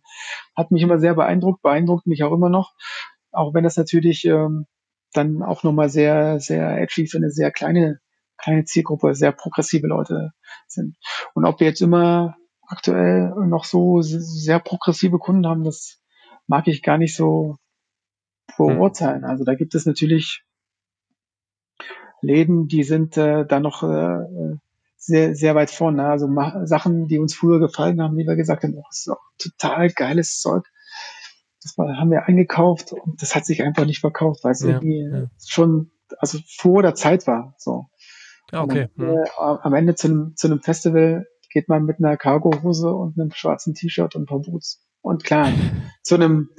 [0.56, 2.74] Hat mich immer sehr beeindruckt, beeindruckt mich auch immer noch,
[3.32, 4.66] auch wenn das natürlich ähm,
[5.12, 7.98] dann auch nochmal sehr, sehr edgy für eine sehr kleine,
[8.36, 10.30] kleine Zielgruppe, sehr progressive Leute
[10.68, 10.96] sind.
[11.34, 12.36] Und ob wir jetzt immer
[12.68, 16.00] aktuell noch so sehr progressive Kunden haben, das
[16.46, 17.56] mag ich gar nicht so
[18.56, 19.24] beurteilen.
[19.24, 20.44] Also da gibt es natürlich
[22.20, 24.56] Läden, die sind äh, da noch äh,
[24.96, 26.06] sehr, sehr weit vorne.
[26.06, 26.28] Also
[26.64, 29.90] Sachen, die uns früher gefallen haben, die wir gesagt haben, oh, das ist auch total
[29.90, 30.64] geiles Zeug.
[31.62, 35.08] Das haben wir eingekauft und das hat sich einfach nicht verkauft, weil es ja, irgendwie
[35.10, 35.30] ja.
[35.46, 37.54] schon also vor der Zeit war.
[37.58, 37.86] So.
[38.52, 38.88] Okay.
[38.96, 43.18] Dann, äh, am Ende zu einem, zu einem Festival geht man mit einer Cargohose und
[43.18, 44.82] einem schwarzen T-Shirt und ein paar Boots.
[45.00, 45.52] Und klar,
[46.02, 46.50] zu einem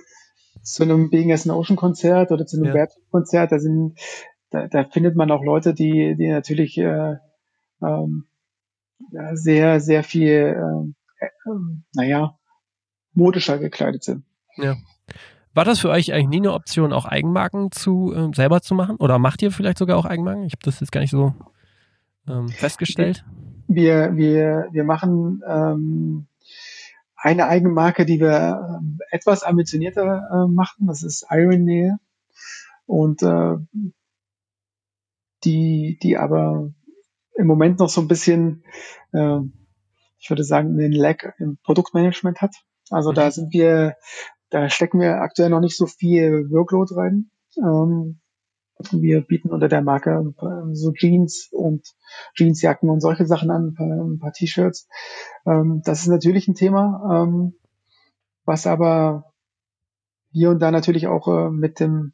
[0.62, 2.88] zu einem Being as an Ocean Konzert oder zu einem ja.
[3.12, 3.98] Konzert, da sind
[4.50, 7.18] da, da findet man auch Leute, die, die natürlich äh,
[7.82, 8.26] ähm,
[9.34, 11.52] sehr, sehr viel, äh, äh,
[11.94, 12.38] naja,
[13.14, 14.24] modischer gekleidet sind.
[14.58, 14.76] Ja.
[15.54, 18.98] War das für euch eigentlich nie eine Option, auch Eigenmarken zu äh, selber zu machen?
[18.98, 20.44] Oder macht ihr vielleicht sogar auch Eigenmarken?
[20.44, 21.34] Ich habe das jetzt gar nicht so
[22.30, 23.26] ähm, festgestellt.
[23.68, 26.28] Wir, wir, wir machen ähm,
[27.16, 30.88] eine Eigenmarke, die wir äh, etwas ambitionierter äh, machen.
[30.88, 31.98] Das ist Iron Nail.
[32.86, 33.56] Und äh,
[35.44, 36.72] die, die aber
[37.36, 38.64] im Moment noch so ein bisschen,
[39.14, 39.40] äh,
[40.20, 42.56] ich würde sagen, einen Lag im Produktmanagement hat.
[42.90, 43.16] Also mhm.
[43.16, 43.96] da sind wir,
[44.50, 47.30] da stecken wir aktuell noch nicht so viel Workload rein.
[47.58, 48.20] Ähm,
[48.92, 50.34] wir bieten unter der Marke
[50.74, 51.86] so Jeans und
[52.36, 54.88] Jeansjacken und solche Sachen an, ein paar, ein paar T-Shirts.
[55.46, 57.54] Ähm, das ist natürlich ein Thema, ähm,
[58.46, 59.34] was aber
[60.32, 62.14] hier und da natürlich auch äh, mit dem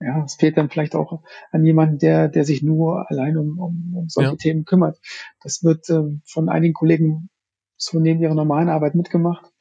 [0.00, 3.94] ja, es fehlt dann vielleicht auch an jemanden, der, der sich nur allein um, um,
[3.96, 4.36] um solche ja.
[4.36, 4.98] Themen kümmert.
[5.42, 7.30] Das wird ähm, von einigen Kollegen
[7.76, 9.52] so neben ihrer normalen Arbeit mitgemacht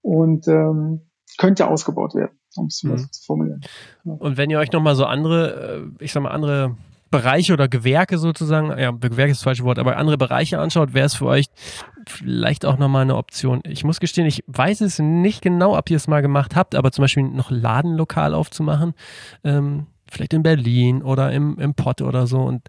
[0.00, 3.10] und ähm, könnte ausgebaut werden, um es mhm.
[3.10, 3.60] zu formulieren.
[4.04, 4.12] Ja.
[4.12, 6.76] Und wenn ihr euch nochmal so andere, äh, ich sag mal, andere
[7.10, 11.06] Bereiche oder Gewerke sozusagen, ja, Gewerke ist das falsche Wort, aber andere Bereiche anschaut, wäre
[11.06, 11.46] es für euch
[12.06, 13.60] vielleicht auch nochmal eine Option.
[13.64, 16.92] Ich muss gestehen, ich weiß es nicht genau, ob ihr es mal gemacht habt, aber
[16.92, 18.94] zum Beispiel noch Ladenlokal aufzumachen,
[19.42, 22.62] ähm, vielleicht in Berlin oder im, im Pott oder so und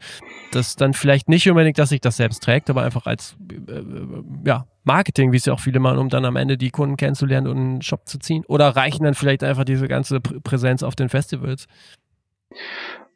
[0.52, 4.24] das dann vielleicht nicht unbedingt, dass sich das selbst trägt, aber einfach als äh, äh
[4.46, 7.48] ja, Marketing, wie es ja auch viele machen, um dann am Ende die Kunden kennenzulernen
[7.48, 8.44] und einen Shop zu ziehen?
[8.48, 11.68] Oder reichen dann vielleicht einfach diese ganze Präsenz auf den Festivals?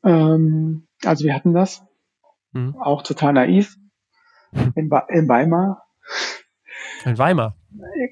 [0.04, 1.84] Ähm, also wir hatten das.
[2.52, 2.76] Mhm.
[2.80, 3.76] Auch total naiv.
[4.76, 5.84] In, in Weimar.
[7.06, 7.56] In Weimar?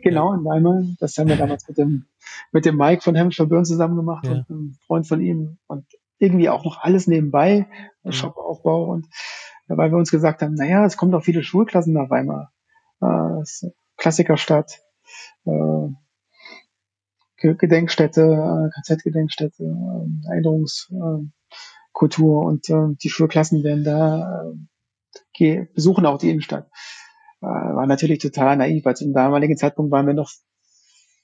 [0.02, 0.84] Genau, in Weimar.
[1.00, 2.06] Das haben wir damals mit dem,
[2.52, 4.32] mit dem Mike von Hemmscher Burn zusammen gemacht ja.
[4.32, 5.86] und einem Freund von ihm und
[6.22, 7.68] irgendwie auch noch alles nebenbei,
[8.04, 8.12] mhm.
[8.12, 9.08] Shopaufbau und
[9.68, 12.52] weil wir uns gesagt haben, naja, es kommen doch viele Schulklassen nach Weimar.
[13.02, 13.44] Äh,
[13.98, 14.82] Klassikerstadt,
[15.46, 15.88] äh,
[17.38, 21.26] Gedenkstätte, äh, KZ-Gedenkstätte, äh, Erinnerungs, äh,
[21.92, 24.52] Kultur und äh, die Schulklassen werden da
[25.40, 26.70] äh, besuchen auch die Innenstadt.
[27.42, 30.32] Äh, war natürlich total naiv, weil zum damaligen Zeitpunkt waren wir noch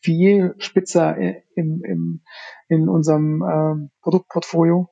[0.02, 2.24] viel spitzer in, in,
[2.68, 4.90] in unserem äh, Produktportfolio.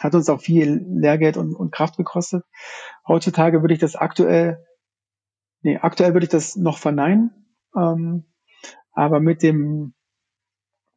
[0.00, 2.44] Hat uns auch viel Lehrgeld und, und Kraft gekostet.
[3.06, 4.64] Heutzutage würde ich das aktuell,
[5.62, 7.30] nee, aktuell würde ich das noch verneinen.
[7.74, 8.26] Ähm,
[8.92, 9.94] aber mit dem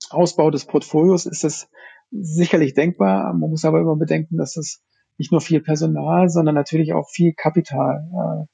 [0.10, 1.70] Ausbau des Portfolios ist es
[2.12, 3.34] sicherlich denkbar.
[3.34, 4.84] Man muss aber immer bedenken, dass es
[5.18, 8.48] nicht nur viel Personal, sondern natürlich auch viel Kapital äh,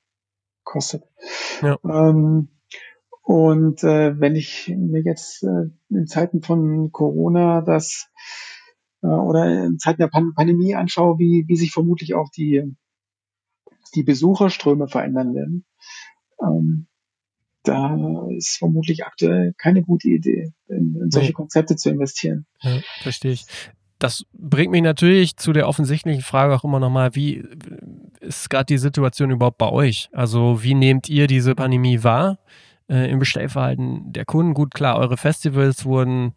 [0.64, 1.03] kostet.
[1.61, 1.77] Ja.
[1.84, 2.49] Ähm,
[3.26, 8.07] und äh, wenn ich mir jetzt äh, in Zeiten von Corona das
[9.02, 12.61] äh, oder in Zeiten der Pan Pandemie anschaue, wie, wie sich vermutlich auch die,
[13.95, 15.65] die Besucherströme verändern werden,
[16.39, 16.85] ähm,
[17.64, 21.34] da ist vermutlich aktuell keine gute Idee, in, in solche nee.
[21.34, 22.45] Konzepte zu investieren.
[22.61, 23.45] Ja, verstehe ich.
[23.97, 27.43] Das bringt mich natürlich zu der offensichtlichen Frage auch immer nochmal, wie
[28.19, 30.10] ist gerade die Situation überhaupt bei euch?
[30.11, 32.38] Also wie nehmt ihr diese Pandemie wahr
[32.90, 34.53] äh, im Bestellverhalten der Kunden?
[34.53, 36.34] Gut, klar, eure Festivals wurden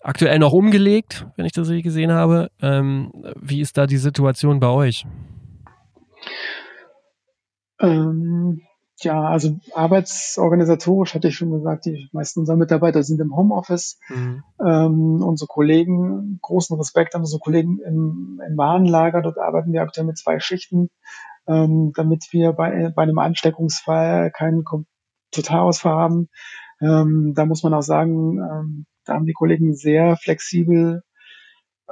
[0.00, 2.50] aktuell noch umgelegt, wenn ich das richtig gesehen habe.
[2.60, 3.10] Ähm,
[3.40, 5.06] wie ist da die Situation bei euch?
[7.80, 8.60] Ähm,
[8.98, 13.98] ja, also arbeitsorganisatorisch hatte ich schon gesagt, die meisten unserer Mitarbeiter sind im Homeoffice.
[14.08, 14.42] Mhm.
[14.64, 20.06] Ähm, unsere Kollegen, großen Respekt an unsere Kollegen im, im Warenlager, dort arbeiten wir aktuell
[20.06, 20.90] mit zwei Schichten,
[21.46, 24.64] ähm, damit wir bei, bei einem Ansteckungsfall keinen
[25.34, 26.28] Totalausfall haben.
[26.80, 31.02] Ähm, da muss man auch sagen, ähm, da haben die Kollegen sehr flexibel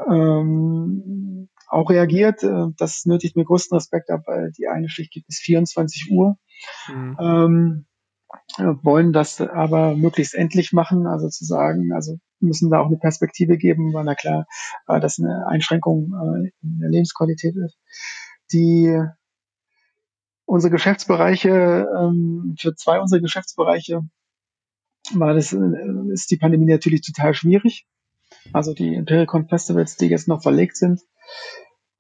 [0.09, 2.43] ähm, auch reagiert.
[2.43, 6.37] Äh, das nötigt mir größten Respekt ab, weil die eine Schicht gibt bis 24 Uhr.
[6.89, 7.17] Mhm.
[7.21, 7.87] Ähm,
[8.83, 13.57] wollen das aber möglichst endlich machen, also zu sagen, also müssen da auch eine Perspektive
[13.57, 14.47] geben, weil na klar,
[14.89, 17.79] äh, das eine Einschränkung äh, in der Lebensqualität ist.
[18.53, 18.99] Die
[20.45, 24.03] unsere Geschäftsbereiche, ähm, für zwei unserer Geschäftsbereiche
[25.15, 25.59] war das, äh,
[26.13, 27.87] ist die Pandemie natürlich total schwierig.
[28.53, 31.01] Also die Impericon Festivals, die jetzt noch verlegt sind,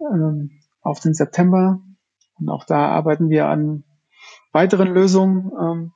[0.00, 0.50] ähm,
[0.80, 1.80] auf den September.
[2.38, 3.84] Und auch da arbeiten wir an
[4.52, 5.92] weiteren Lösungen ähm,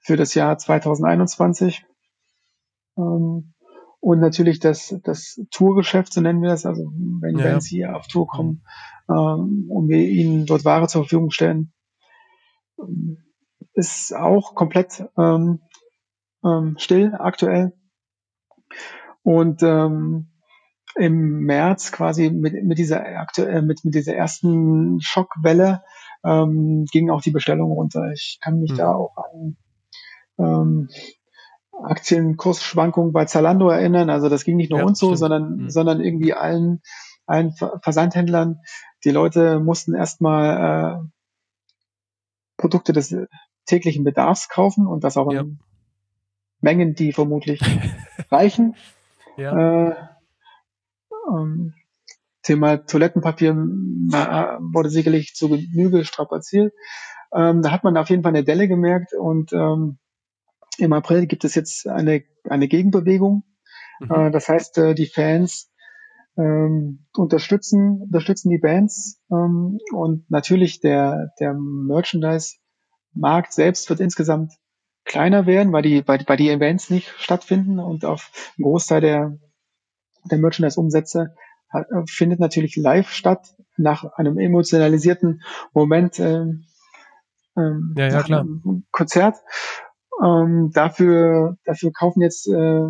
[0.00, 1.84] für das Jahr 2021.
[2.96, 3.54] Ähm,
[4.00, 7.44] und natürlich das, das Tourgeschäft, so nennen wir das, also wenn ja.
[7.44, 8.62] Bands hier auf Tour kommen
[9.08, 11.72] ähm, und wir ihnen dort Ware zur Verfügung stellen,
[13.74, 15.60] ist auch komplett ähm,
[16.44, 17.72] ähm, still aktuell.
[19.22, 20.28] Und ähm,
[20.96, 25.82] im März quasi mit, mit dieser aktuell mit, mit dieser ersten Schockwelle
[26.24, 28.10] ähm, ging auch die Bestellung runter.
[28.12, 28.76] Ich kann mich mhm.
[28.76, 29.56] da auch an
[30.38, 30.88] ähm,
[31.82, 34.10] Aktienkursschwankungen bei Zalando erinnern.
[34.10, 35.18] Also das ging nicht nur ja, uns so, stimmt.
[35.18, 35.70] sondern, mhm.
[35.70, 36.82] sondern irgendwie allen,
[37.26, 38.60] allen Versandhändlern.
[39.04, 41.08] Die Leute mussten erstmal äh,
[42.58, 43.16] Produkte des
[43.64, 45.40] täglichen Bedarfs kaufen und das auch ja.
[45.40, 45.58] in
[46.60, 47.60] Mengen, die vermutlich
[48.30, 48.76] reichen.
[49.36, 49.88] Ja.
[49.88, 49.96] Äh,
[51.30, 51.74] ähm,
[52.42, 56.74] Thema Toilettenpapier na, wurde sicherlich zu Genüge strapaziert.
[57.32, 59.98] Ähm, da hat man auf jeden Fall eine Delle gemerkt und ähm,
[60.78, 63.44] im April gibt es jetzt eine, eine Gegenbewegung.
[64.00, 64.10] Mhm.
[64.10, 65.67] Äh, das heißt, äh, die Fans
[66.38, 74.52] ähm, unterstützen, unterstützen die Bands ähm, und natürlich der, der Merchandise-Markt selbst wird insgesamt
[75.04, 79.38] kleiner werden, weil die, weil, weil die Events nicht stattfinden und auf ein Großteil der,
[80.30, 81.34] der Merchandise-Umsätze
[81.72, 85.42] äh, findet natürlich live statt, nach einem emotionalisierten
[85.72, 86.66] Moment ähm,
[87.56, 88.46] ähm, ja, ja, klar.
[88.90, 89.36] Konzert.
[90.22, 92.88] Ähm, dafür, dafür kaufen jetzt äh,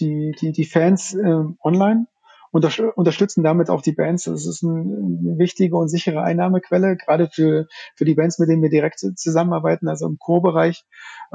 [0.00, 2.06] die, die, die Fans äh, online
[2.52, 4.24] unterstützen damit auch die Bands.
[4.24, 8.70] Das ist eine wichtige und sichere Einnahmequelle, gerade für, für die Bands, mit denen wir
[8.70, 10.84] direkt zusammenarbeiten, also im Chorbereich,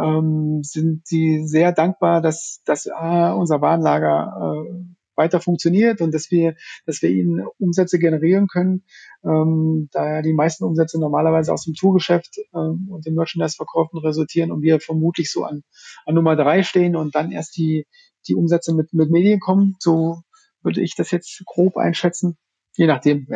[0.02, 4.84] ähm, sind sie sehr dankbar, dass, dass äh, unser Warenlager äh,
[5.16, 6.56] weiter funktioniert und dass wir,
[6.86, 8.84] dass wir ihnen Umsätze generieren können,
[9.24, 14.52] ähm, da ja die meisten Umsätze normalerweise aus dem Tourgeschäft ähm, und den Merchandise-Verkäufen resultieren
[14.52, 15.64] und wir vermutlich so an,
[16.06, 17.86] an Nummer drei stehen und dann erst die,
[18.28, 19.76] die Umsätze mit, mit Medien kommen.
[19.80, 20.22] So
[20.62, 22.38] würde ich das jetzt grob einschätzen.
[22.76, 23.28] Je nachdem,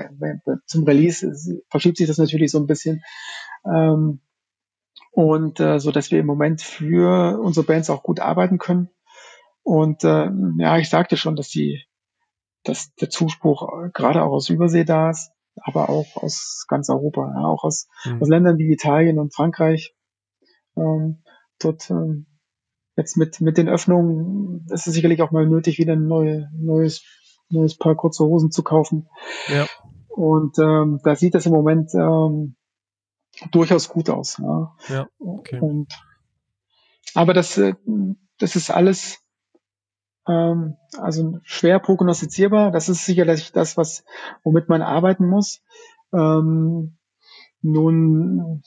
[0.65, 3.03] zum Release verschiebt sich das natürlich so ein bisschen.
[3.65, 4.21] Ähm,
[5.11, 8.89] und äh, so dass wir im Moment für unsere Bands auch gut arbeiten können.
[9.63, 11.83] Und äh, ja, ich sagte schon, dass die,
[12.63, 17.45] dass der Zuspruch gerade auch aus Übersee da ist, aber auch aus ganz Europa, ja,
[17.45, 18.21] auch aus, mhm.
[18.21, 19.95] aus Ländern wie Italien und Frankreich.
[20.77, 21.23] Ähm,
[21.59, 22.27] dort ähm,
[22.95, 27.03] jetzt mit, mit den Öffnungen ist es sicherlich auch mal nötig, wieder ein neue, neues,
[27.49, 29.07] neues Paar kurze Hosen zu kaufen.
[29.47, 29.67] Ja.
[30.07, 32.55] Und ähm, da sieht das im Moment ähm,
[33.51, 34.37] durchaus gut aus.
[34.41, 34.75] Ja.
[34.87, 35.59] ja okay.
[35.59, 35.93] Und,
[37.13, 37.73] aber das, äh,
[38.39, 39.19] das ist alles
[40.27, 42.71] ähm, also schwer prognostizierbar.
[42.71, 44.03] Das ist sicherlich das, was
[44.43, 45.61] womit man arbeiten muss.
[46.13, 46.97] Ähm,
[47.61, 48.63] nun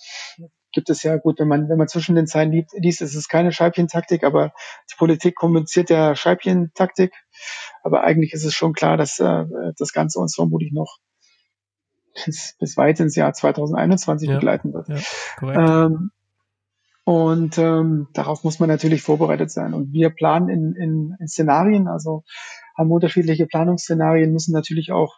[0.79, 3.27] gibt es ja gut, wenn man, wenn man zwischen den Zeilen liest, liest ist es
[3.27, 4.53] keine Scheibchentaktik, aber
[4.89, 7.13] die Politik kommuniziert ja Scheibchentaktik.
[7.83, 9.45] Aber eigentlich ist es schon klar, dass äh,
[9.77, 10.99] das Ganze uns vermutlich noch
[12.25, 14.87] bis, bis weit ins Jahr 2021 ja, begleiten wird.
[15.43, 16.13] Ja, ähm,
[17.03, 19.75] und ähm, darauf muss man natürlich vorbereitet sein.
[19.75, 22.23] Und wir planen in, in, in Szenarien, also
[22.77, 25.17] haben unterschiedliche Planungsszenarien, müssen natürlich auch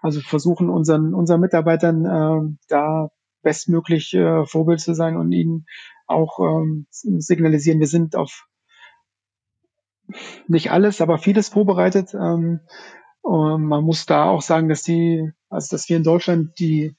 [0.00, 3.10] also versuchen unseren, unseren Mitarbeitern äh, da
[3.42, 5.66] bestmöglich äh, Vorbild zu sein und ihnen
[6.06, 8.46] auch ähm, signalisieren, wir sind auf
[10.46, 12.14] nicht alles, aber vieles vorbereitet.
[12.14, 12.60] Ähm,
[13.22, 16.96] und man muss da auch sagen, dass die, also dass wir in Deutschland die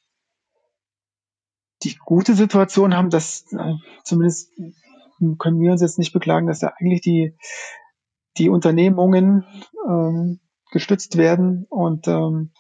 [1.84, 4.52] die gute Situation haben, dass äh, zumindest
[5.38, 7.36] können wir uns jetzt nicht beklagen, dass da eigentlich die
[8.38, 9.46] die Unternehmungen
[9.88, 10.40] ähm,
[10.72, 12.52] gestützt werden und ähm,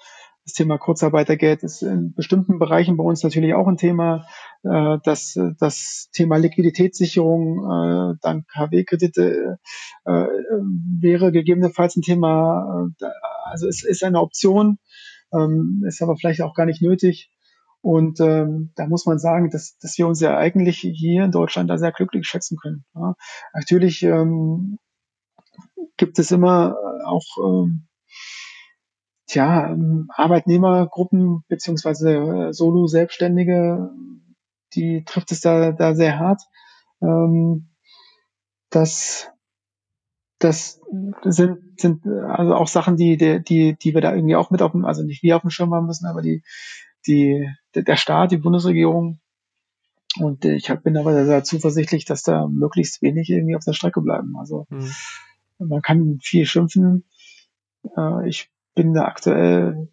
[0.45, 4.26] das Thema Kurzarbeitergeld ist in bestimmten Bereichen bei uns natürlich auch ein Thema.
[4.64, 9.60] Äh, das, das Thema Liquiditätssicherung, äh, dann KW-Kredite
[10.06, 10.11] äh,
[10.99, 12.90] wäre gegebenenfalls ein Thema.
[13.45, 14.80] Also es ist eine Option,
[15.34, 17.32] ähm, ist aber vielleicht auch gar nicht nötig.
[17.82, 21.70] Und ähm, da muss man sagen, dass, dass wir uns ja eigentlich hier in Deutschland
[21.70, 22.86] da sehr glücklich schätzen können.
[22.95, 23.15] Ja.
[23.53, 24.78] Natürlich ähm,
[25.98, 27.88] gibt es immer auch ähm,
[29.34, 33.89] tja, ähm, Arbeitnehmergruppen beziehungsweise äh, Solo-Selbstständige,
[34.76, 36.43] die trifft es da, da sehr hart.
[37.01, 37.69] Ähm,
[38.69, 39.31] das,
[40.38, 40.80] das
[41.23, 44.85] sind, sind also auch Sachen, die, die, die wir da irgendwie auch mit auf dem,
[44.85, 46.43] also nicht wir auf dem Schirm haben müssen, aber die,
[47.07, 49.19] die, der Staat, die Bundesregierung.
[50.19, 54.01] Und ich hab, bin aber sehr zuversichtlich, dass da möglichst wenig irgendwie auf der Strecke
[54.01, 54.35] bleiben.
[54.38, 54.91] Also mhm.
[55.57, 57.05] man kann viel schimpfen.
[57.97, 59.89] Äh, ich bin da aktuell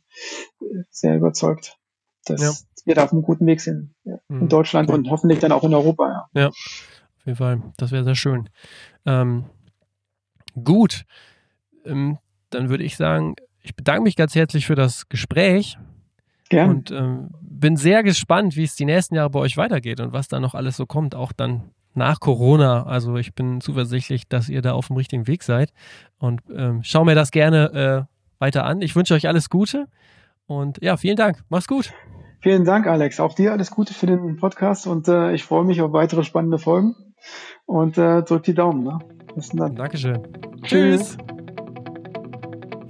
[0.90, 1.78] sehr überzeugt,
[2.24, 2.52] dass ja.
[2.86, 4.48] wir da auf einem guten Weg sind ja, in mhm.
[4.48, 4.98] Deutschland okay.
[4.98, 6.28] und hoffentlich dann auch in Europa.
[6.34, 7.62] Ja, ja auf jeden Fall.
[7.76, 8.48] Das wäre sehr schön.
[9.04, 9.44] Ähm,
[10.62, 11.04] gut,
[11.84, 12.18] ähm,
[12.50, 15.78] dann würde ich sagen, ich bedanke mich ganz herzlich für das Gespräch.
[16.48, 16.70] Gern.
[16.70, 20.28] Und ähm, bin sehr gespannt, wie es die nächsten Jahre bei euch weitergeht und was
[20.28, 22.84] da noch alles so kommt, auch dann nach Corona.
[22.84, 25.72] Also ich bin zuversichtlich, dass ihr da auf dem richtigen Weg seid.
[26.18, 28.09] Und ähm, schau mir das gerne äh,
[28.40, 28.82] weiter an.
[28.82, 29.86] Ich wünsche euch alles Gute
[30.46, 31.42] und ja, vielen Dank.
[31.48, 31.92] Mach's gut.
[32.40, 33.20] Vielen Dank, Alex.
[33.20, 36.58] Auch dir alles Gute für den Podcast und äh, ich freue mich auf weitere spannende
[36.58, 36.96] Folgen
[37.66, 38.82] und äh, drück die Daumen.
[38.82, 38.98] Ne?
[39.34, 39.76] Bis dann.
[39.76, 40.26] Dankeschön.
[40.62, 41.16] Tschüss.
[41.16, 41.39] Tschüss.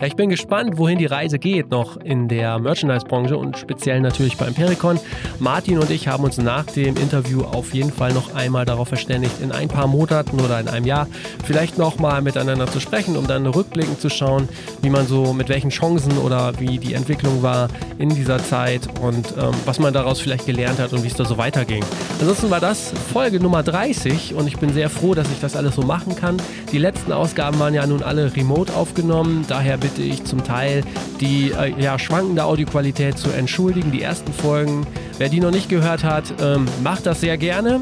[0.00, 4.38] Ja, ich bin gespannt, wohin die Reise geht noch in der Merchandise-Branche und speziell natürlich
[4.38, 4.98] bei Impericon.
[5.40, 9.34] Martin und ich haben uns nach dem Interview auf jeden Fall noch einmal darauf verständigt,
[9.42, 11.06] in ein paar Monaten oder in einem Jahr
[11.44, 14.48] vielleicht nochmal miteinander zu sprechen, um dann rückblickend zu schauen,
[14.80, 17.68] wie man so, mit welchen Chancen oder wie die Entwicklung war
[17.98, 21.26] in dieser Zeit und ähm, was man daraus vielleicht gelernt hat und wie es da
[21.26, 21.84] so weiterging.
[22.20, 25.74] Ansonsten war das Folge Nummer 30 und ich bin sehr froh, dass ich das alles
[25.74, 26.38] so machen kann.
[26.72, 30.82] Die letzten Ausgaben waren ja nun alle remote aufgenommen, daher bitte bitte ich zum Teil
[31.20, 33.92] die äh, ja, schwankende Audioqualität zu entschuldigen.
[33.92, 34.86] Die ersten Folgen,
[35.18, 37.80] wer die noch nicht gehört hat, ähm, macht das sehr gerne.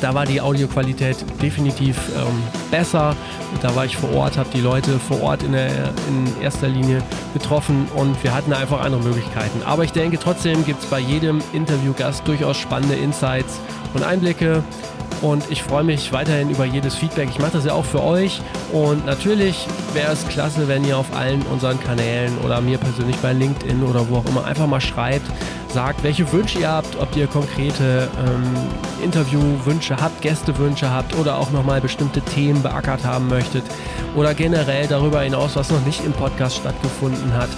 [0.00, 3.14] Da war die Audioqualität definitiv ähm, besser.
[3.60, 5.68] Da war ich vor Ort, habe die Leute vor Ort in, der,
[6.08, 7.02] in erster Linie
[7.34, 9.60] getroffen und wir hatten einfach andere Möglichkeiten.
[9.66, 13.60] Aber ich denke, trotzdem gibt es bei jedem Interviewgast durchaus spannende Insights
[13.92, 14.62] und Einblicke.
[15.22, 17.28] Und ich freue mich weiterhin über jedes Feedback.
[17.30, 18.40] Ich mache das ja auch für euch.
[18.72, 23.32] Und natürlich wäre es klasse, wenn ihr auf allen unseren Kanälen oder mir persönlich bei
[23.32, 25.26] LinkedIn oder wo auch immer einfach mal schreibt,
[25.68, 31.50] sagt, welche Wünsche ihr habt, ob ihr konkrete ähm, Interviewwünsche habt, Gästewünsche habt oder auch
[31.50, 33.64] nochmal bestimmte Themen beackert haben möchtet
[34.16, 37.50] oder generell darüber hinaus, was noch nicht im Podcast stattgefunden hat.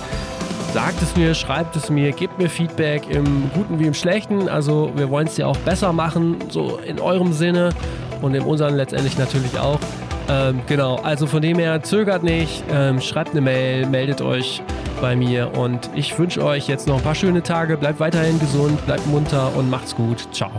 [0.73, 4.49] Sagt es mir, schreibt es mir, gebt mir Feedback im Guten wie im Schlechten.
[4.49, 7.71] Also wir wollen es ja auch besser machen, so in eurem Sinne
[8.23, 9.79] und in unserem letztendlich natürlich auch.
[10.31, 14.63] Ähm, genau, also von dem her zögert nicht, ähm, schreibt eine Mail, meldet euch
[15.03, 17.77] bei mir und ich wünsche euch jetzt noch ein paar schöne Tage.
[17.77, 20.27] Bleibt weiterhin gesund, bleibt munter und macht's gut.
[20.33, 20.51] Ciao.